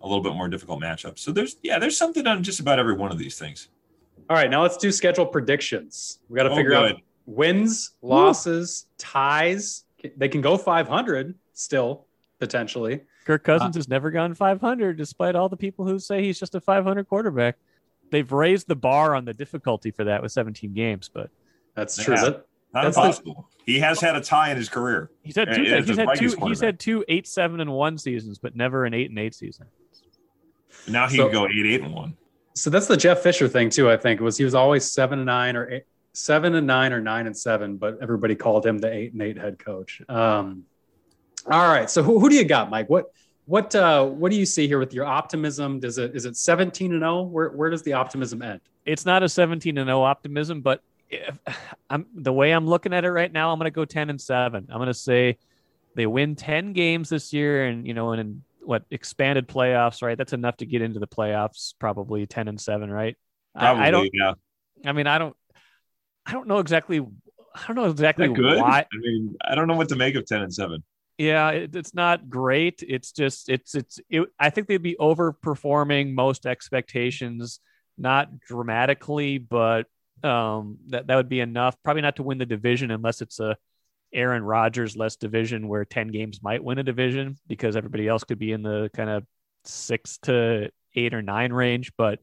a 0.00 0.06
little 0.06 0.22
bit 0.22 0.34
more 0.34 0.48
difficult 0.48 0.80
matchup? 0.80 1.18
So 1.18 1.32
there's 1.32 1.56
yeah, 1.62 1.78
there's 1.78 1.96
something 1.96 2.26
on 2.26 2.42
just 2.42 2.60
about 2.60 2.78
every 2.78 2.94
one 2.94 3.12
of 3.12 3.18
these 3.18 3.38
things. 3.38 3.68
All 4.30 4.36
right, 4.36 4.50
now 4.50 4.62
let's 4.62 4.76
do 4.76 4.92
schedule 4.92 5.24
predictions. 5.24 6.18
We 6.28 6.36
got 6.36 6.42
to 6.44 6.50
oh, 6.50 6.56
figure 6.56 6.70
good. 6.72 6.92
out 6.92 7.00
wins, 7.28 7.92
losses, 8.02 8.86
Woo. 8.88 8.94
ties, 8.98 9.84
they 10.16 10.28
can 10.28 10.40
go 10.40 10.56
500 10.56 11.34
still 11.52 12.06
potentially. 12.38 13.02
Kirk 13.28 13.44
Cousins 13.44 13.76
uh, 13.76 13.78
has 13.78 13.88
never 13.90 14.10
gone 14.10 14.32
500, 14.32 14.96
despite 14.96 15.34
all 15.34 15.50
the 15.50 15.56
people 15.56 15.86
who 15.86 15.98
say 15.98 16.22
he's 16.24 16.40
just 16.40 16.54
a 16.54 16.62
500 16.62 17.06
quarterback. 17.10 17.58
They've 18.10 18.32
raised 18.32 18.68
the 18.68 18.74
bar 18.74 19.14
on 19.14 19.26
the 19.26 19.34
difficulty 19.34 19.90
for 19.90 20.04
that 20.04 20.22
with 20.22 20.32
17 20.32 20.72
games, 20.72 21.10
but 21.12 21.28
that's 21.74 22.02
true. 22.02 22.16
That, 22.16 22.46
not 22.72 22.84
that's 22.84 22.96
impossible. 22.96 23.50
The, 23.66 23.72
he 23.74 23.80
has 23.80 24.00
had 24.00 24.16
a 24.16 24.22
tie 24.22 24.50
in 24.50 24.56
his 24.56 24.70
career. 24.70 25.10
He's 25.22 25.36
had 25.36 25.52
two. 25.52 25.62
He's 25.62 25.98
had 25.98 26.16
two. 26.16 26.36
He's 26.46 26.60
had 26.60 26.80
two 26.80 27.04
eight 27.06 27.26
seven 27.26 27.60
and 27.60 27.70
one 27.70 27.98
seasons, 27.98 28.38
but 28.38 28.56
never 28.56 28.86
an 28.86 28.94
eight 28.94 29.10
and 29.10 29.18
eight 29.18 29.34
season. 29.34 29.66
Now 30.88 31.06
he 31.06 31.18
so, 31.18 31.24
can 31.24 31.32
go 31.34 31.46
eight 31.46 31.66
eight 31.66 31.82
and 31.82 31.92
one. 31.92 32.16
So 32.54 32.70
that's 32.70 32.86
the 32.86 32.96
Jeff 32.96 33.18
Fisher 33.18 33.46
thing 33.46 33.68
too. 33.68 33.90
I 33.90 33.98
think 33.98 34.22
was 34.22 34.38
he 34.38 34.44
was 34.44 34.54
always 34.54 34.90
seven 34.90 35.18
and 35.18 35.26
nine 35.26 35.54
or 35.54 35.70
eight, 35.70 35.84
seven 36.14 36.54
and 36.54 36.66
nine 36.66 36.94
or 36.94 37.00
nine 37.02 37.26
and 37.26 37.36
seven, 37.36 37.76
but 37.76 37.98
everybody 38.00 38.34
called 38.34 38.64
him 38.64 38.78
the 38.78 38.90
eight 38.90 39.12
and 39.12 39.20
eight 39.20 39.36
head 39.36 39.58
coach. 39.58 40.00
Um, 40.08 40.64
all 41.46 41.68
right. 41.68 41.90
So 41.90 42.02
who, 42.02 42.18
who 42.18 42.28
do 42.28 42.36
you 42.36 42.44
got, 42.44 42.70
Mike? 42.70 42.88
What 42.88 43.06
what 43.46 43.74
uh, 43.74 44.04
what 44.04 44.30
do 44.30 44.36
you 44.36 44.46
see 44.46 44.66
here 44.66 44.78
with 44.78 44.92
your 44.92 45.06
optimism? 45.06 45.80
Does 45.80 45.98
it 45.98 46.14
is 46.14 46.26
it 46.26 46.36
17 46.36 46.92
and 46.92 47.00
0? 47.00 47.22
Where 47.22 47.50
where 47.50 47.70
does 47.70 47.82
the 47.82 47.94
optimism 47.94 48.42
end? 48.42 48.60
It's 48.84 49.06
not 49.06 49.22
a 49.22 49.28
17 49.28 49.78
and 49.78 49.88
0 49.88 50.02
optimism, 50.02 50.60
but 50.60 50.82
if, 51.10 51.38
I'm 51.90 52.06
the 52.14 52.32
way 52.32 52.52
I'm 52.52 52.66
looking 52.66 52.92
at 52.92 53.04
it 53.04 53.10
right 53.10 53.32
now, 53.32 53.52
I'm 53.52 53.58
going 53.58 53.70
to 53.70 53.74
go 53.74 53.84
10 53.84 54.10
and 54.10 54.20
7. 54.20 54.68
I'm 54.70 54.76
going 54.76 54.88
to 54.88 54.94
say 54.94 55.38
they 55.94 56.06
win 56.06 56.36
10 56.36 56.74
games 56.74 57.08
this 57.08 57.32
year 57.32 57.66
and 57.66 57.86
you 57.86 57.94
know 57.94 58.12
and 58.12 58.20
in 58.20 58.42
what 58.60 58.84
expanded 58.90 59.48
playoffs, 59.48 60.02
right? 60.02 60.18
That's 60.18 60.34
enough 60.34 60.58
to 60.58 60.66
get 60.66 60.82
into 60.82 61.00
the 61.00 61.06
playoffs, 61.06 61.72
probably 61.78 62.26
10 62.26 62.48
and 62.48 62.60
7, 62.60 62.90
right? 62.90 63.16
Probably, 63.56 63.82
I, 63.82 63.88
I 63.88 63.90
don't 63.90 64.10
yeah. 64.12 64.32
I 64.84 64.92
mean, 64.92 65.06
I 65.06 65.16
don't 65.16 65.34
I 66.26 66.32
don't 66.32 66.46
know 66.46 66.58
exactly 66.58 67.00
I 67.00 67.66
don't 67.66 67.76
know 67.76 67.90
exactly 67.90 68.28
good? 68.28 68.58
why. 68.58 68.80
I 68.80 68.96
mean, 68.98 69.36
I 69.42 69.54
don't 69.54 69.68
know 69.68 69.76
what 69.76 69.88
to 69.88 69.96
make 69.96 70.14
of 70.14 70.26
10 70.26 70.42
and 70.42 70.52
7. 70.52 70.82
Yeah, 71.18 71.50
it, 71.50 71.74
it's 71.74 71.94
not 71.94 72.30
great. 72.30 72.82
It's 72.86 73.10
just 73.10 73.48
it's 73.48 73.74
it's. 73.74 73.98
It, 74.08 74.28
I 74.38 74.50
think 74.50 74.68
they'd 74.68 74.80
be 74.82 74.96
overperforming 75.00 76.14
most 76.14 76.46
expectations, 76.46 77.58
not 77.98 78.38
dramatically, 78.38 79.38
but 79.38 79.86
um, 80.22 80.78
that 80.88 81.08
that 81.08 81.16
would 81.16 81.28
be 81.28 81.40
enough. 81.40 81.76
Probably 81.82 82.02
not 82.02 82.16
to 82.16 82.22
win 82.22 82.38
the 82.38 82.46
division 82.46 82.92
unless 82.92 83.20
it's 83.20 83.40
a 83.40 83.56
Aaron 84.12 84.44
Rodgers 84.44 84.96
less 84.96 85.16
division 85.16 85.66
where 85.66 85.84
ten 85.84 86.08
games 86.08 86.40
might 86.40 86.62
win 86.62 86.78
a 86.78 86.84
division 86.84 87.36
because 87.48 87.74
everybody 87.74 88.06
else 88.06 88.22
could 88.22 88.38
be 88.38 88.52
in 88.52 88.62
the 88.62 88.88
kind 88.94 89.10
of 89.10 89.24
six 89.64 90.18
to 90.18 90.70
eight 90.94 91.14
or 91.14 91.22
nine 91.22 91.52
range. 91.52 91.92
But 91.98 92.20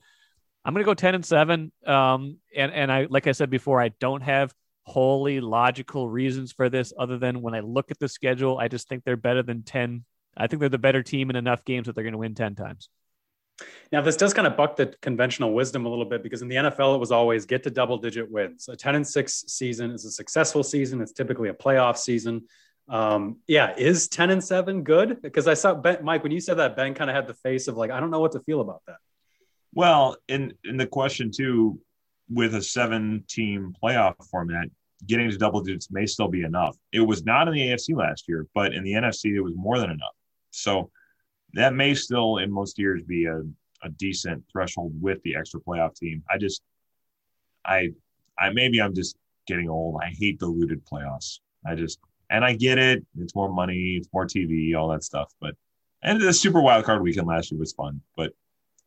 I'm 0.63 0.73
going 0.73 0.83
to 0.83 0.89
go 0.89 0.93
ten 0.93 1.15
and 1.15 1.25
seven. 1.25 1.73
Um, 1.85 2.37
and 2.55 2.71
and 2.71 2.89
I 2.89 3.07
like 3.09 3.27
I 3.27 3.33
said 3.33 3.49
before, 3.49 3.81
I 3.81 3.89
don't 3.89 4.21
have 4.21 4.53
wholly 4.85 5.39
logical 5.39 6.07
reasons 6.07 6.51
for 6.51 6.69
this 6.69 6.93
other 6.97 7.17
than 7.17 7.41
when 7.41 7.55
I 7.55 7.59
look 7.59 7.91
at 7.91 7.99
the 7.99 8.07
schedule, 8.07 8.57
I 8.57 8.67
just 8.67 8.87
think 8.87 9.03
they're 9.03 9.17
better 9.17 9.43
than 9.43 9.63
10. 9.63 10.05
I 10.37 10.47
think 10.47 10.59
they're 10.59 10.69
the 10.69 10.77
better 10.77 11.01
team 11.01 11.29
in 11.29 11.35
enough 11.35 11.65
games 11.65 11.87
that 11.87 11.95
they're 11.95 12.03
going 12.03 12.13
to 12.13 12.19
win 12.19 12.35
10 12.35 12.55
times. 12.55 12.89
Now, 13.91 14.01
this 14.01 14.17
does 14.17 14.33
kind 14.33 14.47
of 14.47 14.57
buck 14.57 14.75
the 14.75 14.93
conventional 15.01 15.53
wisdom 15.53 15.85
a 15.85 15.89
little 15.89 16.05
bit 16.05 16.21
because 16.21 16.41
in 16.41 16.49
the 16.49 16.55
NFL, 16.55 16.95
it 16.95 16.99
was 16.99 17.11
always 17.11 17.45
get 17.45 17.63
to 17.63 17.69
double 17.69 17.97
digit 17.97 18.29
wins. 18.29 18.67
A 18.67 18.75
10 18.75 18.95
and 18.95 19.07
6 19.07 19.45
season 19.47 19.91
is 19.91 20.05
a 20.05 20.11
successful 20.11 20.61
season. 20.61 21.01
It's 21.01 21.13
typically 21.13 21.49
a 21.49 21.53
playoff 21.53 21.97
season. 21.97 22.43
Um, 22.89 23.37
yeah, 23.47 23.73
is 23.77 24.07
10 24.09 24.29
and 24.29 24.43
7 24.43 24.83
good? 24.83 25.21
Because 25.21 25.47
I 25.47 25.53
saw 25.53 25.73
Ben, 25.73 25.99
Mike, 26.03 26.21
when 26.21 26.31
you 26.31 26.41
said 26.41 26.57
that, 26.57 26.75
Ben 26.75 26.93
kind 26.93 27.09
of 27.09 27.15
had 27.15 27.27
the 27.27 27.33
face 27.33 27.67
of 27.67 27.77
like, 27.77 27.91
I 27.91 27.99
don't 27.99 28.11
know 28.11 28.19
what 28.19 28.33
to 28.33 28.41
feel 28.41 28.61
about 28.61 28.81
that. 28.87 28.97
Well, 29.73 30.15
in 30.29 30.53
in 30.63 30.77
the 30.77 30.87
question 30.87 31.31
too, 31.31 31.81
with 32.29 32.55
a 32.55 32.61
seven 32.61 33.23
team 33.27 33.73
playoff 33.81 34.15
format, 34.29 34.67
getting 35.05 35.29
to 35.29 35.37
double 35.37 35.61
digits 35.61 35.91
may 35.91 36.05
still 36.05 36.27
be 36.27 36.43
enough. 36.43 36.75
It 36.91 37.01
was 37.01 37.25
not 37.25 37.47
in 37.47 37.53
the 37.53 37.61
AFC 37.61 37.95
last 37.95 38.27
year, 38.27 38.47
but 38.53 38.73
in 38.73 38.83
the 38.83 38.93
NFC, 38.93 39.35
it 39.35 39.41
was 39.41 39.53
more 39.55 39.79
than 39.79 39.91
enough. 39.91 40.15
So 40.51 40.89
that 41.53 41.73
may 41.73 41.93
still, 41.93 42.37
in 42.37 42.51
most 42.51 42.79
years, 42.79 43.03
be 43.03 43.25
a, 43.25 43.41
a 43.83 43.89
decent 43.89 44.43
threshold 44.51 44.93
with 44.99 45.21
the 45.23 45.35
extra 45.35 45.59
playoff 45.59 45.95
team. 45.95 46.23
I 46.29 46.37
just, 46.37 46.61
I, 47.63 47.91
I 48.37 48.49
maybe 48.51 48.81
I'm 48.81 48.95
just 48.95 49.15
getting 49.47 49.69
old. 49.69 49.99
I 50.01 50.07
hate 50.07 50.39
diluted 50.39 50.85
playoffs. 50.85 51.39
I 51.65 51.75
just, 51.75 51.99
and 52.29 52.43
I 52.43 52.53
get 52.53 52.77
it. 52.77 53.05
It's 53.19 53.35
more 53.35 53.51
money, 53.51 53.97
it's 53.97 54.09
more 54.13 54.25
TV, 54.25 54.75
all 54.75 54.89
that 54.89 55.03
stuff. 55.03 55.31
But, 55.39 55.55
and 56.01 56.19
the 56.19 56.33
Super 56.33 56.61
Wild 56.61 56.85
Card 56.85 57.01
weekend 57.01 57.27
last 57.27 57.51
year 57.51 57.59
was 57.59 57.73
fun, 57.73 58.01
but 58.15 58.33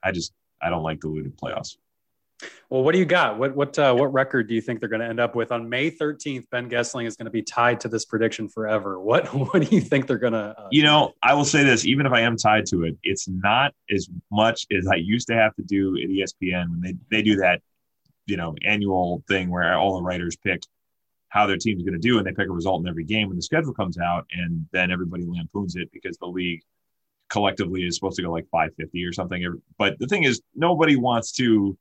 I 0.02 0.12
just, 0.12 0.32
I 0.60 0.70
don't 0.70 0.82
like 0.82 1.00
diluted 1.00 1.36
playoffs. 1.36 1.76
Well, 2.70 2.82
what 2.82 2.92
do 2.92 2.98
you 2.98 3.04
got? 3.04 3.38
What 3.38 3.56
what 3.56 3.78
uh, 3.78 3.94
what 3.94 4.12
record 4.12 4.48
do 4.48 4.54
you 4.54 4.60
think 4.60 4.80
they're 4.80 4.88
going 4.88 5.00
to 5.00 5.06
end 5.06 5.20
up 5.20 5.34
with 5.34 5.50
on 5.52 5.68
May 5.68 5.90
13th? 5.90 6.48
Ben 6.50 6.68
Goessling 6.68 7.06
is 7.06 7.16
going 7.16 7.24
to 7.24 7.30
be 7.30 7.42
tied 7.42 7.80
to 7.80 7.88
this 7.88 8.04
prediction 8.04 8.48
forever. 8.48 9.00
What 9.00 9.26
what 9.34 9.62
do 9.62 9.74
you 9.74 9.80
think 9.80 10.06
they're 10.06 10.18
going 10.18 10.34
to? 10.34 10.54
Uh, 10.58 10.68
you 10.70 10.82
know, 10.82 11.14
I 11.22 11.34
will 11.34 11.44
say 11.44 11.64
this: 11.64 11.84
even 11.84 12.06
if 12.06 12.12
I 12.12 12.20
am 12.20 12.36
tied 12.36 12.66
to 12.66 12.84
it, 12.84 12.96
it's 13.02 13.28
not 13.28 13.74
as 13.90 14.08
much 14.30 14.66
as 14.76 14.86
I 14.86 14.96
used 14.96 15.28
to 15.28 15.34
have 15.34 15.54
to 15.56 15.62
do 15.62 15.96
at 15.96 16.08
ESPN 16.08 16.70
when 16.70 16.80
they 16.80 16.94
they 17.10 17.22
do 17.22 17.36
that, 17.36 17.60
you 18.26 18.36
know, 18.36 18.54
annual 18.64 19.22
thing 19.28 19.50
where 19.50 19.76
all 19.76 19.96
the 19.96 20.02
writers 20.02 20.36
pick 20.36 20.62
how 21.30 21.46
their 21.46 21.58
team's 21.58 21.82
going 21.82 21.94
to 21.94 21.98
do, 21.98 22.18
and 22.18 22.26
they 22.26 22.32
pick 22.32 22.48
a 22.48 22.52
result 22.52 22.82
in 22.82 22.88
every 22.88 23.04
game 23.04 23.28
when 23.28 23.36
the 23.36 23.42
schedule 23.42 23.74
comes 23.74 23.98
out, 23.98 24.26
and 24.32 24.66
then 24.72 24.90
everybody 24.90 25.24
lampoons 25.26 25.76
it 25.76 25.90
because 25.92 26.16
the 26.18 26.26
league 26.26 26.62
collectively 27.28 27.82
is 27.82 27.94
supposed 27.94 28.16
to 28.16 28.22
go 28.22 28.30
like 28.30 28.46
550 28.50 29.04
or 29.04 29.12
something. 29.12 29.60
But 29.78 29.98
the 29.98 30.06
thing 30.06 30.24
is, 30.24 30.40
nobody 30.54 30.96
wants 30.96 31.32
to 31.32 31.76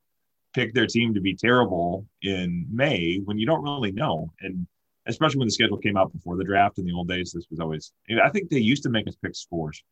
pick 0.57 0.73
their 0.73 0.87
team 0.87 1.13
to 1.13 1.21
be 1.21 1.35
terrible 1.35 2.03
in 2.23 2.65
May 2.71 3.21
when 3.23 3.37
you 3.37 3.45
don't 3.45 3.61
really 3.61 3.91
know. 3.91 4.33
And 4.41 4.65
especially 5.05 5.37
when 5.37 5.47
the 5.47 5.51
schedule 5.51 5.77
came 5.77 5.95
out 5.95 6.11
before 6.11 6.35
the 6.35 6.43
draft 6.43 6.79
in 6.79 6.85
the 6.85 6.93
old 6.93 7.07
days, 7.07 7.31
this 7.31 7.45
was 7.51 7.59
always, 7.59 7.93
I 8.23 8.29
think 8.29 8.49
they 8.49 8.57
used 8.57 8.81
to 8.83 8.89
make 8.89 9.07
us 9.07 9.15
pick 9.23 9.35
scores, 9.35 9.83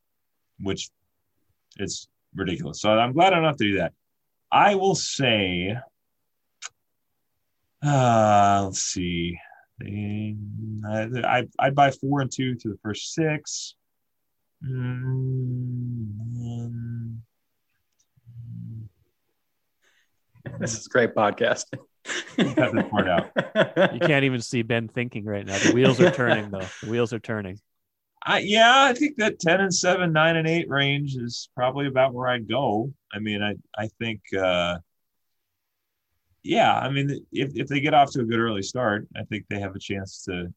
which 0.59 0.89
is 1.77 2.07
ridiculous. 2.33 2.81
So 2.81 2.89
I'm 2.89 3.13
glad 3.13 3.31
I 3.31 3.35
don't 3.35 3.45
have 3.45 3.57
to 3.57 3.71
do 3.71 3.77
that. 3.77 3.93
I 4.51 4.73
will 4.73 4.95
say, 4.95 5.77
uh, 7.83 8.63
let's 8.65 8.81
see. 8.81 9.37
I, 9.83 11.47
I'd 11.59 11.75
buy 11.75 11.91
four 11.91 12.21
and 12.21 12.31
two 12.31 12.55
to 12.55 12.69
the 12.69 12.77
first 12.81 13.13
six. 13.13 13.75
Mm, 14.67 16.34
this 20.59 20.77
is 20.77 20.87
great 20.87 21.13
podcast. 21.13 21.65
you 23.93 23.99
can't 23.99 24.25
even 24.25 24.41
see 24.41 24.61
Ben 24.61 24.87
thinking 24.87 25.25
right 25.25 25.45
now. 25.45 25.57
The 25.57 25.73
wheels 25.73 25.99
are 25.99 26.11
turning, 26.11 26.51
though. 26.51 26.65
The 26.83 26.89
wheels 26.89 27.13
are 27.13 27.19
turning. 27.19 27.59
I, 28.23 28.39
yeah, 28.39 28.83
I 28.83 28.93
think 28.93 29.17
that 29.17 29.39
10 29.39 29.61
and 29.61 29.73
7, 29.73 30.11
9 30.11 30.35
and 30.35 30.47
8 30.47 30.69
range 30.69 31.15
is 31.15 31.49
probably 31.55 31.87
about 31.87 32.13
where 32.13 32.27
I'd 32.27 32.49
go. 32.49 32.91
I 33.13 33.19
mean, 33.19 33.41
I, 33.43 33.55
I 33.77 33.87
think, 33.99 34.21
uh, 34.37 34.79
yeah, 36.41 36.75
I 36.77 36.89
mean, 36.89 37.25
if, 37.31 37.55
if 37.55 37.67
they 37.67 37.79
get 37.79 37.93
off 37.93 38.11
to 38.11 38.21
a 38.21 38.25
good 38.25 38.39
early 38.39 38.63
start, 38.63 39.07
I 39.15 39.23
think 39.23 39.45
they 39.47 39.59
have 39.59 39.75
a 39.75 39.79
chance 39.79 40.23
to, 40.23 40.53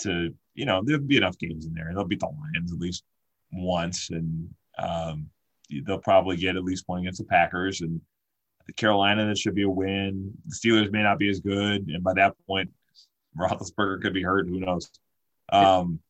to, 0.00 0.34
you 0.54 0.64
know, 0.64 0.82
there'll 0.84 1.02
be 1.02 1.16
enough 1.18 1.38
games 1.38 1.66
in 1.66 1.74
there. 1.74 1.92
They'll 1.94 2.04
beat 2.04 2.20
the 2.20 2.26
Lions 2.26 2.72
at 2.72 2.78
least 2.78 3.04
once, 3.52 4.10
and 4.10 4.48
um, 4.78 5.28
they'll 5.84 5.98
probably 5.98 6.36
get 6.36 6.56
at 6.56 6.64
least 6.64 6.84
one 6.86 7.00
against 7.00 7.18
the 7.18 7.24
Packers. 7.24 7.80
And 7.80 8.00
Carolina, 8.76 9.26
that 9.26 9.38
should 9.38 9.54
be 9.54 9.62
a 9.62 9.70
win. 9.70 10.32
The 10.46 10.54
Steelers 10.54 10.90
may 10.90 11.02
not 11.02 11.18
be 11.18 11.28
as 11.28 11.40
good, 11.40 11.88
and 11.88 12.02
by 12.02 12.14
that 12.14 12.34
point, 12.46 12.70
Roethlisberger 13.38 14.02
could 14.02 14.14
be 14.14 14.22
hurt. 14.22 14.46
Who 14.48 14.60
knows? 14.60 14.90
Um, 15.52 16.00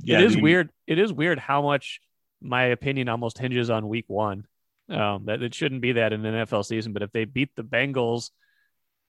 yeah, 0.00 0.18
it 0.18 0.24
is 0.24 0.36
weird. 0.36 0.70
It 0.86 0.98
is 0.98 1.12
weird 1.12 1.38
how 1.38 1.62
much 1.62 2.00
my 2.40 2.64
opinion 2.64 3.08
almost 3.08 3.38
hinges 3.38 3.70
on 3.70 3.88
Week 3.88 4.04
One. 4.08 4.46
Um, 4.88 5.24
that 5.24 5.42
it 5.42 5.52
shouldn't 5.54 5.80
be 5.80 5.92
that 5.92 6.12
in 6.12 6.24
an 6.24 6.46
NFL 6.46 6.64
season, 6.64 6.92
but 6.92 7.02
if 7.02 7.10
they 7.10 7.24
beat 7.24 7.50
the 7.56 7.64
Bengals, 7.64 8.30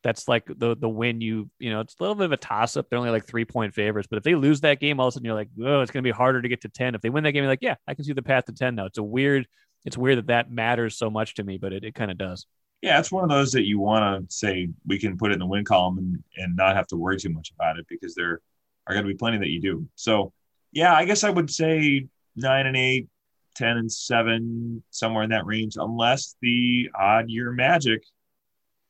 that's 0.03 0.27
like 0.27 0.45
the 0.47 0.75
the 0.75 0.89
win. 0.89 1.21
You 1.21 1.49
you 1.60 1.69
know, 1.69 1.82
it's 1.82 1.95
a 1.99 2.03
little 2.03 2.15
bit 2.15 2.25
of 2.25 2.32
a 2.32 2.38
toss 2.38 2.77
up. 2.77 2.89
They're 2.89 2.97
only 2.97 3.12
like 3.12 3.27
three 3.27 3.45
point 3.45 3.73
favorites, 3.73 4.08
but 4.10 4.17
if 4.17 4.23
they 4.23 4.36
lose 4.36 4.62
that 4.62 4.80
game, 4.80 4.99
all 4.99 5.08
of 5.08 5.12
a 5.12 5.13
sudden 5.13 5.25
you're 5.25 5.36
like, 5.36 5.49
oh, 5.63 5.82
it's 5.82 5.91
going 5.91 6.03
to 6.03 6.07
be 6.07 6.15
harder 6.15 6.41
to 6.41 6.47
get 6.47 6.61
to 6.61 6.70
ten. 6.70 6.95
If 6.95 7.01
they 7.01 7.09
win 7.09 7.24
that 7.26 7.32
game, 7.32 7.43
you're 7.43 7.51
like, 7.51 7.61
yeah, 7.61 7.76
I 7.88 7.93
can 7.93 8.05
see 8.05 8.13
the 8.13 8.22
path 8.22 8.45
to 8.45 8.53
ten 8.53 8.76
now. 8.76 8.86
It's 8.86 8.97
a 8.97 9.03
weird. 9.03 9.47
It's 9.86 9.97
weird 9.97 10.17
that 10.17 10.28
that 10.28 10.51
matters 10.51 10.97
so 10.97 11.09
much 11.09 11.36
to 11.36 11.43
me, 11.43 11.57
but 11.57 11.73
it, 11.73 11.84
it 11.84 11.95
kind 11.95 12.11
of 12.11 12.17
does 12.17 12.45
yeah, 12.82 12.99
it's 12.99 13.11
one 13.11 13.23
of 13.23 13.30
those 13.30 13.51
that 13.53 13.65
you 13.65 13.80
want 13.80 14.30
to 14.30 14.36
say 14.36 14.69
we 14.86 14.99
can 14.99 15.17
put 15.17 15.32
it 15.32 15.36
in 15.36 15.39
the 15.39 15.45
win 15.45 15.65
column 15.65 15.97
and, 15.97 16.23
and 16.38 16.55
not 16.55 16.75
have 16.75 16.88
to 16.88 16.95
worry 16.95 17.17
too 17.17 17.30
much 17.30 17.51
about 17.51 17.80
it 17.80 17.88
because 17.89 18.13
there 18.13 18.41
are 18.86 18.93
going 18.93 19.05
to 19.05 19.11
be 19.11 19.17
plenty 19.17 19.38
that 19.39 19.49
you 19.49 19.59
do. 19.59 19.88
So, 19.95 20.32
yeah, 20.71 20.93
I 20.93 21.05
guess 21.05 21.23
I 21.23 21.30
would 21.30 21.49
say 21.49 22.07
nine 22.36 22.67
and 22.67 22.78
eight, 22.78 23.07
10 23.55 23.78
and 23.78 23.91
seven, 23.91 24.84
somewhere 24.91 25.23
in 25.23 25.32
that 25.32 25.47
range, 25.47 25.75
unless 25.78 26.36
the 26.41 26.89
odd 26.93 27.30
year 27.30 27.51
magic 27.51 28.03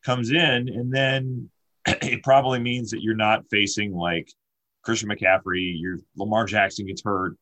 comes 0.04 0.32
in. 0.32 0.38
And 0.68 0.92
then 0.92 1.50
it 1.86 2.24
probably 2.24 2.60
means 2.60 2.92
that 2.92 3.02
you're 3.02 3.16
not 3.16 3.50
facing 3.50 3.94
like 3.94 4.30
Christian 4.84 5.10
McCaffrey, 5.10 5.80
your 5.80 6.00
Lamar 6.18 6.46
Jackson 6.46 6.88
gets 6.88 7.04
hurt 7.04 7.38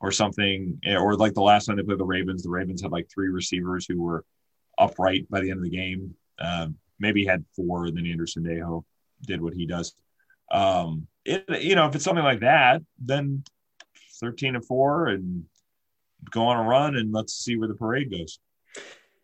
or 0.00 0.10
something, 0.10 0.80
or 0.86 1.14
like 1.16 1.34
the 1.34 1.42
last 1.42 1.66
time 1.66 1.76
they 1.76 1.82
played 1.82 1.98
the 1.98 2.04
Ravens, 2.04 2.42
the 2.42 2.50
Ravens 2.50 2.82
had 2.82 2.90
like 2.90 3.08
three 3.12 3.28
receivers 3.28 3.86
who 3.86 4.00
were 4.00 4.24
upright 4.78 5.28
by 5.30 5.40
the 5.40 5.50
end 5.50 5.58
of 5.58 5.64
the 5.64 5.70
game. 5.70 6.14
Um, 6.38 6.76
maybe 6.98 7.24
had 7.24 7.44
four, 7.54 7.86
and 7.86 7.96
then 7.96 8.06
Anderson 8.06 8.44
Dejo 8.44 8.84
did 9.26 9.42
what 9.42 9.54
he 9.54 9.66
does. 9.66 9.94
Um, 10.50 11.06
it, 11.24 11.44
you 11.62 11.74
know, 11.74 11.86
if 11.86 11.94
it's 11.94 12.04
something 12.04 12.24
like 12.24 12.40
that, 12.40 12.82
then 12.98 13.44
13 14.20 14.56
and 14.56 14.64
four 14.64 15.08
and 15.08 15.44
go 16.30 16.46
on 16.46 16.64
a 16.64 16.68
run 16.68 16.96
and 16.96 17.12
let's 17.12 17.34
see 17.34 17.56
where 17.56 17.68
the 17.68 17.74
parade 17.74 18.10
goes. 18.10 18.38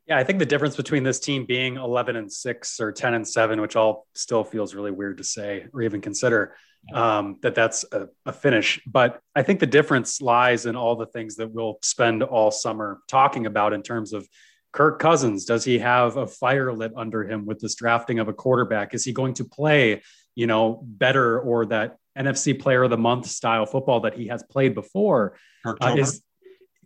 Yeah, 0.06 0.18
I 0.18 0.24
think 0.24 0.38
the 0.38 0.46
difference 0.46 0.76
between 0.76 1.02
this 1.02 1.18
team 1.18 1.46
being 1.46 1.76
11 1.76 2.16
and 2.16 2.32
six 2.32 2.80
or 2.80 2.92
10 2.92 3.14
and 3.14 3.26
seven, 3.26 3.60
which 3.60 3.76
all 3.76 4.06
still 4.14 4.44
feels 4.44 4.74
really 4.74 4.92
weird 4.92 5.18
to 5.18 5.24
say 5.24 5.66
or 5.72 5.82
even 5.82 6.00
consider, 6.00 6.54
um, 6.92 7.36
that 7.42 7.54
that's 7.54 7.84
a, 7.92 8.08
a, 8.24 8.32
finish. 8.32 8.80
But 8.86 9.20
I 9.34 9.42
think 9.42 9.60
the 9.60 9.66
difference 9.66 10.20
lies 10.20 10.66
in 10.66 10.76
all 10.76 10.96
the 10.96 11.06
things 11.06 11.36
that 11.36 11.50
we'll 11.50 11.78
spend 11.82 12.22
all 12.22 12.50
summer 12.50 13.00
talking 13.08 13.46
about 13.46 13.72
in 13.72 13.82
terms 13.82 14.12
of 14.12 14.28
Kirk 14.72 14.98
Cousins. 14.98 15.44
Does 15.44 15.64
he 15.64 15.78
have 15.78 16.16
a 16.16 16.26
fire 16.26 16.72
lit 16.72 16.92
under 16.96 17.24
him 17.24 17.46
with 17.46 17.58
this 17.60 17.74
drafting 17.74 18.18
of 18.18 18.28
a 18.28 18.32
quarterback? 18.32 18.94
Is 18.94 19.04
he 19.04 19.12
going 19.12 19.34
to 19.34 19.44
play, 19.44 20.02
you 20.34 20.46
know, 20.46 20.80
better 20.82 21.40
or 21.40 21.66
that 21.66 21.96
NFC 22.16 22.58
Player 22.58 22.84
of 22.84 22.90
the 22.90 22.98
Month 22.98 23.26
style 23.26 23.66
football 23.66 24.00
that 24.00 24.14
he 24.14 24.28
has 24.28 24.42
played 24.42 24.74
before? 24.74 25.36
Kirk 25.64 25.78
uh, 25.80 25.96
is 25.98 26.22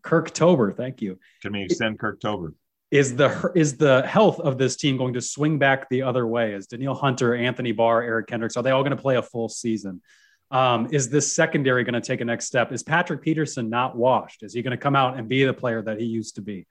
Kirktober. 0.03 0.75
Thank 0.75 1.03
you. 1.03 1.19
Can 1.43 1.53
we 1.53 1.63
extend 1.65 1.99
Kirktober? 1.99 2.55
Is 2.91 3.15
the 3.15 3.53
is 3.55 3.77
the 3.77 4.03
health 4.07 4.41
of 4.41 4.59
this 4.59 4.77
team 4.77 4.97
going 4.97 5.15
to 5.15 5.21
swing 5.21 5.59
back 5.59 5.89
the 5.89 6.03
other 6.03 6.27
way? 6.27 6.55
Is 6.55 6.67
Danielle 6.67 6.95
Hunter, 6.95 7.35
Anthony 7.35 7.73
Barr, 7.73 8.03
Eric 8.03 8.27
Kendricks 8.27 8.57
are 8.57 8.63
they 8.63 8.71
all 8.71 8.83
going 8.83 8.97
to 8.97 9.01
play 9.01 9.17
a 9.17 9.23
full 9.23 9.49
season? 9.49 10.03
Um, 10.51 10.89
is 10.91 11.09
this 11.09 11.33
secondary 11.33 11.85
going 11.85 11.95
to 11.95 12.01
take 12.01 12.21
a 12.21 12.25
next 12.25 12.47
step? 12.47 12.73
Is 12.73 12.83
Patrick 12.83 13.23
Peterson 13.23 13.71
not 13.71 13.97
washed? 13.97 14.43
Is 14.43 14.53
he 14.53 14.63
going 14.63 14.73
to 14.73 14.77
come 14.77 14.97
out 14.97 15.17
and 15.17 15.29
be 15.29 15.45
the 15.45 15.55
player 15.55 15.81
that 15.83 16.01
he 16.01 16.07
used 16.07 16.35
to 16.35 16.43
be? 16.43 16.67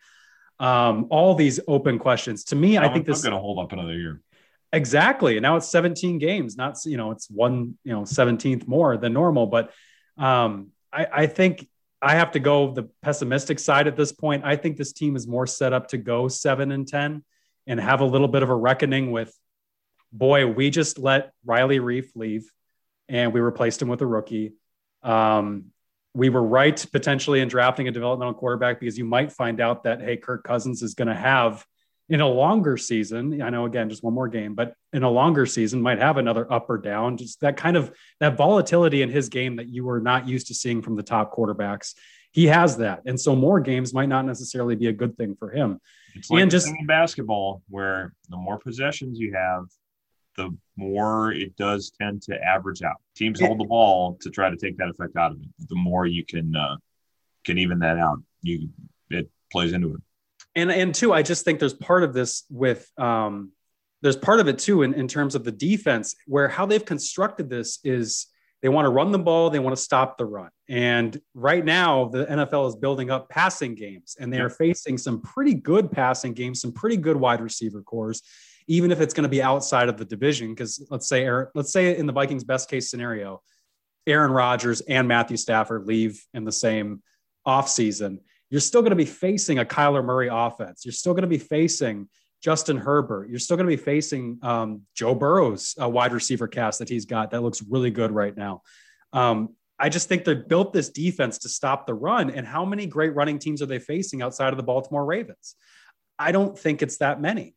Um, 0.60 1.08
all 1.10 1.36
these 1.36 1.62
open 1.70 1.98
questions. 1.98 2.44
To 2.46 2.58
me, 2.58 2.78
I 2.78 2.92
think 2.92 3.06
this 3.06 3.18
is 3.18 3.24
going 3.24 3.34
to 3.34 3.40
hold 3.40 3.60
up 3.60 3.72
another 3.72 3.94
year. 3.94 4.22
Exactly. 4.74 5.38
And 5.38 5.44
now 5.44 5.56
it's 5.56 5.70
17 5.70 6.20
games, 6.20 6.58
not 6.58 6.78
you 6.86 6.98
know, 6.98 7.12
it's 7.12 7.30
one 7.30 7.78
you 7.86 7.94
know 7.94 8.02
17th 8.02 8.68
more 8.68 8.98
than 8.98 9.14
normal. 9.14 9.48
But 9.48 9.72
um, 10.18 10.72
I, 10.92 11.08
I 11.12 11.28
think 11.28 11.66
I 12.02 12.16
have 12.16 12.32
to 12.32 12.40
go 12.40 12.72
the 12.74 12.90
pessimistic 13.02 13.60
side 13.60 13.88
at 13.88 13.96
this 13.96 14.12
point. 14.12 14.44
I 14.46 14.56
think 14.56 14.78
this 14.78 14.94
team 14.94 15.16
is 15.16 15.28
more 15.28 15.48
set 15.48 15.74
up 15.74 15.90
to 15.90 15.98
go 15.98 16.28
seven 16.28 16.72
and 16.72 16.88
10 16.88 17.24
and 17.68 17.80
have 17.80 18.02
a 18.02 18.06
little 18.06 18.28
bit 18.28 18.42
of 18.42 18.50
a 18.50 18.56
reckoning 18.56 19.12
with, 19.12 19.34
boy, 20.12 20.48
we 20.48 20.70
just 20.70 20.98
let 20.98 21.34
Riley 21.46 21.80
Reiff 21.80 22.08
leave 22.16 22.52
and 23.10 23.34
we 23.34 23.42
replaced 23.42 23.82
him 23.82 23.90
with 23.90 24.02
a 24.02 24.08
rookie. 24.08 24.54
Um, 25.04 25.66
we 26.14 26.30
were 26.30 26.44
right 26.44 26.84
potentially 26.92 27.42
in 27.42 27.48
drafting 27.48 27.88
a 27.88 27.92
developmental 27.92 28.34
quarterback 28.34 28.80
because 28.80 28.98
you 28.98 29.06
might 29.06 29.32
find 29.32 29.60
out 29.60 29.84
that, 29.84 30.02
hey, 30.02 30.18
Kirk 30.18 30.44
Cousins 30.44 30.82
is 30.82 30.94
going 30.94 31.08
to 31.08 31.16
have 31.16 31.66
in 32.10 32.22
a 32.22 32.28
longer 32.28 32.76
season, 32.76 33.42
I 33.42 33.50
know 33.50 33.66
again, 33.66 33.90
just 33.90 34.04
one 34.04 34.16
more 34.16 34.28
game, 34.28 34.56
but 34.56 34.74
in 34.94 35.04
a 35.04 35.10
longer 35.10 35.46
season 35.46 35.82
might 35.82 36.00
have 36.00 36.18
another 36.18 36.52
up 36.52 36.70
or 36.70 36.80
down, 36.80 37.18
just 37.18 37.40
that 37.42 37.56
kind 37.56 37.78
of 37.78 37.92
that 38.20 38.36
volatility 38.36 39.04
in 39.04 39.10
his 39.10 39.30
game 39.30 39.58
that 39.58 39.68
you 39.68 39.86
were 39.86 40.00
not 40.00 40.28
used 40.28 40.48
to 40.48 40.56
seeing 40.56 40.82
from 40.82 40.96
the 40.96 41.04
top 41.04 41.34
quarterbacks. 41.36 41.94
He 42.32 42.48
has 42.48 42.78
that. 42.78 43.02
And 43.06 43.20
so 43.20 43.36
more 43.36 43.60
games 43.60 43.94
might 43.94 44.10
not 44.10 44.26
necessarily 44.26 44.76
be 44.76 44.88
a 44.88 44.94
good 44.94 45.18
thing 45.18 45.36
for 45.38 45.52
him. 45.52 45.80
It's 46.16 46.30
like 46.30 46.42
and 46.42 46.52
just 46.52 46.68
in 46.68 46.86
basketball 46.88 47.62
where 47.70 48.14
the 48.30 48.38
more 48.38 48.58
possessions 48.58 49.20
you 49.20 49.34
have, 49.34 49.66
the 50.36 50.56
more 50.78 51.32
it 51.32 51.56
does 51.58 51.92
tend 52.00 52.24
to 52.24 52.44
average 52.44 52.82
out. 52.82 52.98
Teams 53.16 53.40
hold 53.40 53.60
the 53.60 53.66
ball 53.66 54.18
to 54.22 54.30
try 54.30 54.50
to 54.50 54.56
take 54.56 54.78
that 54.78 54.90
effect 54.90 55.16
out 55.16 55.32
of 55.32 55.42
it. 55.42 55.48
The 55.68 55.76
more 55.76 56.08
you 56.08 56.26
can 56.26 56.56
uh, 56.56 56.78
can 57.46 57.60
even 57.60 57.80
that 57.80 57.98
out, 57.98 58.20
you 58.42 58.70
it 59.12 59.30
plays 59.52 59.74
into 59.74 59.96
it 59.96 60.02
and 60.60 60.72
and 60.72 60.94
two, 60.94 61.14
I 61.14 61.22
just 61.22 61.46
think 61.46 61.60
there's 61.60 61.74
part 61.74 62.04
of 62.04 62.14
this 62.14 62.44
with 62.50 62.90
um, 62.98 63.52
there's 64.02 64.16
part 64.16 64.40
of 64.40 64.48
it 64.48 64.60
too 64.60 64.84
in, 64.84 64.94
in 64.94 65.08
terms 65.08 65.36
of 65.36 65.44
the 65.44 65.52
defense 65.52 66.16
where 66.26 66.48
how 66.48 66.66
they've 66.66 66.84
constructed 66.84 67.50
this 67.50 67.80
is 67.84 68.28
they 68.62 68.70
want 68.70 68.86
to 68.86 68.90
run 68.90 69.12
the 69.12 69.20
ball, 69.20 69.50
they 69.50 69.60
want 69.60 69.76
to 69.76 69.82
stop 69.82 70.18
the 70.18 70.26
run. 70.26 70.50
And 70.68 71.20
right 71.34 71.64
now, 71.64 72.10
the 72.10 72.26
NFL 72.26 72.68
is 72.68 72.76
building 72.76 73.10
up 73.10 73.30
passing 73.30 73.74
games, 73.74 74.18
and 74.20 74.34
they 74.34 74.40
are 74.40 74.50
facing 74.50 74.98
some 74.98 75.22
pretty 75.22 75.54
good 75.54 75.92
passing 75.92 76.34
games, 76.34 76.62
some 76.62 76.74
pretty 76.74 76.98
good 76.98 77.16
wide 77.16 77.40
receiver 77.40 77.82
cores, 77.82 78.22
even 78.68 78.92
if 78.92 79.00
it's 79.00 79.14
going 79.14 79.24
to 79.24 79.30
be 79.30 79.42
outside 79.42 79.88
of 79.88 79.98
the 79.98 80.04
division. 80.04 80.50
Because 80.50 80.86
let's 80.90 81.08
say, 81.08 81.24
Aaron, 81.24 81.48
let's 81.56 81.72
say 81.72 81.98
in 81.98 82.06
the 82.06 82.14
Vikings' 82.14 82.44
best 82.44 82.70
case 82.70 82.90
scenario, 82.90 83.42
Aaron 84.06 84.32
Rodgers 84.32 84.82
and 84.82 85.08
Matthew 85.08 85.38
Stafford 85.38 85.86
leave 85.86 86.22
in 86.34 86.44
the 86.44 86.52
same 86.52 87.02
offseason 87.48 88.20
you're 88.50 88.62
still 88.62 88.82
going 88.82 88.92
to 88.92 88.96
be 88.96 89.06
facing 89.06 89.60
a 89.60 89.66
Kyler 89.66 90.04
Murray 90.04 90.30
offense. 90.32 90.86
You're 90.86 90.92
still 90.92 91.14
going 91.14 91.24
to 91.24 91.28
be 91.28 91.38
facing 91.38 92.10
Justin 92.42 92.78
Herbert. 92.78 93.30
You're 93.30 93.40
still 93.40 93.58
going 93.58 93.70
to 93.70 93.76
be 93.76 93.82
facing 93.82 94.40
um, 94.42 94.82
Joe 94.96 95.14
Burrow's 95.14 95.76
uh, 95.82 95.90
wide 95.90 96.14
receiver 96.14 96.48
cast 96.48 96.80
that 96.80 96.90
he's 96.90 97.06
got 97.06 97.32
that 97.32 97.42
looks 97.42 97.62
really 97.62 97.92
good 97.92 98.12
right 98.12 98.36
now. 98.36 98.62
Um, 99.14 99.56
I 99.78 99.90
just 99.90 100.10
think 100.10 100.26
they 100.26 100.34
built 100.34 100.74
this 100.74 100.90
defense 100.90 101.38
to 101.40 101.50
stop 101.50 101.86
the 101.86 101.94
run. 101.94 102.30
And 102.30 102.46
how 102.46 102.66
many 102.66 102.86
great 102.86 103.16
running 103.16 103.40
teams 103.40 103.62
are 103.62 103.66
they 103.66 103.80
facing 103.80 104.22
outside 104.22 104.52
of 104.52 104.58
the 104.58 104.64
Baltimore 104.64 105.06
Ravens? 105.06 105.56
I 106.18 106.32
don't 106.32 106.58
think 106.58 106.82
it's 106.82 106.98
that 106.98 107.22
many. 107.22 107.56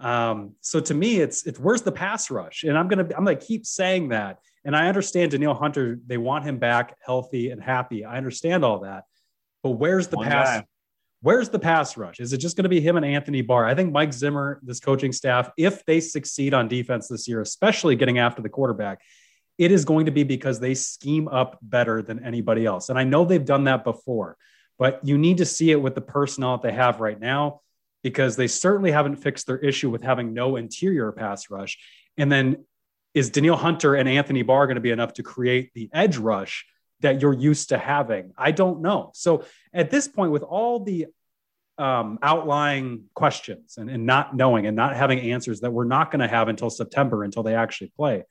Um, 0.00 0.54
so 0.60 0.80
to 0.80 0.94
me, 0.94 1.20
it's 1.20 1.46
it's 1.46 1.60
where's 1.60 1.82
the 1.82 1.92
pass 1.92 2.30
rush? 2.30 2.64
And 2.64 2.76
I'm 2.76 2.88
gonna 2.88 3.02
I'm 3.16 3.24
gonna 3.24 3.36
keep 3.36 3.66
saying 3.66 4.08
that. 4.08 4.38
And 4.64 4.74
I 4.74 4.88
understand 4.88 5.30
Danielle 5.30 5.54
Hunter, 5.54 6.00
they 6.06 6.18
want 6.18 6.44
him 6.44 6.58
back 6.58 6.96
healthy 7.04 7.50
and 7.50 7.62
happy. 7.62 8.04
I 8.04 8.16
understand 8.16 8.64
all 8.64 8.80
that. 8.80 9.04
But 9.62 9.70
where's 9.70 10.08
the 10.08 10.16
One 10.16 10.26
pass? 10.26 10.60
Guy. 10.60 10.66
Where's 11.22 11.50
the 11.50 11.58
pass 11.58 11.98
rush? 11.98 12.18
Is 12.18 12.32
it 12.32 12.38
just 12.38 12.56
going 12.56 12.62
to 12.62 12.70
be 12.70 12.80
him 12.80 12.96
and 12.96 13.04
Anthony 13.04 13.42
Barr? 13.42 13.66
I 13.66 13.74
think 13.74 13.92
Mike 13.92 14.12
Zimmer, 14.12 14.58
this 14.62 14.80
coaching 14.80 15.12
staff, 15.12 15.50
if 15.58 15.84
they 15.84 16.00
succeed 16.00 16.54
on 16.54 16.66
defense 16.66 17.08
this 17.08 17.28
year, 17.28 17.42
especially 17.42 17.94
getting 17.94 18.18
after 18.18 18.40
the 18.40 18.48
quarterback, 18.48 19.02
it 19.58 19.70
is 19.70 19.84
going 19.84 20.06
to 20.06 20.12
be 20.12 20.22
because 20.22 20.60
they 20.60 20.74
scheme 20.74 21.28
up 21.28 21.58
better 21.60 22.00
than 22.00 22.24
anybody 22.24 22.64
else. 22.64 22.88
And 22.88 22.98
I 22.98 23.04
know 23.04 23.26
they've 23.26 23.44
done 23.44 23.64
that 23.64 23.84
before, 23.84 24.38
but 24.78 25.00
you 25.04 25.18
need 25.18 25.36
to 25.38 25.44
see 25.44 25.70
it 25.70 25.82
with 25.82 25.94
the 25.94 26.00
personnel 26.00 26.56
that 26.56 26.62
they 26.62 26.74
have 26.74 27.00
right 27.00 27.20
now 27.20 27.60
because 28.02 28.36
they 28.36 28.46
certainly 28.46 28.90
haven't 28.90 29.16
fixed 29.16 29.46
their 29.46 29.58
issue 29.58 29.90
with 29.90 30.02
having 30.02 30.32
no 30.32 30.56
interior 30.56 31.12
pass 31.12 31.50
rush. 31.50 31.76
And 32.16 32.32
then 32.32 32.64
is 33.12 33.28
Danielle 33.28 33.56
Hunter 33.56 33.94
and 33.94 34.08
Anthony 34.08 34.42
Barr 34.42 34.66
going 34.66 34.76
to 34.76 34.80
be 34.80 34.90
enough 34.90 35.12
to 35.14 35.22
create 35.22 35.72
the 35.74 35.90
edge 35.92 36.16
rush 36.16 36.64
that 37.00 37.20
you're 37.20 37.32
used 37.32 37.70
to 37.70 37.78
having? 37.78 38.32
I 38.36 38.50
don't 38.50 38.82
know. 38.82 39.10
So 39.14 39.44
at 39.72 39.90
this 39.90 40.08
point, 40.08 40.32
with 40.32 40.42
all 40.42 40.80
the 40.80 41.06
um, 41.78 42.18
outlying 42.22 43.04
questions 43.14 43.76
and, 43.78 43.88
and, 43.88 44.04
not 44.04 44.36
knowing 44.36 44.66
and 44.66 44.76
not 44.76 44.96
having 44.96 45.18
answers 45.18 45.60
that 45.60 45.70
we're 45.70 45.84
not 45.84 46.10
going 46.10 46.20
to 46.20 46.28
have 46.28 46.48
until 46.48 46.68
September 46.68 47.24
until 47.24 47.42
they 47.42 47.54
actually 47.54 47.90
play, 47.96 48.24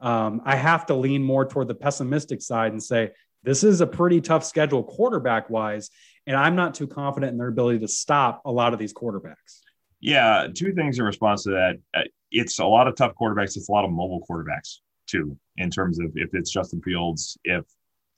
um, 0.00 0.42
I 0.44 0.54
have 0.56 0.86
to 0.86 0.94
lean 0.94 1.22
more 1.22 1.46
toward 1.46 1.68
the 1.68 1.74
pessimistic 1.74 2.42
side 2.42 2.72
and 2.72 2.82
say 2.82 3.10
this 3.42 3.64
is 3.64 3.80
a 3.80 3.86
pretty 3.86 4.20
tough 4.20 4.44
schedule 4.44 4.82
quarterback 4.82 5.50
wise, 5.50 5.90
and 6.26 6.36
I'm 6.36 6.56
not 6.56 6.74
too 6.74 6.86
confident 6.86 7.32
in 7.32 7.38
their 7.38 7.48
ability 7.48 7.80
to 7.80 7.88
stop 7.88 8.42
a 8.44 8.52
lot 8.52 8.72
of 8.72 8.78
these 8.78 8.92
quarterbacks. 8.92 9.62
Yeah, 10.00 10.46
two 10.54 10.72
things 10.72 10.98
in 10.98 11.04
response 11.04 11.44
to 11.44 11.50
that. 11.50 11.78
Uh, 11.94 12.02
it's 12.30 12.58
a 12.58 12.66
lot 12.66 12.86
of 12.86 12.96
tough 12.96 13.12
quarterbacks. 13.20 13.56
It's 13.56 13.68
a 13.68 13.72
lot 13.72 13.84
of 13.84 13.90
mobile 13.90 14.24
quarterbacks 14.28 14.78
too, 15.06 15.36
in 15.56 15.70
terms 15.70 15.98
of 15.98 16.12
if 16.16 16.34
it's 16.34 16.50
Justin 16.50 16.82
Fields, 16.82 17.38
if 17.44 17.64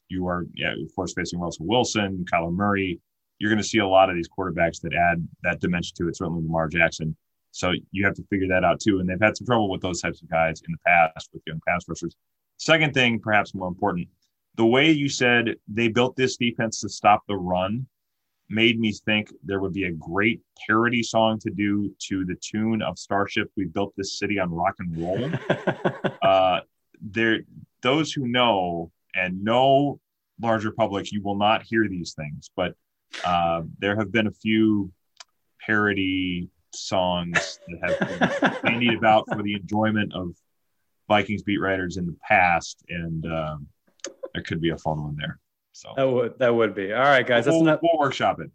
you 0.09 0.27
are, 0.27 0.47
yeah, 0.55 0.73
of 0.73 0.95
course, 0.95 1.13
facing 1.13 1.41
Russell 1.41 1.67
Wilson, 1.67 2.25
Kyler 2.33 2.53
Murray. 2.53 3.01
You're 3.39 3.51
going 3.51 3.63
to 3.63 3.69
see 3.69 3.79
a 3.79 3.87
lot 3.87 4.11
of 4.11 4.17
these 4.17 4.29
quarterbacks 4.29 4.81
that 4.83 4.95
add 4.95 5.27
that 5.43 5.61
dimension 5.61 5.95
to 5.97 6.09
it. 6.09 6.17
Certainly, 6.17 6.43
Lamar 6.43 6.69
Jackson. 6.69 7.17
So 7.51 7.73
you 7.93 8.05
have 8.05 8.15
to 8.15 8.25
figure 8.31 8.49
that 8.49 8.65
out 8.65 8.81
too. 8.81 9.01
And 9.01 9.09
they've 9.09 9.21
had 9.21 9.37
some 9.37 9.47
trouble 9.47 9.71
with 9.71 9.81
those 9.81 10.01
types 10.01 10.23
of 10.23 10.29
guys 10.29 10.63
in 10.67 10.73
the 10.73 10.79
past 10.87 11.31
with 11.33 11.43
young 11.47 11.61
pass 11.67 11.85
rushers. 11.89 12.15
Second 12.59 12.95
thing, 12.95 13.21
perhaps 13.21 13.55
more 13.55 13.69
important, 13.69 14.09
the 14.57 14.67
way 14.67 14.91
you 14.91 15.09
said 15.09 15.55
they 15.69 15.89
built 15.89 16.17
this 16.17 16.37
defense 16.37 16.81
to 16.81 16.89
stop 16.89 17.23
the 17.29 17.37
run 17.37 17.87
made 18.51 18.81
me 18.81 18.93
think 18.93 19.33
there 19.45 19.61
would 19.61 19.73
be 19.73 19.85
a 19.85 19.93
great 19.93 20.41
parody 20.67 21.03
song 21.03 21.39
to 21.39 21.51
do 21.51 21.95
to 21.99 22.25
the 22.25 22.35
tune 22.41 22.83
of 22.83 22.99
Starship. 22.99 23.51
We 23.57 23.67
built 23.67 23.93
this 23.97 24.19
city 24.19 24.39
on 24.39 24.51
rock 24.51 24.75
and 24.79 24.97
roll. 24.97 25.31
uh, 26.23 26.61
there, 27.01 27.41
those 27.83 28.13
who 28.13 28.27
know 28.27 28.91
and 29.19 29.43
no 29.43 30.01
larger 30.41 30.71
public, 30.71 31.13
you 31.13 31.23
will 31.23 31.37
not 31.37 31.63
hear 31.63 31.89
these 31.89 32.15
things. 32.15 32.51
But 32.55 32.75
uh, 33.25 33.63
there 33.79 33.97
have 33.97 34.13
been 34.13 34.27
a 34.27 34.33
few 34.33 34.93
parody 35.65 36.49
songs 36.75 37.59
that 37.69 37.99
have 38.01 38.41
been 38.41 38.63
bandied 38.63 38.95
about 38.95 39.25
for 39.29 39.43
the 39.43 39.55
enjoyment 39.55 40.13
of 40.15 40.35
Vikings 41.09 41.43
beat 41.43 41.59
writers 41.59 41.97
in 41.97 42.07
the 42.07 42.17
past, 42.27 42.85
and 42.89 43.25
um, 43.27 43.67
there 44.35 44.43
could 44.43 44.61
be 44.61 44.71
a 44.71 44.79
fun 44.79 45.03
one 45.03 45.17
there. 45.17 45.39
So 45.73 45.93
that 45.97 46.09
would 46.09 46.39
that 46.39 46.55
would 46.55 46.75
be 46.75 46.93
all 46.93 47.03
right, 47.03 47.27
guys. 47.27 47.47
We'll, 47.47 47.65
that's 47.65 47.83
we'll 47.83 47.99
workshop 47.99 48.41
it. 48.41 48.51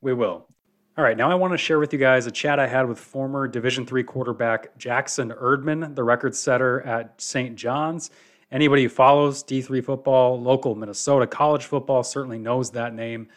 We 0.00 0.14
will. 0.14 0.48
All 0.96 1.04
right, 1.04 1.16
now 1.16 1.30
I 1.30 1.34
want 1.34 1.54
to 1.54 1.58
share 1.58 1.78
with 1.78 1.92
you 1.94 1.98
guys 1.98 2.26
a 2.26 2.30
chat 2.30 2.58
I 2.58 2.66
had 2.66 2.86
with 2.86 2.98
former 2.98 3.48
Division 3.48 3.86
three 3.86 4.04
quarterback 4.04 4.76
Jackson 4.76 5.30
Erdman, 5.30 5.94
the 5.94 6.04
record 6.04 6.34
setter 6.34 6.82
at 6.82 7.20
St. 7.20 7.56
John's. 7.56 8.10
Anybody 8.52 8.82
who 8.82 8.90
follows 8.90 9.42
D3 9.42 9.82
football, 9.82 10.38
local 10.38 10.74
Minnesota 10.74 11.26
college 11.26 11.64
football, 11.64 12.02
certainly 12.02 12.38
knows 12.38 12.70
that 12.72 12.94
name. 12.94 13.28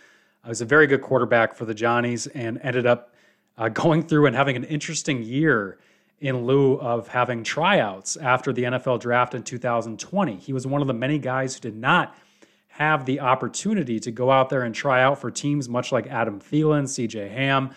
I 0.43 0.49
was 0.49 0.59
a 0.59 0.65
very 0.65 0.87
good 0.87 1.01
quarterback 1.01 1.55
for 1.55 1.63
the 1.63 1.73
Johnnies 1.73 2.27
and 2.27 2.59
ended 2.61 2.85
up 2.85 3.13
uh, 3.57 3.69
going 3.69 4.03
through 4.03 4.25
and 4.25 4.35
having 4.35 4.57
an 4.57 4.65
interesting 4.65 5.23
year 5.23 5.77
in 6.19 6.45
lieu 6.45 6.73
of 6.81 7.07
having 7.07 7.43
tryouts 7.43 8.17
after 8.17 8.51
the 8.51 8.63
NFL 8.63 8.99
draft 8.99 9.33
in 9.33 9.41
2020. 9.41 10.35
He 10.35 10.51
was 10.51 10.67
one 10.67 10.81
of 10.81 10.87
the 10.87 10.93
many 10.93 11.17
guys 11.17 11.55
who 11.55 11.61
did 11.61 11.77
not 11.77 12.13
have 12.67 13.05
the 13.05 13.21
opportunity 13.21 14.01
to 14.01 14.11
go 14.11 14.29
out 14.31 14.49
there 14.49 14.63
and 14.63 14.75
try 14.75 15.01
out 15.01 15.19
for 15.19 15.31
teams, 15.31 15.69
much 15.69 15.93
like 15.93 16.07
Adam 16.07 16.41
Thielen, 16.41 16.83
CJ 16.83 17.31
Ham, 17.31 17.71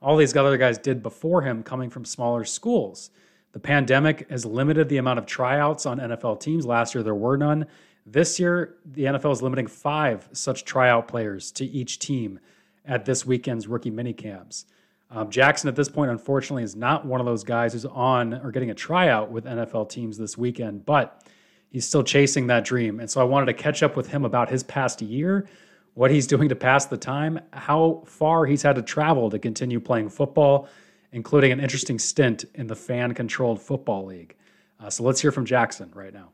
all 0.00 0.16
these 0.16 0.36
other 0.36 0.56
guys 0.56 0.78
did 0.78 1.02
before 1.02 1.42
him 1.42 1.64
coming 1.64 1.90
from 1.90 2.04
smaller 2.04 2.44
schools. 2.44 3.10
The 3.54 3.60
pandemic 3.60 4.28
has 4.30 4.44
limited 4.44 4.88
the 4.88 4.96
amount 4.96 5.20
of 5.20 5.26
tryouts 5.26 5.86
on 5.86 6.00
NFL 6.00 6.40
teams. 6.40 6.66
Last 6.66 6.92
year, 6.92 7.04
there 7.04 7.14
were 7.14 7.36
none. 7.36 7.66
This 8.04 8.40
year, 8.40 8.74
the 8.84 9.04
NFL 9.04 9.30
is 9.30 9.42
limiting 9.42 9.68
five 9.68 10.28
such 10.32 10.64
tryout 10.64 11.06
players 11.06 11.52
to 11.52 11.64
each 11.64 12.00
team 12.00 12.40
at 12.84 13.04
this 13.04 13.24
weekend's 13.24 13.68
rookie 13.68 13.92
minicamps. 13.92 14.64
Um, 15.08 15.30
Jackson, 15.30 15.68
at 15.68 15.76
this 15.76 15.88
point, 15.88 16.10
unfortunately, 16.10 16.64
is 16.64 16.74
not 16.74 17.06
one 17.06 17.20
of 17.20 17.26
those 17.26 17.44
guys 17.44 17.74
who's 17.74 17.84
on 17.84 18.34
or 18.34 18.50
getting 18.50 18.70
a 18.70 18.74
tryout 18.74 19.30
with 19.30 19.44
NFL 19.44 19.88
teams 19.88 20.18
this 20.18 20.36
weekend, 20.36 20.84
but 20.84 21.22
he's 21.70 21.86
still 21.86 22.02
chasing 22.02 22.48
that 22.48 22.64
dream. 22.64 22.98
And 22.98 23.08
so 23.08 23.20
I 23.20 23.24
wanted 23.24 23.46
to 23.46 23.54
catch 23.54 23.84
up 23.84 23.94
with 23.94 24.08
him 24.08 24.24
about 24.24 24.50
his 24.50 24.64
past 24.64 25.00
year, 25.00 25.46
what 25.94 26.10
he's 26.10 26.26
doing 26.26 26.48
to 26.48 26.56
pass 26.56 26.86
the 26.86 26.96
time, 26.96 27.38
how 27.52 28.02
far 28.04 28.46
he's 28.46 28.62
had 28.62 28.74
to 28.74 28.82
travel 28.82 29.30
to 29.30 29.38
continue 29.38 29.78
playing 29.78 30.08
football, 30.08 30.68
including 31.14 31.52
an 31.52 31.60
interesting 31.60 31.96
stint 31.96 32.44
in 32.54 32.66
the 32.66 32.74
fan 32.74 33.14
controlled 33.14 33.62
football 33.62 34.04
league. 34.04 34.34
Uh, 34.80 34.90
so 34.90 35.04
let's 35.04 35.20
hear 35.20 35.30
from 35.30 35.44
Jackson 35.46 35.90
right 35.94 36.12
now. 36.12 36.30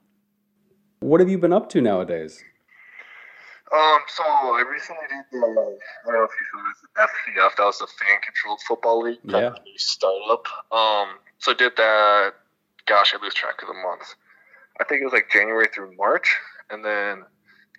What 1.00 1.20
have 1.20 1.28
you 1.28 1.36
been 1.36 1.52
up 1.52 1.68
to 1.70 1.82
nowadays? 1.82 2.42
Um, 3.72 4.00
so 4.08 4.24
I 4.24 4.64
recently 4.68 5.02
did 5.10 5.24
the, 5.30 5.38
I 5.38 5.44
don't 5.44 6.14
know 6.14 6.24
if 6.24 6.30
you 6.30 6.46
saw 6.50 6.62
this, 6.96 7.08
FCF, 7.36 7.56
that 7.56 7.64
was 7.64 7.78
the 7.78 7.86
fan 7.86 8.20
controlled 8.24 8.60
football 8.66 9.02
league, 9.02 9.20
kind 9.28 9.42
yeah. 9.42 9.46
of 9.48 9.56
a 9.56 9.78
startup. 9.78 10.46
Um, 10.72 11.18
so 11.38 11.52
I 11.52 11.54
did 11.54 11.76
that, 11.76 12.32
gosh, 12.86 13.14
I 13.14 13.22
lose 13.22 13.34
track 13.34 13.60
of 13.60 13.68
the 13.68 13.74
months. 13.74 14.16
I 14.80 14.84
think 14.84 15.02
it 15.02 15.04
was 15.04 15.12
like 15.12 15.30
January 15.30 15.66
through 15.72 15.94
March. 15.96 16.36
And 16.70 16.82
then, 16.82 17.24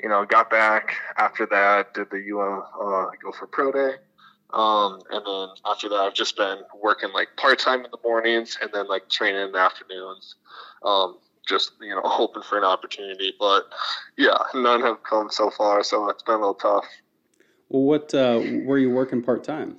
you 0.01 0.07
know, 0.07 0.23
got 0.23 0.51
back 0.51 0.93
after 1.17 1.47
that, 1.47 1.95
did 1.95 2.11
the 2.11 2.17
UM, 2.17 2.63
uh, 2.79 3.09
go 3.21 3.31
for 3.37 3.47
pro 3.47 3.71
day. 3.71 3.95
Um, 4.53 4.99
and 5.09 5.25
then 5.25 5.47
after 5.65 5.89
that, 5.89 5.95
I've 5.95 6.13
just 6.13 6.35
been 6.35 6.59
working 6.81 7.11
like 7.13 7.29
part 7.37 7.59
time 7.59 7.85
in 7.85 7.91
the 7.91 7.99
mornings 8.03 8.57
and 8.61 8.69
then 8.73 8.87
like 8.87 9.09
training 9.09 9.41
in 9.41 9.51
the 9.51 9.59
afternoons. 9.59 10.35
Um, 10.83 11.17
just 11.47 11.73
you 11.81 11.93
know 11.95 12.01
hoping 12.05 12.43
for 12.43 12.57
an 12.57 12.63
opportunity. 12.63 13.33
But 13.39 13.65
yeah, 14.17 14.37
none 14.53 14.81
have 14.81 15.03
come 15.03 15.29
so 15.29 15.49
far, 15.49 15.83
so 15.83 16.09
it's 16.09 16.23
been 16.23 16.35
a 16.35 16.39
little 16.39 16.53
tough. 16.53 16.85
Well, 17.69 17.83
what 17.83 18.13
uh, 18.13 18.39
where 18.39 18.75
are 18.75 18.79
you 18.79 18.89
working 18.89 19.21
part 19.21 19.43
time? 19.43 19.77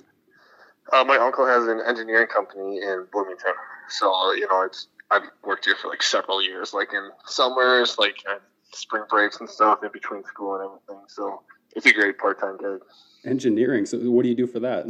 Uh, 0.91 1.03
my 1.03 1.17
uncle 1.17 1.45
has 1.45 1.67
an 1.67 1.81
engineering 1.87 2.27
company 2.27 2.77
in 2.77 3.05
Bloomington, 3.11 3.53
so 3.89 4.33
you 4.33 4.47
know 4.47 4.63
it's 4.63 4.87
I've 5.11 5.23
worked 5.43 5.65
here 5.65 5.75
for 5.79 5.89
like 5.89 6.01
several 6.01 6.43
years, 6.43 6.73
like 6.73 6.93
in 6.93 7.09
summers, 7.25 7.97
like 7.97 8.23
spring 8.71 9.03
breaks 9.09 9.39
and 9.39 9.49
stuff 9.49 9.83
in 9.83 9.91
between 9.91 10.23
school 10.23 10.55
and 10.55 10.65
everything. 10.65 11.05
So 11.07 11.43
it's 11.75 11.85
a 11.85 11.93
great 11.93 12.17
part 12.17 12.39
time 12.39 12.57
gig. 12.57 12.81
Engineering. 13.25 13.85
So 13.85 13.97
what 14.11 14.23
do 14.23 14.29
you 14.29 14.35
do 14.35 14.47
for 14.47 14.59
that? 14.59 14.85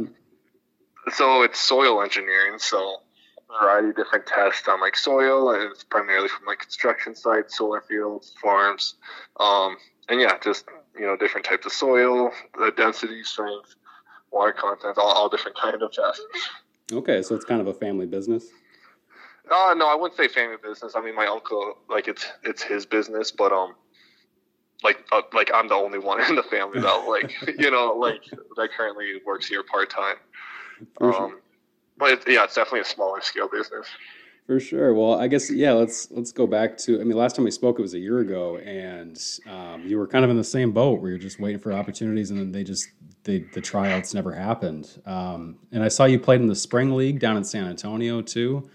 So 1.12 1.42
it's 1.42 1.58
soil 1.58 2.02
engineering. 2.02 2.58
So 2.58 2.98
a 3.50 3.62
variety 3.62 3.90
of 3.90 3.96
different 3.96 4.26
tests 4.26 4.66
on 4.68 4.80
like 4.80 4.96
soil. 4.96 5.50
It's 5.70 5.84
primarily 5.84 6.28
from 6.28 6.46
like 6.46 6.58
construction 6.58 7.14
sites, 7.14 7.58
solar 7.58 7.82
fields, 7.82 8.34
farms, 8.40 8.96
um, 9.38 9.76
and 10.08 10.20
yeah, 10.20 10.38
just 10.42 10.64
you 10.98 11.06
know 11.06 11.16
different 11.16 11.46
types 11.46 11.66
of 11.66 11.72
soil, 11.72 12.30
the 12.58 12.72
density, 12.76 13.22
strength, 13.22 13.74
water 14.30 14.52
content, 14.52 14.98
all, 14.98 15.12
all 15.12 15.28
different 15.28 15.56
kind 15.56 15.80
of 15.82 15.92
tests. 15.92 16.22
Okay, 16.92 17.22
so 17.22 17.34
it's 17.34 17.44
kind 17.44 17.60
of 17.60 17.66
a 17.66 17.74
family 17.74 18.06
business. 18.06 18.46
Uh, 19.50 19.74
no, 19.76 19.86
I 19.86 19.94
wouldn't 19.94 20.16
say 20.16 20.28
family 20.28 20.56
business. 20.62 20.94
I 20.96 21.02
mean, 21.02 21.14
my 21.14 21.26
uncle, 21.26 21.76
like 21.88 22.08
it's 22.08 22.26
it's 22.42 22.62
his 22.62 22.86
business, 22.86 23.30
but 23.30 23.52
um, 23.52 23.74
like 24.84 25.04
uh, 25.10 25.22
like 25.32 25.50
I'm 25.52 25.68
the 25.68 25.74
only 25.74 25.98
one 25.98 26.20
in 26.28 26.36
the 26.36 26.42
family 26.42 26.80
that 26.80 27.08
like 27.08 27.34
you 27.58 27.70
know 27.70 27.94
like 27.94 28.22
that 28.56 28.68
currently 28.76 29.20
works 29.26 29.46
here 29.46 29.62
part 29.64 29.90
time. 29.90 30.16
Um, 31.00 31.40
but 31.96 32.12
it's, 32.12 32.26
yeah, 32.26 32.44
it's 32.44 32.54
definitely 32.54 32.80
a 32.80 32.84
smaller 32.84 33.20
scale 33.20 33.48
business. 33.48 33.86
For 34.46 34.60
sure. 34.60 34.92
Well, 34.92 35.18
I 35.18 35.26
guess 35.26 35.50
yeah. 35.50 35.72
Let's 35.72 36.10
let's 36.10 36.30
go 36.30 36.46
back 36.46 36.76
to. 36.78 37.00
I 37.00 37.04
mean, 37.04 37.16
last 37.16 37.34
time 37.34 37.46
we 37.46 37.50
spoke, 37.50 37.78
it 37.78 37.82
was 37.82 37.94
a 37.94 37.98
year 37.98 38.18
ago, 38.18 38.58
and 38.58 39.18
um, 39.48 39.86
you 39.86 39.96
were 39.96 40.06
kind 40.06 40.22
of 40.22 40.30
in 40.30 40.36
the 40.36 40.44
same 40.44 40.70
boat 40.70 41.00
where 41.00 41.08
you're 41.08 41.18
just 41.18 41.40
waiting 41.40 41.58
for 41.58 41.72
opportunities, 41.72 42.30
and 42.30 42.38
then 42.38 42.52
they 42.52 42.62
just 42.62 42.88
they, 43.22 43.38
the 43.54 43.60
tryouts 43.62 44.12
never 44.12 44.32
happened. 44.32 45.00
Um, 45.06 45.56
and 45.72 45.82
I 45.82 45.88
saw 45.88 46.04
you 46.04 46.18
played 46.18 46.42
in 46.42 46.46
the 46.46 46.54
spring 46.54 46.94
league 46.94 47.20
down 47.20 47.38
in 47.38 47.44
San 47.44 47.64
Antonio 47.64 48.20
too. 48.20 48.68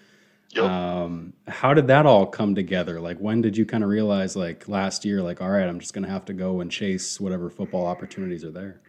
Yep. 0.51 0.63
Um, 0.63 1.33
how 1.47 1.73
did 1.73 1.87
that 1.87 2.05
all 2.05 2.25
come 2.25 2.55
together? 2.55 2.99
Like, 2.99 3.17
when 3.19 3.41
did 3.41 3.55
you 3.55 3.65
kind 3.65 3.83
of 3.83 3.89
realize, 3.89 4.35
like 4.35 4.67
last 4.67 5.05
year, 5.05 5.21
like, 5.21 5.41
all 5.41 5.49
right, 5.49 5.67
I'm 5.67 5.79
just 5.79 5.93
going 5.93 6.05
to 6.05 6.09
have 6.09 6.25
to 6.25 6.33
go 6.33 6.61
and 6.61 6.71
chase 6.71 7.19
whatever 7.19 7.49
football 7.49 7.85
opportunities 7.85 8.43
are 8.43 8.51
there? 8.51 8.81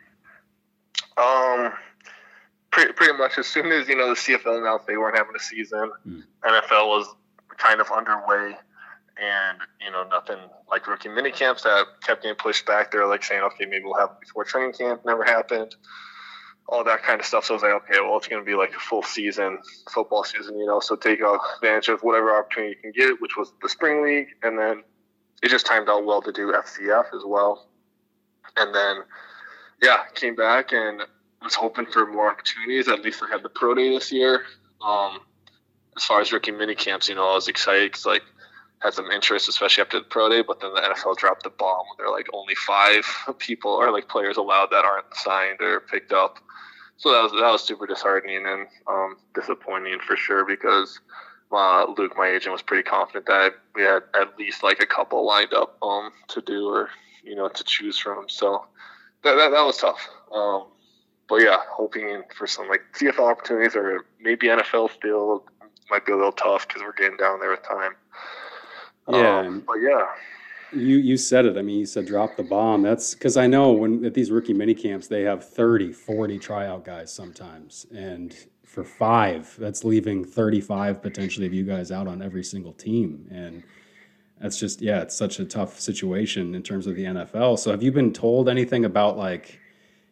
Um, 1.18 1.72
pretty, 2.70 2.92
pretty 2.92 3.12
much 3.12 3.36
as 3.36 3.46
soon 3.46 3.70
as 3.72 3.88
you 3.88 3.96
know 3.96 4.08
the 4.08 4.14
CFL 4.14 4.58
announced 4.58 4.86
they 4.86 4.96
weren't 4.96 5.16
having 5.16 5.34
a 5.36 5.40
season, 5.40 5.90
mm. 6.06 6.22
NFL 6.44 6.88
was 6.88 7.14
kind 7.58 7.80
of 7.80 7.90
underway, 7.90 8.56
and 9.20 9.58
you 9.84 9.90
know 9.90 10.04
nothing 10.04 10.38
like 10.70 10.86
rookie 10.86 11.10
mini 11.10 11.30
camps 11.30 11.62
that 11.64 11.84
kept 12.02 12.22
getting 12.22 12.36
pushed 12.36 12.64
back. 12.64 12.90
They're 12.90 13.06
like 13.06 13.22
saying, 13.22 13.42
okay, 13.42 13.66
maybe 13.66 13.84
we'll 13.84 13.98
have 13.98 14.18
before 14.20 14.44
training 14.44 14.72
camp. 14.72 15.02
Never 15.04 15.24
happened. 15.24 15.74
All 16.68 16.84
that 16.84 17.02
kind 17.02 17.20
of 17.20 17.26
stuff. 17.26 17.44
So 17.44 17.54
I 17.54 17.56
was 17.56 17.62
like, 17.62 17.72
okay, 17.72 18.00
well, 18.00 18.16
it's 18.16 18.28
going 18.28 18.42
to 18.42 18.46
be 18.46 18.54
like 18.54 18.70
a 18.70 18.78
full 18.78 19.02
season, 19.02 19.58
football 19.92 20.22
season, 20.22 20.58
you 20.58 20.66
know. 20.66 20.80
So 20.80 20.94
take 20.94 21.20
advantage 21.20 21.88
of 21.88 22.00
whatever 22.02 22.36
opportunity 22.36 22.76
you 22.76 22.92
can 22.92 22.92
get, 22.92 23.20
which 23.20 23.36
was 23.36 23.52
the 23.60 23.68
spring 23.68 24.04
league, 24.04 24.28
and 24.42 24.58
then 24.58 24.82
it 25.42 25.48
just 25.48 25.66
timed 25.66 25.88
out 25.88 26.04
well 26.04 26.22
to 26.22 26.32
do 26.32 26.52
FCF 26.52 27.06
as 27.14 27.22
well. 27.26 27.66
And 28.56 28.74
then, 28.74 28.98
yeah, 29.82 30.02
came 30.14 30.36
back 30.36 30.72
and 30.72 31.02
was 31.42 31.54
hoping 31.54 31.86
for 31.86 32.06
more 32.06 32.30
opportunities. 32.30 32.88
At 32.88 33.02
least 33.02 33.22
I 33.22 33.30
had 33.30 33.42
the 33.42 33.48
pro 33.48 33.74
day 33.74 33.90
this 33.90 34.12
year. 34.12 34.44
Um, 34.84 35.20
as 35.96 36.04
far 36.04 36.20
as 36.20 36.32
rookie 36.32 36.52
mini 36.52 36.74
camps, 36.74 37.08
you 37.08 37.14
know, 37.14 37.30
I 37.30 37.34
was 37.34 37.48
excited 37.48 37.90
because 37.90 38.06
like 38.06 38.22
had 38.80 38.94
some 38.94 39.10
interest, 39.10 39.48
especially 39.48 39.82
after 39.82 39.98
the 39.98 40.04
pro 40.04 40.28
day. 40.28 40.42
But 40.42 40.60
then 40.60 40.74
the 40.74 40.80
NFL 40.80 41.16
dropped 41.16 41.44
the 41.44 41.50
bomb. 41.50 41.84
They're 41.98 42.10
like 42.10 42.26
only 42.32 42.54
five 42.66 43.04
people 43.38 43.70
or 43.70 43.90
like 43.90 44.08
players 44.08 44.36
allowed 44.36 44.70
that 44.70 44.84
aren't 44.84 45.14
signed 45.14 45.60
or 45.60 45.80
picked 45.80 46.12
up. 46.12 46.38
So 46.96 47.12
that 47.12 47.22
was 47.22 47.32
that 47.32 47.50
was 47.50 47.62
super 47.62 47.86
disheartening 47.86 48.44
and 48.46 48.66
um, 48.86 49.16
disappointing 49.34 50.00
for 50.00 50.16
sure 50.16 50.44
because 50.44 51.00
uh, 51.52 51.86
Luke, 51.96 52.12
my 52.16 52.28
agent, 52.28 52.52
was 52.52 52.62
pretty 52.62 52.82
confident 52.82 53.26
that 53.26 53.54
we 53.74 53.82
had 53.82 54.02
at 54.14 54.38
least 54.38 54.62
like 54.62 54.82
a 54.82 54.86
couple 54.86 55.24
lined 55.24 55.54
up 55.54 55.78
um, 55.82 56.12
to 56.28 56.42
do 56.42 56.68
or 56.68 56.90
you 57.24 57.34
know 57.34 57.48
to 57.48 57.64
choose 57.64 57.98
from. 57.98 58.28
So 58.28 58.66
that 59.24 59.34
that, 59.34 59.50
that 59.50 59.62
was 59.62 59.78
tough. 59.78 60.08
Um, 60.32 60.66
but 61.28 61.36
yeah, 61.36 61.58
hoping 61.70 62.22
for 62.36 62.46
some 62.46 62.68
like 62.68 62.82
CFL 62.94 63.30
opportunities 63.30 63.76
or 63.76 64.04
maybe 64.20 64.48
NFL 64.48 64.90
still 64.90 65.44
might 65.90 66.04
be 66.04 66.12
a 66.12 66.16
little 66.16 66.32
tough 66.32 66.68
because 66.68 66.82
we're 66.82 66.92
getting 66.92 67.16
down 67.16 67.40
there 67.40 67.50
with 67.50 67.62
time. 67.62 67.92
Yeah, 69.12 69.40
um, 69.40 69.62
but 69.66 69.76
yeah. 69.76 70.06
You 70.72 70.98
you 70.98 71.16
said 71.16 71.46
it. 71.46 71.56
I 71.56 71.62
mean, 71.62 71.80
you 71.80 71.86
said 71.86 72.06
drop 72.06 72.36
the 72.36 72.44
bomb. 72.44 72.82
That's 72.82 73.14
because 73.14 73.36
I 73.36 73.46
know 73.46 73.72
when 73.72 74.04
at 74.04 74.14
these 74.14 74.30
rookie 74.30 74.54
mini 74.54 74.74
camps 74.74 75.08
they 75.08 75.22
have 75.22 75.48
30, 75.48 75.92
40 75.92 76.38
tryout 76.38 76.84
guys 76.84 77.12
sometimes, 77.12 77.86
and 77.92 78.34
for 78.64 78.84
five, 78.84 79.52
that's 79.58 79.82
leaving 79.82 80.24
thirty 80.24 80.60
five 80.60 81.02
potentially 81.02 81.46
of 81.46 81.52
you 81.52 81.64
guys 81.64 81.90
out 81.90 82.06
on 82.06 82.22
every 82.22 82.44
single 82.44 82.72
team, 82.72 83.26
and 83.32 83.64
that's 84.40 84.60
just 84.60 84.80
yeah, 84.80 85.02
it's 85.02 85.16
such 85.16 85.40
a 85.40 85.44
tough 85.44 85.80
situation 85.80 86.54
in 86.54 86.62
terms 86.62 86.86
of 86.86 86.94
the 86.94 87.04
NFL. 87.04 87.58
So 87.58 87.72
have 87.72 87.82
you 87.82 87.90
been 87.90 88.12
told 88.12 88.48
anything 88.48 88.84
about 88.84 89.16
like? 89.16 89.60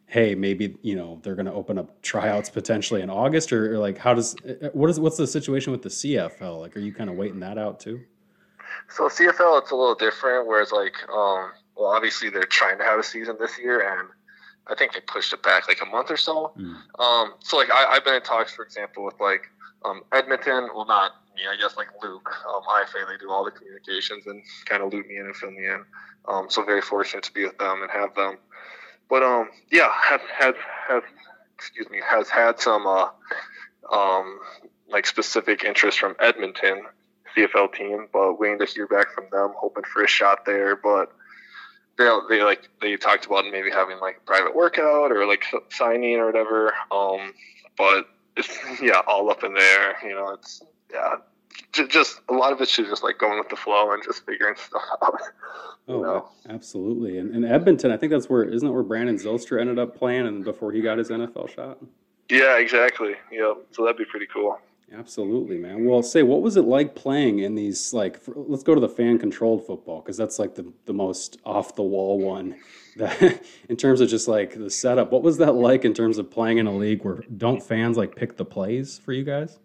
hey, 0.09 0.35
maybe 0.35 0.77
you 0.83 0.97
know 0.97 1.21
they're 1.23 1.35
going 1.35 1.47
to 1.47 1.53
open 1.53 1.79
up 1.79 2.01
tryouts 2.03 2.51
potentially 2.51 3.03
in 3.03 3.11
August, 3.11 3.53
or, 3.53 3.75
or, 3.75 3.79
like 3.79 3.99
how 3.99 4.15
does 4.15 4.35
what 4.73 4.91
is 4.91 4.99
what's 4.99 5.19
the 5.19 5.27
situation 5.27 5.71
with 5.71 5.83
the 5.83 5.89
CFL? 5.89 6.61
Like, 6.61 6.77
are 6.77 6.81
you 6.81 6.93
kind 6.93 7.09
of 7.09 7.17
waiting 7.17 7.41
that 7.41 7.59
out 7.59 7.79
too? 7.79 8.01
So 8.89 9.05
CFL, 9.05 9.63
it's 9.63 9.71
a 9.71 9.77
little 9.77 9.95
different. 9.95 10.47
Whereas 10.47 10.73
like, 10.73 10.95
um, 11.09 11.53
well, 11.77 11.91
obviously 11.95 12.31
they're 12.31 12.45
trying 12.45 12.79
to 12.79 12.85
have 12.85 12.99
a 12.99 13.03
season 13.03 13.37
this 13.39 13.59
year, 13.59 13.81
and 13.81 14.09
I 14.67 14.75
think 14.75 14.93
they 14.93 15.01
pushed 15.01 15.33
it 15.33 15.43
back 15.43 15.69
like 15.69 15.81
a 15.83 15.87
month 15.87 16.11
or 16.11 16.17
so. 16.17 16.53
Mm. 16.59 16.77
Um, 17.01 17.35
so 17.41 17.57
like 17.57 17.71
I, 17.71 17.95
have 17.95 18.05
been 18.05 18.15
in 18.15 18.23
talks, 18.23 18.55
for 18.55 18.65
example, 18.65 19.05
with 19.05 19.21
like 19.21 19.43
um, 19.85 20.03
Edmonton. 20.13 20.69
Well, 20.75 20.87
not 20.87 21.13
me, 21.37 21.43
I 21.51 21.57
guess 21.61 21.77
like 21.77 21.89
Luke, 22.03 22.31
um, 22.49 22.63
IFA. 22.63 23.09
They 23.09 23.19
do 23.21 23.31
all 23.31 23.45
the 23.45 23.51
communications 23.51 24.27
and 24.27 24.43
kind 24.67 24.83
of 24.83 24.93
loop 24.93 25.07
me 25.07 25.17
in 25.17 25.27
and 25.27 25.37
fill 25.37 25.51
me 25.51 25.67
in. 25.67 25.85
Um, 26.27 26.47
so 26.51 26.65
very 26.65 26.83
fortunate 26.83 27.25
to 27.25 27.33
be 27.33 27.45
with 27.45 27.59
them 27.59 27.83
and 27.83 27.91
have 27.91 28.15
them 28.15 28.39
but 29.09 29.23
um, 29.23 29.49
yeah, 29.71 29.91
has 29.93 30.21
has 30.39 30.55
has 30.89 31.03
excuse 31.55 31.89
me 31.91 32.01
has 32.07 32.29
had 32.29 32.61
some 32.61 32.87
uh, 32.87 33.09
um, 33.91 34.39
like 34.89 35.07
specific 35.07 35.65
interest 35.65 35.99
from 35.99 36.15
Edmonton 36.21 36.83
CFL 37.39 37.73
team, 37.75 38.09
but 38.13 38.39
waiting 38.39 38.59
to 38.59 38.67
hear 38.67 38.87
back 38.87 39.13
from 39.15 39.27
them, 39.31 39.53
hoping 39.57 39.85
for 39.85 40.03
a 40.03 40.09
shot 40.09 40.45
there. 40.45 40.77
But 40.77 41.13
they 41.97 42.11
they 42.29 42.43
like 42.43 42.69
they 42.81 42.97
talked 42.97 43.27
about 43.27 43.45
maybe 43.51 43.71
having 43.71 43.99
like 44.01 44.19
a 44.19 44.27
private 44.27 44.55
workout 44.55 45.13
or 45.13 45.27
like 45.27 45.45
signing 45.71 46.17
or 46.17 46.27
whatever. 46.27 46.73
Um, 46.91 47.35
but 47.77 48.09
it's 48.37 48.59
yeah, 48.83 49.03
all 49.07 49.31
up 49.31 49.45
in 49.45 49.55
there. 49.55 49.97
You 50.03 50.15
know, 50.15 50.31
it's 50.31 50.63
yeah, 50.93 51.17
just 51.73 52.21
a 52.29 52.35
lot 52.35 52.53
of 52.53 52.61
it's 52.61 52.75
just 52.75 53.03
like 53.03 53.19
going 53.19 53.39
with 53.39 53.49
the 53.49 53.57
flow 53.57 53.93
and 53.93 54.03
just 54.03 54.25
figuring 54.25 54.55
stuff 54.67 54.83
out. 55.03 55.21
Oh, 55.89 56.03
know? 56.03 56.29
absolutely. 56.51 57.19
And, 57.19 57.35
and 57.35 57.47
Edmonton, 57.47 57.91
I 57.91 57.97
think 57.97 58.13
that's 58.13 58.29
where 58.29 58.45
isn't 58.45 58.67
that 58.67 58.73
where 58.73 58.83
Brandon 58.83 59.17
Zylstra 59.17 59.61
ended 59.61 59.79
up 59.79 59.97
playing, 59.97 60.27
and 60.27 60.45
before 60.45 60.73
he 60.73 60.81
got 60.81 60.99
his 60.99 61.09
NFL 61.09 61.55
shot. 61.55 61.79
Yeah, 62.31 62.59
exactly. 62.59 63.15
Yeah, 63.33 63.55
so 63.71 63.85
that'd 63.85 63.97
be 63.97 64.05
pretty 64.05 64.27
cool. 64.27 64.59
Absolutely, 64.93 65.59
man. 65.59 65.85
Well, 65.85 66.03
say, 66.03 66.23
what 66.23 66.41
was 66.41 66.57
it 66.57 66.65
like 66.65 66.95
playing 66.95 67.41
in 67.41 67.55
these? 67.55 67.93
Like, 67.93 68.19
for, 68.19 68.33
let's 68.35 68.63
go 68.63 68.75
to 68.75 68.81
the 68.81 68.89
fan-controlled 68.89 69.67
football 69.67 70.01
because 70.01 70.17
that's 70.17 70.39
like 70.39 70.55
the 70.55 70.73
the 70.87 70.95
most 70.95 71.39
off 71.45 71.75
the 71.75 71.83
wall 71.83 72.19
one. 72.19 72.57
That 72.99 73.41
in 73.69 73.77
terms 73.77 74.01
of 74.01 74.09
just 74.09 74.27
like 74.27 74.59
the 74.59 74.69
setup, 74.69 75.13
what 75.13 75.23
was 75.23 75.39
that 75.39 75.55
like 75.55 75.85
in 75.85 75.95
terms 75.95 76.19
of 76.19 76.33
playing 76.33 76.59
in 76.59 76.67
a 76.67 76.77
league 76.77 77.05
where 77.05 77.23
don't 77.37 77.63
fans 77.63 77.97
like 77.97 78.17
pick 78.17 78.37
the 78.37 78.45
plays 78.45 78.99
for 78.99 79.13
you 79.13 79.23
guys? 79.23 79.61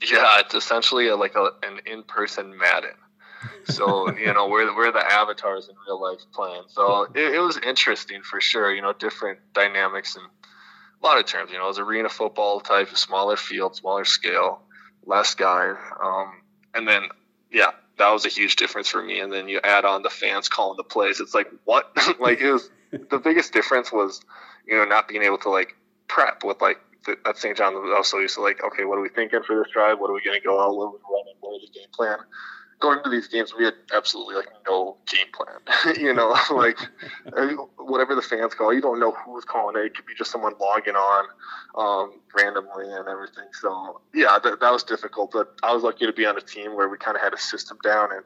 Yeah, 0.00 0.38
it's 0.38 0.54
essentially 0.54 1.08
a, 1.08 1.16
like 1.16 1.34
a, 1.34 1.50
an 1.64 1.80
in-person 1.84 2.56
Madden. 2.56 2.96
So 3.64 4.16
you 4.16 4.32
know 4.32 4.48
we're 4.48 4.74
we're 4.74 4.90
the 4.90 5.04
avatars 5.04 5.68
in 5.68 5.74
real 5.86 6.00
life 6.00 6.20
playing. 6.32 6.62
So 6.68 7.08
it, 7.14 7.34
it 7.34 7.40
was 7.40 7.58
interesting 7.58 8.22
for 8.22 8.40
sure. 8.40 8.74
You 8.74 8.80
know, 8.80 8.94
different 8.94 9.40
dynamics 9.52 10.16
and 10.16 10.24
a 11.02 11.06
lot 11.06 11.18
of 11.18 11.26
terms. 11.26 11.50
You 11.50 11.58
know, 11.58 11.64
it 11.64 11.68
was 11.68 11.78
arena 11.78 12.08
football 12.08 12.60
type, 12.60 12.88
smaller 12.96 13.36
field, 13.36 13.76
smaller 13.76 14.04
scale, 14.04 14.60
less 15.04 15.34
guys, 15.34 15.76
um, 16.02 16.42
and 16.74 16.86
then 16.86 17.04
yeah, 17.50 17.70
that 17.98 18.10
was 18.10 18.24
a 18.24 18.28
huge 18.28 18.56
difference 18.56 18.88
for 18.88 19.02
me. 19.02 19.20
And 19.20 19.32
then 19.32 19.48
you 19.48 19.60
add 19.62 19.84
on 19.84 20.02
the 20.02 20.10
fans 20.10 20.48
calling 20.48 20.76
the 20.76 20.84
plays. 20.84 21.20
It's 21.20 21.34
like 21.34 21.48
what? 21.64 21.96
like 22.20 22.40
it 22.40 22.52
was 22.52 22.70
the 22.92 23.18
biggest 23.18 23.52
difference 23.52 23.92
was 23.92 24.20
you 24.66 24.76
know 24.76 24.84
not 24.84 25.08
being 25.08 25.22
able 25.22 25.38
to 25.38 25.50
like 25.50 25.76
prep 26.08 26.44
with 26.44 26.60
like 26.60 26.78
at 27.26 27.36
St. 27.36 27.56
John. 27.56 27.74
I 27.74 27.94
also 27.96 28.18
used 28.18 28.34
to 28.36 28.42
like 28.42 28.62
okay, 28.64 28.84
what 28.84 28.98
are 28.98 29.02
we 29.02 29.08
thinking 29.08 29.42
for 29.46 29.56
this 29.56 29.72
drive? 29.72 29.98
What 29.98 30.10
are 30.10 30.14
we 30.14 30.22
going 30.24 30.40
to 30.40 30.46
go 30.46 30.60
out? 30.60 30.76
What 30.76 30.86
are 30.86 30.92
we 30.92 30.98
running? 31.10 31.34
What 31.40 31.62
is 31.62 31.68
the 31.68 31.78
game 31.78 31.88
plan? 31.92 32.18
Going 32.82 32.98
into 32.98 33.08
these 33.08 33.28
games, 33.28 33.54
we 33.56 33.64
had 33.64 33.74
absolutely 33.94 34.34
like 34.34 34.48
no 34.68 34.96
game 35.06 35.26
plan. 35.32 35.96
you 35.96 36.12
know, 36.12 36.36
like 36.52 36.78
whatever 37.78 38.14
the 38.14 38.22
fans 38.22 38.54
call, 38.54 38.74
you 38.74 38.82
don't 38.82 39.00
know 39.00 39.12
who's 39.12 39.44
calling 39.44 39.76
it. 39.76 39.86
It 39.86 39.94
could 39.94 40.04
be 40.04 40.14
just 40.14 40.30
someone 40.30 40.52
logging 40.60 40.96
on 40.96 41.24
um, 41.78 42.20
randomly 42.36 42.92
and 42.92 43.08
everything. 43.08 43.46
So 43.52 44.00
yeah, 44.12 44.38
that, 44.42 44.60
that 44.60 44.70
was 44.70 44.82
difficult. 44.82 45.30
But 45.30 45.54
I 45.62 45.72
was 45.72 45.84
lucky 45.84 46.04
to 46.04 46.12
be 46.12 46.26
on 46.26 46.36
a 46.36 46.42
team 46.42 46.74
where 46.74 46.88
we 46.88 46.98
kind 46.98 47.16
of 47.16 47.22
had 47.22 47.32
a 47.32 47.38
system 47.38 47.78
down, 47.82 48.12
and 48.12 48.24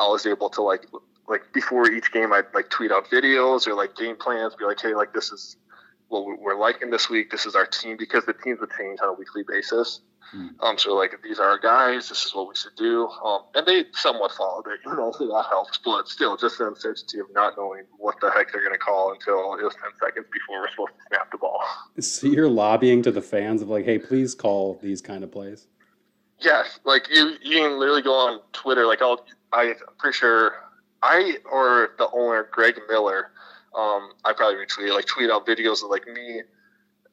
I 0.00 0.08
was 0.08 0.26
able 0.26 0.48
to 0.50 0.62
like 0.62 0.86
like 1.28 1.52
before 1.52 1.90
each 1.90 2.10
game, 2.10 2.32
I'd 2.32 2.46
like 2.54 2.70
tweet 2.70 2.90
out 2.90 3.04
videos 3.10 3.68
or 3.68 3.74
like 3.74 3.94
game 3.94 4.16
plans, 4.16 4.56
be 4.56 4.64
like, 4.64 4.80
hey, 4.80 4.94
like 4.94 5.12
this 5.12 5.30
is 5.30 5.56
what 6.08 6.24
we're 6.40 6.58
liking 6.58 6.90
this 6.90 7.10
week. 7.10 7.30
This 7.30 7.44
is 7.44 7.54
our 7.54 7.66
team 7.66 7.96
because 7.98 8.24
the 8.24 8.32
teams 8.32 8.60
would 8.60 8.70
change 8.78 9.00
on 9.02 9.10
a 9.10 9.12
weekly 9.12 9.42
basis. 9.46 10.00
Mm. 10.34 10.50
Um, 10.60 10.78
so 10.78 10.94
like 10.94 11.14
these 11.22 11.38
are 11.38 11.48
our 11.48 11.58
guys. 11.58 12.08
This 12.08 12.24
is 12.24 12.34
what 12.34 12.48
we 12.48 12.54
should 12.54 12.76
do. 12.76 13.08
Um, 13.24 13.42
and 13.54 13.66
they 13.66 13.84
somewhat 13.92 14.32
followed 14.32 14.66
it. 14.66 14.80
You 14.88 14.96
know, 14.96 15.12
so 15.12 15.26
that 15.26 15.46
helps. 15.48 15.78
But 15.78 16.08
still, 16.08 16.36
just 16.36 16.58
the 16.58 16.66
uncertainty 16.68 17.18
of 17.18 17.26
not 17.32 17.54
knowing 17.56 17.84
what 17.98 18.16
the 18.20 18.30
heck 18.30 18.52
they're 18.52 18.62
going 18.62 18.72
to 18.72 18.78
call 18.78 19.12
until 19.12 19.54
it 19.54 19.62
was 19.62 19.74
ten 19.74 19.90
seconds 20.00 20.26
before 20.32 20.60
we're 20.62 20.70
supposed 20.70 20.92
to 20.92 21.04
snap 21.08 21.30
the 21.30 21.38
ball. 21.38 21.60
So 22.00 22.26
you're 22.26 22.48
lobbying 22.48 23.02
to 23.02 23.10
the 23.10 23.20
fans 23.20 23.60
of 23.60 23.68
like, 23.68 23.84
hey, 23.84 23.98
please 23.98 24.34
call 24.34 24.78
these 24.82 25.02
kind 25.02 25.24
of 25.24 25.32
plays. 25.32 25.66
Yes, 26.40 26.78
like 26.84 27.08
you, 27.10 27.34
you 27.42 27.58
can 27.58 27.78
literally 27.78 28.02
go 28.02 28.14
on 28.14 28.40
Twitter. 28.52 28.86
Like 28.86 29.02
I'll, 29.02 29.26
I'm 29.52 29.74
pretty 29.98 30.16
sure 30.16 30.54
I 31.02 31.38
or 31.50 31.90
the 31.98 32.08
owner 32.12 32.48
Greg 32.50 32.80
Miller. 32.88 33.30
Um, 33.74 34.10
I 34.24 34.32
probably 34.32 34.64
retweet 34.64 34.94
like 34.94 35.06
tweet 35.06 35.30
out 35.30 35.46
videos 35.46 35.82
of 35.82 35.90
like 35.90 36.06
me 36.06 36.42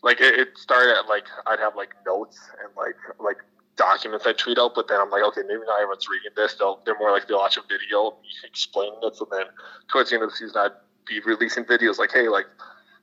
like 0.05 0.21
it, 0.21 0.39
it 0.39 0.57
started 0.57 0.95
at 0.95 1.07
like 1.09 1.25
I'd 1.47 1.59
have 1.59 1.75
like 1.75 1.93
notes 2.05 2.39
and 2.63 2.71
like 2.77 2.95
like 3.19 3.37
documents 3.75 4.25
I 4.25 4.33
tweet 4.33 4.57
out, 4.57 4.73
but 4.75 4.87
then 4.87 5.01
I'm 5.01 5.09
like, 5.09 5.23
okay, 5.23 5.41
maybe 5.41 5.61
not 5.65 5.81
everyone's 5.81 6.07
reading 6.07 6.31
this. 6.35 6.53
They'll 6.53 6.79
they're 6.85 6.97
more 6.97 7.11
like 7.11 7.27
they'll 7.27 7.39
watch 7.39 7.57
a 7.57 7.61
video 7.67 8.15
explaining 8.45 8.99
it. 9.01 9.15
So 9.15 9.27
then 9.29 9.45
towards 9.91 10.11
the 10.11 10.15
end 10.15 10.23
of 10.23 10.29
the 10.29 10.35
season, 10.37 10.55
I'd 10.57 10.71
be 11.07 11.19
releasing 11.21 11.65
videos 11.65 11.97
like, 11.97 12.11
hey, 12.13 12.29
like 12.29 12.45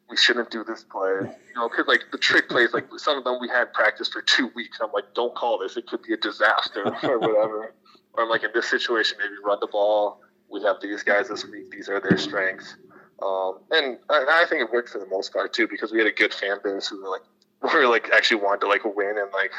we 0.09 0.17
shouldn't 0.17 0.51
do 0.51 0.63
this 0.63 0.85
play, 0.85 1.11
you 1.11 1.55
know, 1.57 1.69
because 1.69 1.87
like 1.89 2.05
the 2.13 2.19
trick 2.19 2.49
plays, 2.49 2.73
like 2.73 2.87
some 2.99 3.19
of 3.19 3.25
them 3.25 3.39
we 3.41 3.49
had 3.49 3.73
practice 3.73 4.09
for 4.09 4.23
two 4.23 4.51
weeks. 4.55 4.79
I'm 4.81 4.93
like, 4.93 5.13
don't 5.15 5.35
call 5.35 5.59
this; 5.59 5.77
it 5.77 5.89
could 5.89 6.03
be 6.03 6.15
a 6.15 6.17
disaster 6.17 6.85
or 7.03 7.19
whatever. 7.19 7.75
or 8.13 8.23
I'm 8.23 8.29
like, 8.29 8.45
in 8.45 8.51
this 8.55 8.71
situation, 8.71 9.19
maybe 9.19 9.35
run 9.45 9.59
the 9.61 9.67
ball. 9.67 10.21
We 10.49 10.63
have 10.63 10.77
these 10.81 11.03
guys 11.03 11.29
this 11.29 11.45
week; 11.47 11.73
these 11.73 11.89
are 11.89 12.01
their 12.01 12.17
strengths. 12.17 12.77
Um, 13.23 13.59
and 13.71 13.99
I, 14.11 14.43
I, 14.43 14.47
think 14.49 14.63
it 14.63 14.73
worked 14.73 14.89
for 14.89 14.99
the 14.99 15.07
most 15.07 15.33
part 15.33 15.53
too 15.53 15.69
because 15.69 15.93
we 15.93 15.99
had 15.99 16.09
a 16.09 16.13
good 16.13 16.35
fan 16.35 16.57
base 16.65 16.89
who 16.89 17.03
were 17.03 17.09
like 17.09 17.23
were 17.75 17.87
like 17.87 18.11
actually 18.13 18.43
wanted 18.43 18.63
to 18.63 18.67
like 18.67 18.85
win 18.85 19.17
and 19.17 19.31
like 19.33 19.53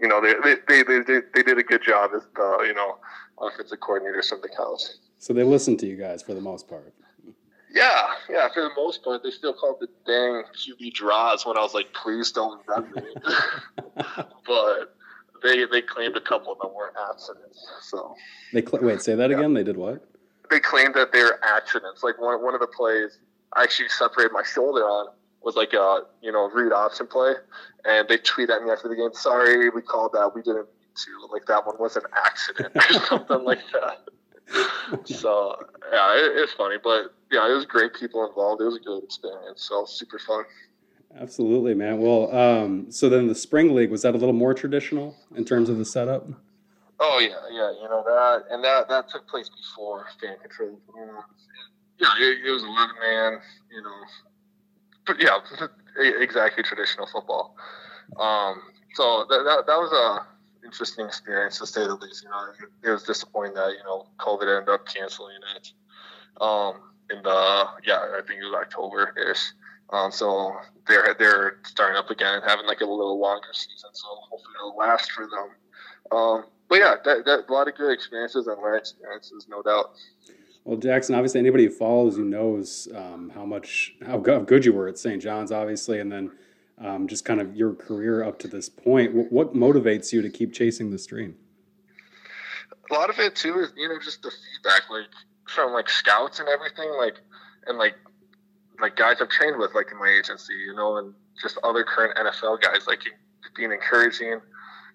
you 0.00 0.08
know 0.08 0.20
they 0.20 0.34
they 0.66 0.82
they, 0.82 1.00
they, 1.00 1.20
they 1.34 1.42
did 1.42 1.58
a 1.58 1.62
good 1.62 1.82
job 1.82 2.10
as 2.16 2.22
the 2.34 2.64
you 2.66 2.74
know 2.74 2.98
offensive 3.40 3.78
coordinator 3.80 4.22
something 4.22 4.50
else. 4.58 4.98
So 5.18 5.32
they 5.32 5.44
listened 5.44 5.78
to 5.80 5.86
you 5.86 5.96
guys 5.96 6.22
for 6.22 6.34
the 6.34 6.40
most 6.40 6.68
part. 6.68 6.92
Yeah, 7.70 8.14
yeah, 8.30 8.48
for 8.52 8.62
the 8.62 8.70
most 8.76 9.04
part, 9.04 9.22
they 9.22 9.30
still 9.30 9.52
called 9.52 9.76
the 9.80 9.88
dang 10.06 10.42
QB 10.56 10.94
draws 10.94 11.44
when 11.44 11.56
I 11.56 11.60
was 11.60 11.74
like, 11.74 11.92
please 11.92 12.32
don't 12.32 12.60
vet 12.66 12.90
me. 12.96 13.02
but 14.46 14.96
they 15.42 15.64
they 15.66 15.82
claimed 15.82 16.16
a 16.16 16.20
couple 16.20 16.52
of 16.52 16.58
them 16.60 16.74
were 16.74 16.92
accidents. 17.10 17.64
So 17.82 18.16
they 18.52 18.62
cl- 18.62 18.82
wait, 18.82 19.02
say 19.02 19.14
that 19.14 19.30
yeah. 19.30 19.36
again. 19.36 19.54
They 19.54 19.64
did 19.64 19.76
what? 19.76 20.02
They 20.50 20.60
claimed 20.60 20.94
that 20.94 21.12
they're 21.12 21.42
accidents. 21.44 22.02
Like 22.02 22.20
one 22.20 22.42
one 22.42 22.54
of 22.54 22.60
the 22.60 22.66
plays 22.66 23.18
I 23.54 23.62
actually 23.64 23.88
separated 23.88 24.32
my 24.32 24.42
shoulder 24.42 24.82
on 24.82 25.08
was 25.42 25.56
like 25.56 25.72
a 25.72 26.00
you 26.22 26.32
know 26.32 26.50
read 26.50 26.72
option 26.72 27.06
play, 27.06 27.34
and 27.84 28.08
they 28.08 28.18
tweet 28.18 28.50
at 28.50 28.62
me 28.62 28.70
after 28.70 28.88
the 28.88 28.96
game. 28.96 29.10
Sorry, 29.12 29.70
we 29.70 29.82
called 29.82 30.12
that. 30.12 30.32
We 30.34 30.42
didn't 30.42 30.66
mean 30.66 30.94
to. 30.96 31.32
Like 31.32 31.46
that 31.46 31.66
one 31.66 31.76
was 31.78 31.96
an 31.96 32.02
accident 32.16 32.74
or 32.76 33.00
something 33.06 33.44
like 33.44 33.60
that. 33.72 34.08
so 35.04 35.56
yeah, 35.92 36.14
it, 36.16 36.36
it's 36.36 36.52
funny, 36.52 36.76
but 36.82 37.14
yeah, 37.30 37.50
it 37.50 37.54
was 37.54 37.66
great 37.66 37.94
people 37.94 38.26
involved. 38.26 38.60
It 38.60 38.64
was 38.64 38.76
a 38.76 38.80
good 38.80 39.04
experience. 39.04 39.62
So 39.62 39.84
super 39.84 40.18
fun. 40.18 40.44
Absolutely, 41.16 41.74
man. 41.74 41.98
Well, 41.98 42.34
um, 42.36 42.90
so 42.90 43.08
then 43.08 43.28
the 43.28 43.34
spring 43.34 43.74
league 43.74 43.90
was 43.90 44.02
that 44.02 44.14
a 44.14 44.18
little 44.18 44.34
more 44.34 44.52
traditional 44.52 45.16
in 45.34 45.44
terms 45.44 45.68
of 45.68 45.78
the 45.78 45.84
setup? 45.84 46.26
Oh 47.00 47.18
yeah, 47.20 47.36
yeah, 47.50 47.70
you 47.80 47.88
know 47.88 48.02
that, 48.04 48.44
and 48.50 48.64
that 48.64 48.88
that 48.88 49.08
took 49.08 49.28
place 49.28 49.48
before 49.48 50.06
fan 50.20 50.36
control. 50.40 50.80
Yeah, 51.98 52.08
it, 52.20 52.46
it 52.46 52.50
was 52.50 52.62
eleven 52.62 52.96
man, 53.00 53.40
you 53.70 53.82
know, 53.82 54.00
but 55.06 55.22
yeah, 55.22 55.38
exactly 56.20 56.62
traditional 56.62 57.06
football. 57.06 57.56
Um, 58.18 58.62
so 58.94 59.26
that, 59.28 59.44
that 59.44 59.66
that 59.66 59.76
was 59.76 59.92
a 59.92 60.66
interesting 60.66 61.06
experience 61.06 61.58
to 61.58 61.66
say 61.66 61.86
the 61.86 61.94
least. 61.94 62.24
You 62.24 62.30
know, 62.30 62.46
it, 62.58 62.88
it 62.88 62.90
was 62.90 63.04
disappointing 63.04 63.54
that 63.54 63.70
you 63.70 63.84
know 63.84 64.06
COVID 64.18 64.58
ended 64.58 64.68
up 64.68 64.86
canceling 64.86 65.38
it. 65.56 65.72
Um, 66.40 66.80
in 67.10 67.22
the 67.22 67.64
yeah, 67.86 68.00
I 68.16 68.20
think 68.26 68.40
it 68.40 68.44
was 68.44 68.54
October 68.54 69.14
ish. 69.30 69.52
Um, 69.90 70.12
so 70.12 70.52
they're 70.86 71.14
they're 71.18 71.58
starting 71.64 71.96
up 71.96 72.10
again 72.10 72.34
and 72.34 72.44
having 72.44 72.66
like 72.66 72.80
a 72.80 72.84
little 72.86 73.18
longer 73.18 73.48
season. 73.52 73.90
So 73.92 74.06
hopefully 74.30 74.54
it'll 74.56 74.76
last 74.76 75.10
for 75.12 75.26
them. 75.26 75.48
Um, 76.10 76.44
but 76.68 76.78
yeah, 76.78 76.94
that, 77.04 77.24
that, 77.24 77.44
a 77.48 77.52
lot 77.52 77.68
of 77.68 77.74
good 77.76 77.92
experiences 77.92 78.46
and 78.46 78.60
learning 78.60 78.80
experiences, 78.80 79.46
no 79.48 79.62
doubt. 79.62 79.92
Well, 80.64 80.76
Jackson, 80.76 81.14
obviously, 81.14 81.40
anybody 81.40 81.64
who 81.64 81.70
follows 81.70 82.18
you 82.18 82.24
knows 82.24 82.88
um, 82.94 83.30
how 83.34 83.46
much 83.46 83.94
how 84.04 84.18
good 84.18 84.64
you 84.64 84.72
were 84.72 84.86
at 84.86 84.98
St. 84.98 85.22
John's, 85.22 85.50
obviously, 85.50 85.98
and 85.98 86.12
then 86.12 86.30
um, 86.78 87.08
just 87.08 87.24
kind 87.24 87.40
of 87.40 87.56
your 87.56 87.74
career 87.74 88.22
up 88.22 88.38
to 88.40 88.48
this 88.48 88.68
point. 88.68 89.14
What, 89.14 89.32
what 89.32 89.54
motivates 89.54 90.12
you 90.12 90.20
to 90.20 90.28
keep 90.28 90.52
chasing 90.52 90.90
this 90.90 91.06
dream? 91.06 91.36
A 92.90 92.94
lot 92.94 93.08
of 93.08 93.18
it 93.18 93.34
too 93.34 93.60
is 93.60 93.72
you 93.76 93.88
know 93.88 93.98
just 94.02 94.22
the 94.22 94.30
feedback, 94.30 94.82
like 94.90 95.06
from 95.48 95.72
like 95.72 95.88
scouts 95.88 96.38
and 96.38 96.48
everything, 96.48 96.90
like 96.98 97.16
and 97.66 97.78
like 97.78 97.94
like 98.80 98.96
guys 98.96 99.16
I've 99.20 99.28
trained 99.28 99.58
with, 99.58 99.74
like 99.74 99.90
in 99.90 99.98
my 99.98 100.08
agency, 100.08 100.54
you 100.54 100.74
know, 100.74 100.98
and 100.98 101.14
just 101.40 101.58
other 101.62 101.84
current 101.84 102.16
NFL 102.16 102.60
guys, 102.60 102.86
like 102.86 103.00
being 103.56 103.72
encouraging, 103.72 104.40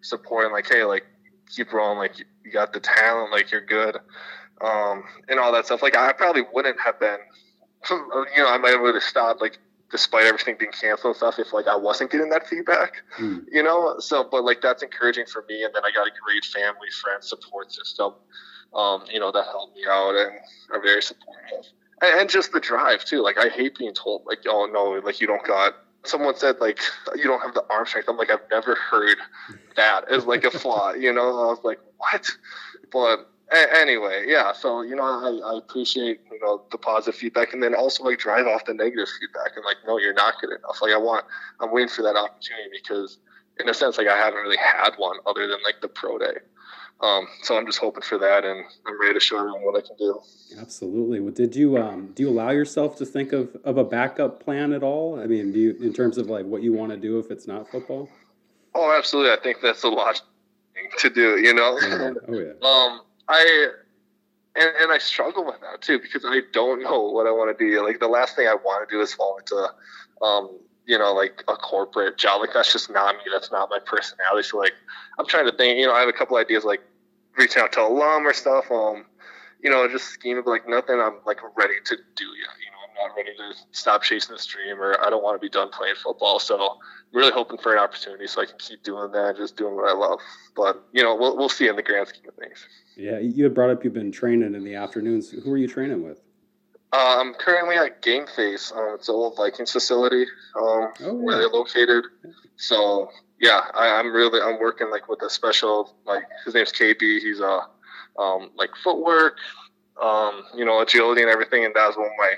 supporting, 0.01 0.51
like, 0.51 0.67
hey, 0.71 0.83
like 0.83 1.05
keep 1.49 1.73
rolling. 1.73 1.97
Like 1.97 2.19
you 2.19 2.51
got 2.51 2.73
the 2.73 2.79
talent, 2.79 3.31
like 3.31 3.51
you're 3.51 3.65
good, 3.65 3.97
um, 4.61 5.03
and 5.27 5.39
all 5.39 5.51
that 5.53 5.65
stuff. 5.65 5.81
Like 5.81 5.95
I 5.95 6.11
probably 6.13 6.43
wouldn't 6.53 6.79
have 6.79 6.99
been, 6.99 7.17
you 7.89 7.97
know, 8.37 8.49
I 8.49 8.57
might 8.57 8.73
have 8.73 9.03
stopped 9.03 9.41
like 9.41 9.59
despite 9.91 10.25
everything 10.25 10.55
being 10.57 10.71
canceled 10.71 11.11
and 11.11 11.15
stuff 11.15 11.37
if 11.37 11.53
like 11.53 11.67
I 11.67 11.75
wasn't 11.75 12.11
getting 12.11 12.29
that 12.29 12.47
feedback, 12.47 13.03
mm. 13.19 13.45
you 13.51 13.61
know. 13.61 13.95
So, 13.99 14.27
but 14.29 14.43
like 14.43 14.61
that's 14.61 14.83
encouraging 14.83 15.25
for 15.27 15.45
me, 15.47 15.63
and 15.63 15.73
then 15.73 15.83
I 15.85 15.91
got 15.91 16.07
a 16.07 16.11
great 16.25 16.45
family, 16.45 16.89
friend 17.01 17.23
support 17.23 17.71
system, 17.71 18.13
um, 18.73 19.03
you 19.11 19.19
know, 19.19 19.31
that 19.31 19.45
helped 19.45 19.75
me 19.75 19.83
out 19.89 20.15
and 20.15 20.31
are 20.71 20.81
very 20.81 21.01
supportive. 21.01 21.71
And, 22.01 22.21
and 22.21 22.29
just 22.29 22.51
the 22.51 22.59
drive 22.59 23.05
too. 23.05 23.21
Like 23.21 23.37
I 23.37 23.49
hate 23.49 23.77
being 23.77 23.93
told 23.93 24.23
like, 24.25 24.39
oh 24.47 24.67
no, 24.71 24.99
like 25.05 25.21
you 25.21 25.27
don't 25.27 25.45
got 25.45 25.75
someone 26.03 26.35
said 26.35 26.57
like 26.59 26.79
you 27.15 27.23
don't 27.23 27.41
have 27.41 27.53
the 27.53 27.63
arm 27.69 27.85
strength. 27.85 28.09
I'm 28.09 28.17
like 28.17 28.29
I've 28.29 28.49
never 28.51 28.75
heard 28.75 29.17
that 29.75 30.09
as 30.11 30.25
like 30.25 30.43
a 30.43 30.51
flaw. 30.51 30.93
You 30.93 31.13
know, 31.13 31.27
I 31.27 31.45
was 31.47 31.59
like 31.63 31.79
what? 31.97 32.29
But 32.91 33.27
a- 33.51 33.77
anyway, 33.77 34.25
yeah. 34.27 34.53
So 34.53 34.81
you 34.81 34.95
know, 34.95 35.03
I, 35.03 35.53
I 35.53 35.57
appreciate 35.57 36.21
you 36.31 36.39
know 36.41 36.63
the 36.71 36.77
positive 36.77 37.15
feedback, 37.19 37.53
and 37.53 37.61
then 37.61 37.73
also 37.75 38.03
like 38.03 38.19
drive 38.19 38.47
off 38.47 38.65
the 38.65 38.73
negative 38.73 39.07
feedback 39.19 39.51
and 39.55 39.65
like 39.65 39.77
no, 39.85 39.97
you're 39.97 40.13
not 40.13 40.35
good 40.41 40.51
enough. 40.51 40.81
Like 40.81 40.93
I 40.93 40.97
want, 40.97 41.25
I'm 41.59 41.71
waiting 41.71 41.89
for 41.89 42.01
that 42.03 42.15
opportunity 42.15 42.69
because 42.71 43.19
in 43.59 43.69
a 43.69 43.73
sense, 43.73 43.97
like 43.97 44.07
I 44.07 44.17
haven't 44.17 44.41
really 44.41 44.57
had 44.57 44.91
one 44.97 45.17
other 45.25 45.47
than 45.47 45.57
like 45.63 45.81
the 45.81 45.87
pro 45.87 46.17
day. 46.17 46.37
Um, 47.01 47.27
so 47.41 47.57
I'm 47.57 47.65
just 47.65 47.79
hoping 47.79 48.01
for 48.01 48.17
that, 48.17 48.45
and 48.45 48.63
I'm 48.85 49.01
ready 49.01 49.15
to 49.15 49.19
show 49.19 49.37
everyone 49.37 49.63
what 49.63 49.75
I 49.75 49.85
can 49.85 49.97
do. 49.97 50.21
Absolutely. 50.57 51.19
Well, 51.19 51.33
did 51.33 51.55
you 51.55 51.77
um, 51.77 52.11
do 52.15 52.23
you 52.23 52.29
allow 52.29 52.51
yourself 52.51 52.97
to 52.97 53.05
think 53.05 53.33
of, 53.33 53.55
of 53.65 53.77
a 53.77 53.83
backup 53.83 54.41
plan 54.41 54.71
at 54.71 54.83
all? 54.83 55.19
I 55.19 55.25
mean, 55.25 55.51
do 55.51 55.59
you 55.59 55.77
in 55.81 55.93
terms 55.93 56.17
of 56.17 56.27
like 56.27 56.45
what 56.45 56.63
you 56.63 56.71
want 56.71 56.91
to 56.91 56.97
do 56.97 57.19
if 57.19 57.29
it's 57.29 57.47
not 57.47 57.69
football? 57.69 58.09
Oh, 58.75 58.95
absolutely. 58.97 59.31
I 59.31 59.37
think 59.41 59.57
that's 59.61 59.83
a 59.83 59.89
lot 59.89 60.21
to 60.99 61.09
do. 61.09 61.39
You 61.39 61.53
know. 61.53 61.77
Yeah. 61.81 62.13
Oh 62.27 62.39
yeah. 62.39 62.51
um, 62.61 63.01
I 63.27 63.67
and, 64.55 64.69
and 64.81 64.91
I 64.91 64.97
struggle 64.97 65.45
with 65.45 65.59
that 65.61 65.81
too 65.81 65.99
because 65.99 66.23
I 66.25 66.41
don't 66.51 66.83
know 66.83 67.01
what 67.01 67.27
I 67.27 67.31
want 67.31 67.57
to 67.57 67.69
do. 67.69 67.85
Like 67.85 67.99
the 67.99 68.07
last 68.07 68.35
thing 68.35 68.47
I 68.47 68.55
want 68.55 68.87
to 68.87 68.95
do 68.95 69.01
is 69.01 69.13
fall 69.13 69.37
into, 69.37 69.67
um, 70.21 70.59
you 70.85 70.97
know, 70.97 71.13
like 71.13 71.43
a 71.47 71.55
corporate 71.55 72.17
job. 72.17 72.41
Like 72.41 72.51
that's 72.53 72.71
just 72.71 72.89
not 72.89 73.15
me. 73.15 73.23
That's 73.31 73.51
not 73.51 73.69
my 73.69 73.79
personality. 73.85 74.47
So 74.47 74.57
like, 74.57 74.73
I'm 75.19 75.25
trying 75.25 75.45
to 75.45 75.55
think. 75.55 75.79
You 75.79 75.87
know, 75.87 75.93
I 75.93 75.99
have 75.99 76.09
a 76.09 76.13
couple 76.13 76.37
ideas 76.37 76.63
like 76.63 76.81
reaching 77.37 77.61
out 77.61 77.71
to 77.73 77.81
alum 77.81 78.27
or 78.27 78.33
stuff. 78.33 78.69
Um, 78.71 79.05
you 79.61 79.69
know, 79.69 79.87
just 79.87 80.05
scheme 80.07 80.37
of 80.37 80.45
like 80.45 80.67
nothing 80.67 80.99
I'm 80.99 81.19
like 81.25 81.39
ready 81.55 81.75
to 81.85 81.95
do 81.95 82.25
yet. 82.25 82.55
You 82.59 82.71
know, 82.71 83.01
I'm 83.01 83.07
not 83.07 83.15
ready 83.15 83.31
to 83.37 83.53
stop 83.71 84.03
chasing 84.03 84.35
this 84.35 84.45
dream, 84.45 84.79
or 84.81 84.99
I 85.03 85.09
don't 85.09 85.23
want 85.23 85.39
to 85.39 85.39
be 85.39 85.49
done 85.49 85.69
playing 85.69 85.95
football. 85.95 86.39
So 86.39 86.61
I'm 86.61 86.77
really 87.13 87.31
hoping 87.31 87.57
for 87.57 87.73
an 87.73 87.79
opportunity 87.79 88.27
so 88.27 88.41
I 88.41 88.45
can 88.45 88.57
keep 88.59 88.83
doing 88.83 89.11
that, 89.13 89.37
just 89.37 89.55
doing 89.55 89.75
what 89.75 89.89
I 89.89 89.93
love. 89.93 90.19
But 90.55 90.83
you 90.91 91.01
know, 91.01 91.15
we'll 91.15 91.37
we'll 91.37 91.49
see 91.49 91.67
in 91.69 91.77
the 91.77 91.83
grand 91.83 92.09
scheme 92.09 92.27
of 92.27 92.35
things. 92.35 92.67
Yeah, 92.97 93.19
you 93.19 93.45
had 93.45 93.53
brought 93.53 93.69
up 93.69 93.83
you've 93.83 93.93
been 93.93 94.11
training 94.11 94.53
in 94.53 94.63
the 94.63 94.75
afternoons. 94.75 95.31
Who 95.31 95.51
are 95.51 95.57
you 95.57 95.67
training 95.67 96.03
with? 96.03 96.21
Uh, 96.93 97.17
I'm 97.19 97.33
currently 97.33 97.75
at 97.75 98.03
Game 98.03 98.27
Face. 98.35 98.71
Um, 98.71 98.91
it's 98.93 99.09
an 99.09 99.15
old 99.15 99.35
Vikings 99.35 99.71
facility 99.71 100.25
um, 100.55 100.93
Oh, 101.01 101.13
where 101.15 101.35
yeah. 101.35 101.39
they're 101.39 101.49
located. 101.49 102.05
So 102.57 103.09
yeah, 103.41 103.61
I, 103.73 103.99
I'm 103.99 104.13
really 104.13 104.39
I'm 104.39 104.59
working 104.59 104.91
like 104.91 105.09
with 105.09 105.21
a 105.23 105.29
special 105.29 105.95
like 106.05 106.23
his 106.45 106.53
name's 106.53 106.71
KB. 106.71 106.99
He's 107.01 107.39
a 107.39 107.61
um, 108.19 108.51
like 108.55 108.69
footwork, 108.83 109.37
um, 109.99 110.43
you 110.55 110.65
know, 110.65 110.81
agility 110.81 111.21
and 111.23 111.31
everything, 111.31 111.65
and 111.65 111.73
that's 111.75 111.97
one 111.97 112.05
of 112.05 112.11
my 112.19 112.33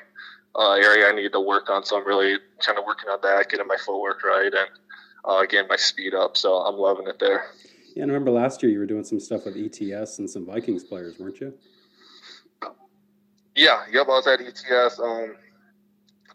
uh, 0.55 0.71
area 0.75 1.07
I 1.07 1.11
need 1.11 1.33
to 1.33 1.41
work 1.41 1.69
on. 1.69 1.83
So 1.83 1.97
I'm 1.99 2.07
really 2.07 2.37
kind 2.65 2.79
of 2.79 2.85
working 2.85 3.09
on 3.09 3.19
that, 3.23 3.49
getting 3.49 3.67
my 3.67 3.75
footwork 3.85 4.23
right, 4.23 4.53
and 4.53 4.69
uh, 5.25 5.45
getting 5.47 5.67
my 5.67 5.75
speed 5.75 6.13
up. 6.13 6.37
So 6.37 6.53
I'm 6.59 6.77
loving 6.77 7.07
it 7.07 7.19
there. 7.19 7.43
Yeah, 7.93 8.03
and 8.03 8.11
I 8.11 8.13
remember 8.13 8.31
last 8.31 8.63
year 8.63 8.71
you 8.71 8.79
were 8.79 8.85
doing 8.85 9.03
some 9.03 9.19
stuff 9.19 9.41
with 9.45 9.57
ETS 9.57 10.19
and 10.19 10.29
some 10.29 10.45
Vikings 10.45 10.85
players, 10.85 11.19
weren't 11.19 11.41
you? 11.41 11.53
Yeah, 13.55 13.83
yep. 13.91 14.07
I 14.07 14.09
was 14.09 14.27
at 14.27 14.41
ETS 14.41 14.99
um, 14.99 15.35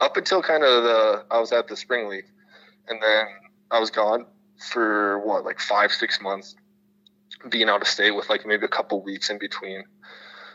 up 0.01 0.16
until 0.16 0.43
kind 0.43 0.64
of 0.64 0.83
the 0.83 1.25
I 1.31 1.39
was 1.39 1.53
at 1.53 1.68
the 1.68 1.77
spring 1.77 2.09
league, 2.09 2.25
and 2.89 2.99
then 3.01 3.27
I 3.71 3.79
was 3.79 3.91
gone 3.91 4.27
for 4.59 5.18
what 5.21 5.45
like 5.45 5.61
five 5.61 5.93
six 5.93 6.21
months, 6.21 6.57
being 7.51 7.68
out 7.68 7.83
of 7.83 7.89
state 7.89 8.12
with 8.12 8.29
like 8.31 8.47
maybe 8.47 8.64
a 8.64 8.68
couple 8.68 9.03
weeks 9.03 9.29
in 9.29 9.39
between, 9.39 9.85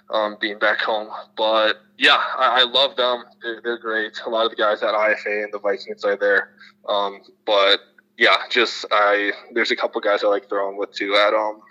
um, 0.09 0.38
being 0.41 0.57
back 0.57 0.80
home. 0.80 1.09
But 1.38 1.78
yeah, 1.97 2.20
I, 2.38 2.61
I 2.61 2.63
love 2.63 2.95
them. 2.95 3.24
They're, 3.43 3.61
they're 3.63 3.80
great. 3.80 4.20
A 4.26 4.30
lot 4.30 4.45
of 4.45 4.51
the 4.51 4.57
guys 4.57 4.82
at 4.82 4.93
IFA 4.93 5.43
and 5.43 5.53
the 5.53 5.59
Vikings 5.59 6.03
are 6.03 6.18
there. 6.18 6.55
Um, 6.89 7.22
but 7.45 7.80
yeah, 8.18 8.38
just 8.49 8.86
I 8.91 9.32
there's 9.53 9.72
a 9.72 9.76
couple 9.76 10.01
guys 10.01 10.24
I 10.24 10.28
like 10.28 10.49
throwing 10.49 10.78
with 10.78 10.91
too 10.93 11.16
at 11.16 11.34
um 11.34 11.61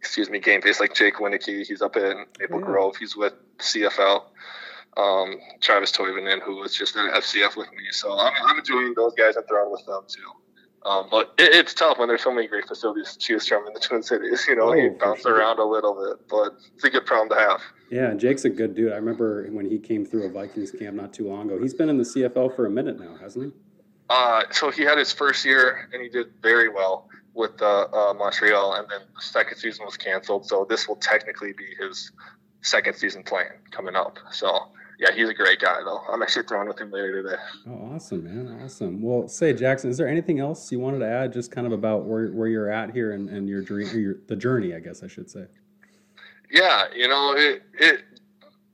excuse 0.00 0.30
me, 0.30 0.38
game 0.38 0.62
face 0.62 0.80
like 0.80 0.94
Jake 0.94 1.16
Wieneke, 1.16 1.66
he's 1.66 1.82
up 1.82 1.94
in 1.96 2.24
Maple 2.40 2.58
Yeah. 2.58 2.66
Grove, 2.66 2.96
he's 2.96 3.14
with 3.16 3.34
CFL. 3.58 4.24
Um, 4.96 5.36
Travis 5.60 5.92
Toivonen, 5.92 6.42
who 6.42 6.56
was 6.56 6.74
just 6.74 6.96
at 6.96 7.12
FCF 7.22 7.56
with 7.56 7.70
me. 7.72 7.84
So 7.92 8.18
I'm, 8.18 8.32
I'm 8.44 8.58
enjoying 8.58 8.92
those 8.96 9.14
guys 9.14 9.36
and 9.36 9.46
throwing 9.46 9.70
with 9.70 9.84
them 9.86 10.02
too. 10.08 10.88
Um, 10.88 11.06
but 11.10 11.34
it, 11.38 11.54
it's 11.54 11.74
tough 11.74 11.98
when 11.98 12.08
there's 12.08 12.22
so 12.22 12.32
many 12.34 12.48
great 12.48 12.66
facilities 12.66 13.12
to 13.12 13.18
choose 13.18 13.46
from 13.46 13.66
in 13.68 13.74
the 13.74 13.80
Twin 13.88 14.02
Cities. 14.02 14.46
You 14.48 14.56
know, 14.56 14.70
Oh, 14.70 14.72
you 14.72 14.96
bounce 14.98 15.20
sure. 15.22 15.36
around 15.36 15.58
a 15.58 15.64
little 15.64 15.94
bit, 15.94 16.26
but 16.28 16.54
it's 16.74 16.84
a 16.84 16.90
good 16.90 17.06
problem 17.06 17.28
to 17.28 17.36
have. 17.36 17.60
Yeah, 17.90 18.06
and 18.10 18.18
Jake's 18.18 18.44
a 18.46 18.50
good 18.50 18.74
dude. 18.74 18.92
I 18.92 18.96
remember 18.96 19.46
when 19.50 19.68
he 19.70 19.78
came 19.78 20.04
through 20.04 20.24
a 20.24 20.30
Vikings 20.30 20.70
camp 20.72 20.96
not 20.96 21.12
too 21.12 21.28
long 21.28 21.50
ago. 21.50 21.60
He's 21.60 21.74
been 21.74 21.88
in 21.90 21.98
the 21.98 22.04
CFL 22.04 22.56
for 22.56 22.66
a 22.66 22.70
minute 22.70 22.98
now, 22.98 23.16
hasn't 23.20 23.44
he? 23.46 23.52
Uh, 24.08 24.42
so 24.50 24.70
he 24.70 24.82
had 24.82 24.98
his 24.98 25.12
first 25.12 25.44
year 25.44 25.88
and 25.92 26.02
he 26.02 26.08
did 26.08 26.26
very 26.42 26.68
well 26.68 27.08
with 27.34 27.60
uh, 27.62 27.86
uh, 27.92 28.14
Montreal, 28.14 28.74
and 28.74 28.86
then 28.90 29.00
the 29.14 29.22
second 29.22 29.58
season 29.58 29.84
was 29.84 29.96
canceled. 29.96 30.46
So 30.46 30.66
this 30.68 30.88
will 30.88 30.96
technically 30.96 31.52
be 31.52 31.66
his 31.78 32.12
second 32.62 32.94
season 32.94 33.22
playing 33.22 33.50
coming 33.70 33.94
up. 33.96 34.18
So 34.32 34.68
yeah, 34.98 35.12
he's 35.14 35.28
a 35.28 35.34
great 35.34 35.60
guy 35.60 35.78
though. 35.82 36.00
I'm 36.10 36.22
actually 36.22 36.46
throwing 36.46 36.68
with 36.68 36.78
him 36.78 36.90
later 36.90 37.22
today. 37.22 37.42
Oh, 37.68 37.94
awesome, 37.94 38.24
man. 38.24 38.60
Awesome. 38.62 39.00
Well, 39.00 39.28
say, 39.28 39.54
Jackson, 39.54 39.88
is 39.88 39.96
there 39.96 40.08
anything 40.08 40.40
else 40.40 40.70
you 40.70 40.78
wanted 40.78 40.98
to 40.98 41.06
add 41.06 41.32
just 41.32 41.50
kind 41.50 41.66
of 41.66 41.72
about 41.72 42.04
where, 42.04 42.28
where 42.28 42.48
you're 42.48 42.70
at 42.70 42.92
here 42.92 43.12
and, 43.12 43.30
and 43.30 43.48
your 43.48 43.62
dream, 43.62 43.88
or 43.88 43.98
your, 43.98 44.14
the 44.26 44.36
journey, 44.36 44.74
I 44.74 44.80
guess 44.80 45.02
I 45.02 45.06
should 45.06 45.30
say? 45.30 45.46
Yeah, 46.50 46.84
you 46.94 47.08
know 47.08 47.34
it 47.36 47.62
it. 47.74 48.02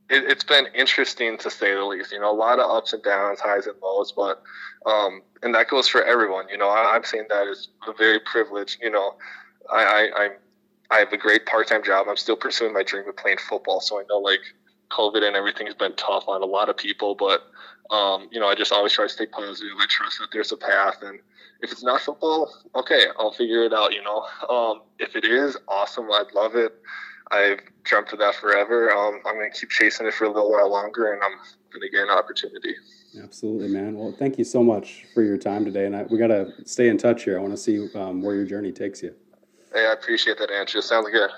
It, 0.09 0.25
it's 0.25 0.45
been 0.45 0.67
interesting 0.75 1.37
to 1.39 1.51
say 1.51 1.75
the 1.75 1.85
least. 1.85 2.13
You 2.13 2.21
know, 2.21 2.31
a 2.31 2.35
lot 2.35 2.59
of 2.59 2.71
ups 2.71 2.93
and 2.93 3.03
downs, 3.03 3.41
highs 3.41 3.67
and 3.67 3.77
lows, 3.83 4.13
but 4.13 4.43
um, 4.87 5.23
and 5.43 5.55
that 5.55 5.69
goes 5.69 5.89
for 5.89 6.03
everyone. 6.05 6.49
You 6.49 6.59
know, 6.59 6.69
I, 6.69 6.95
I'm 6.95 7.05
saying 7.05 7.27
as 7.33 7.69
a 7.89 7.93
very 7.93 8.21
privileged. 8.21 8.79
You 8.81 8.91
know, 8.91 9.15
I, 9.73 9.83
I 9.85 10.25
I'm 10.25 10.33
I 10.91 10.99
have 10.99 11.13
a 11.13 11.17
great 11.17 11.47
part-time 11.47 11.83
job. 11.83 12.07
I'm 12.09 12.17
still 12.17 12.37
pursuing 12.37 12.73
my 12.73 12.83
dream 12.83 13.09
of 13.09 13.17
playing 13.17 13.39
football. 13.39 13.81
So 13.81 13.99
I 13.99 14.05
know 14.09 14.19
like 14.19 14.41
COVID 14.91 15.25
and 15.27 15.35
everything 15.35 15.67
has 15.67 15.75
been 15.75 15.95
tough 15.97 16.25
on 16.29 16.43
a 16.43 16.47
lot 16.47 16.69
of 16.69 16.77
people, 16.77 17.15
but 17.15 17.43
um, 17.91 18.29
you 18.31 18.41
know, 18.41 18.49
I 18.49 18.55
just 18.55 18.73
always 18.73 18.93
try 18.93 19.07
to 19.07 19.13
stay 19.13 19.27
positive. 19.27 19.73
I 19.79 19.87
trust 19.89 20.19
that 20.19 20.29
there's 20.33 20.53
a 20.53 20.57
path, 20.57 21.03
and 21.03 21.19
if 21.61 21.73
it's 21.73 21.83
not 21.83 22.01
football, 22.01 22.53
okay, 22.75 23.07
I'll 23.19 23.33
figure 23.33 23.65
it 23.65 23.73
out. 23.73 23.93
You 23.93 24.03
know, 24.03 24.27
um, 24.49 24.83
if 24.99 25.17
it 25.17 25.25
is, 25.25 25.57
awesome. 25.69 26.11
I'd 26.13 26.35
love 26.35 26.55
it. 26.57 26.75
I've 27.31 27.61
dreamt 27.85 28.13
of 28.13 28.19
that 28.21 28.35
forever. 28.37 28.93
Um, 28.93 29.21
I'm 29.27 29.35
going 29.35 29.51
to 29.51 29.59
keep 29.59 29.71
chasing 29.71 30.07
it 30.07 30.15
for 30.15 30.25
a 30.25 30.29
little 30.29 30.51
while 30.51 30.71
longer, 30.71 31.13
and 31.13 31.23
I'm 31.23 31.39
going 31.73 31.81
to 31.83 31.91
get 31.91 32.03
an 32.03 32.11
opportunity. 32.11 32.75
Absolutely, 33.23 33.69
man. 33.69 33.97
Well, 33.97 34.15
thank 34.19 34.39
you 34.39 34.45
so 34.45 34.63
much 34.63 35.07
for 35.15 35.23
your 35.23 35.39
time 35.39 35.65
today. 35.65 35.87
And 35.87 35.97
I, 35.97 36.03
we 36.05 36.19
got 36.19 36.29
to 36.29 36.53
stay 36.65 36.89
in 36.89 36.99
touch 36.99 37.25
here. 37.25 37.39
I 37.39 37.43
want 37.43 37.55
to 37.55 37.61
see 37.61 37.89
um, 37.95 38.23
where 38.23 38.35
your 38.35 38.45
journey 38.45 38.73
takes 38.73 39.03
you. 39.03 39.15
Hey, 39.73 39.87
I 39.87 39.93
appreciate 39.93 40.39
that, 40.39 40.51
Andrew. 40.51 40.81
Sounds 40.81 41.09
good. 41.11 41.31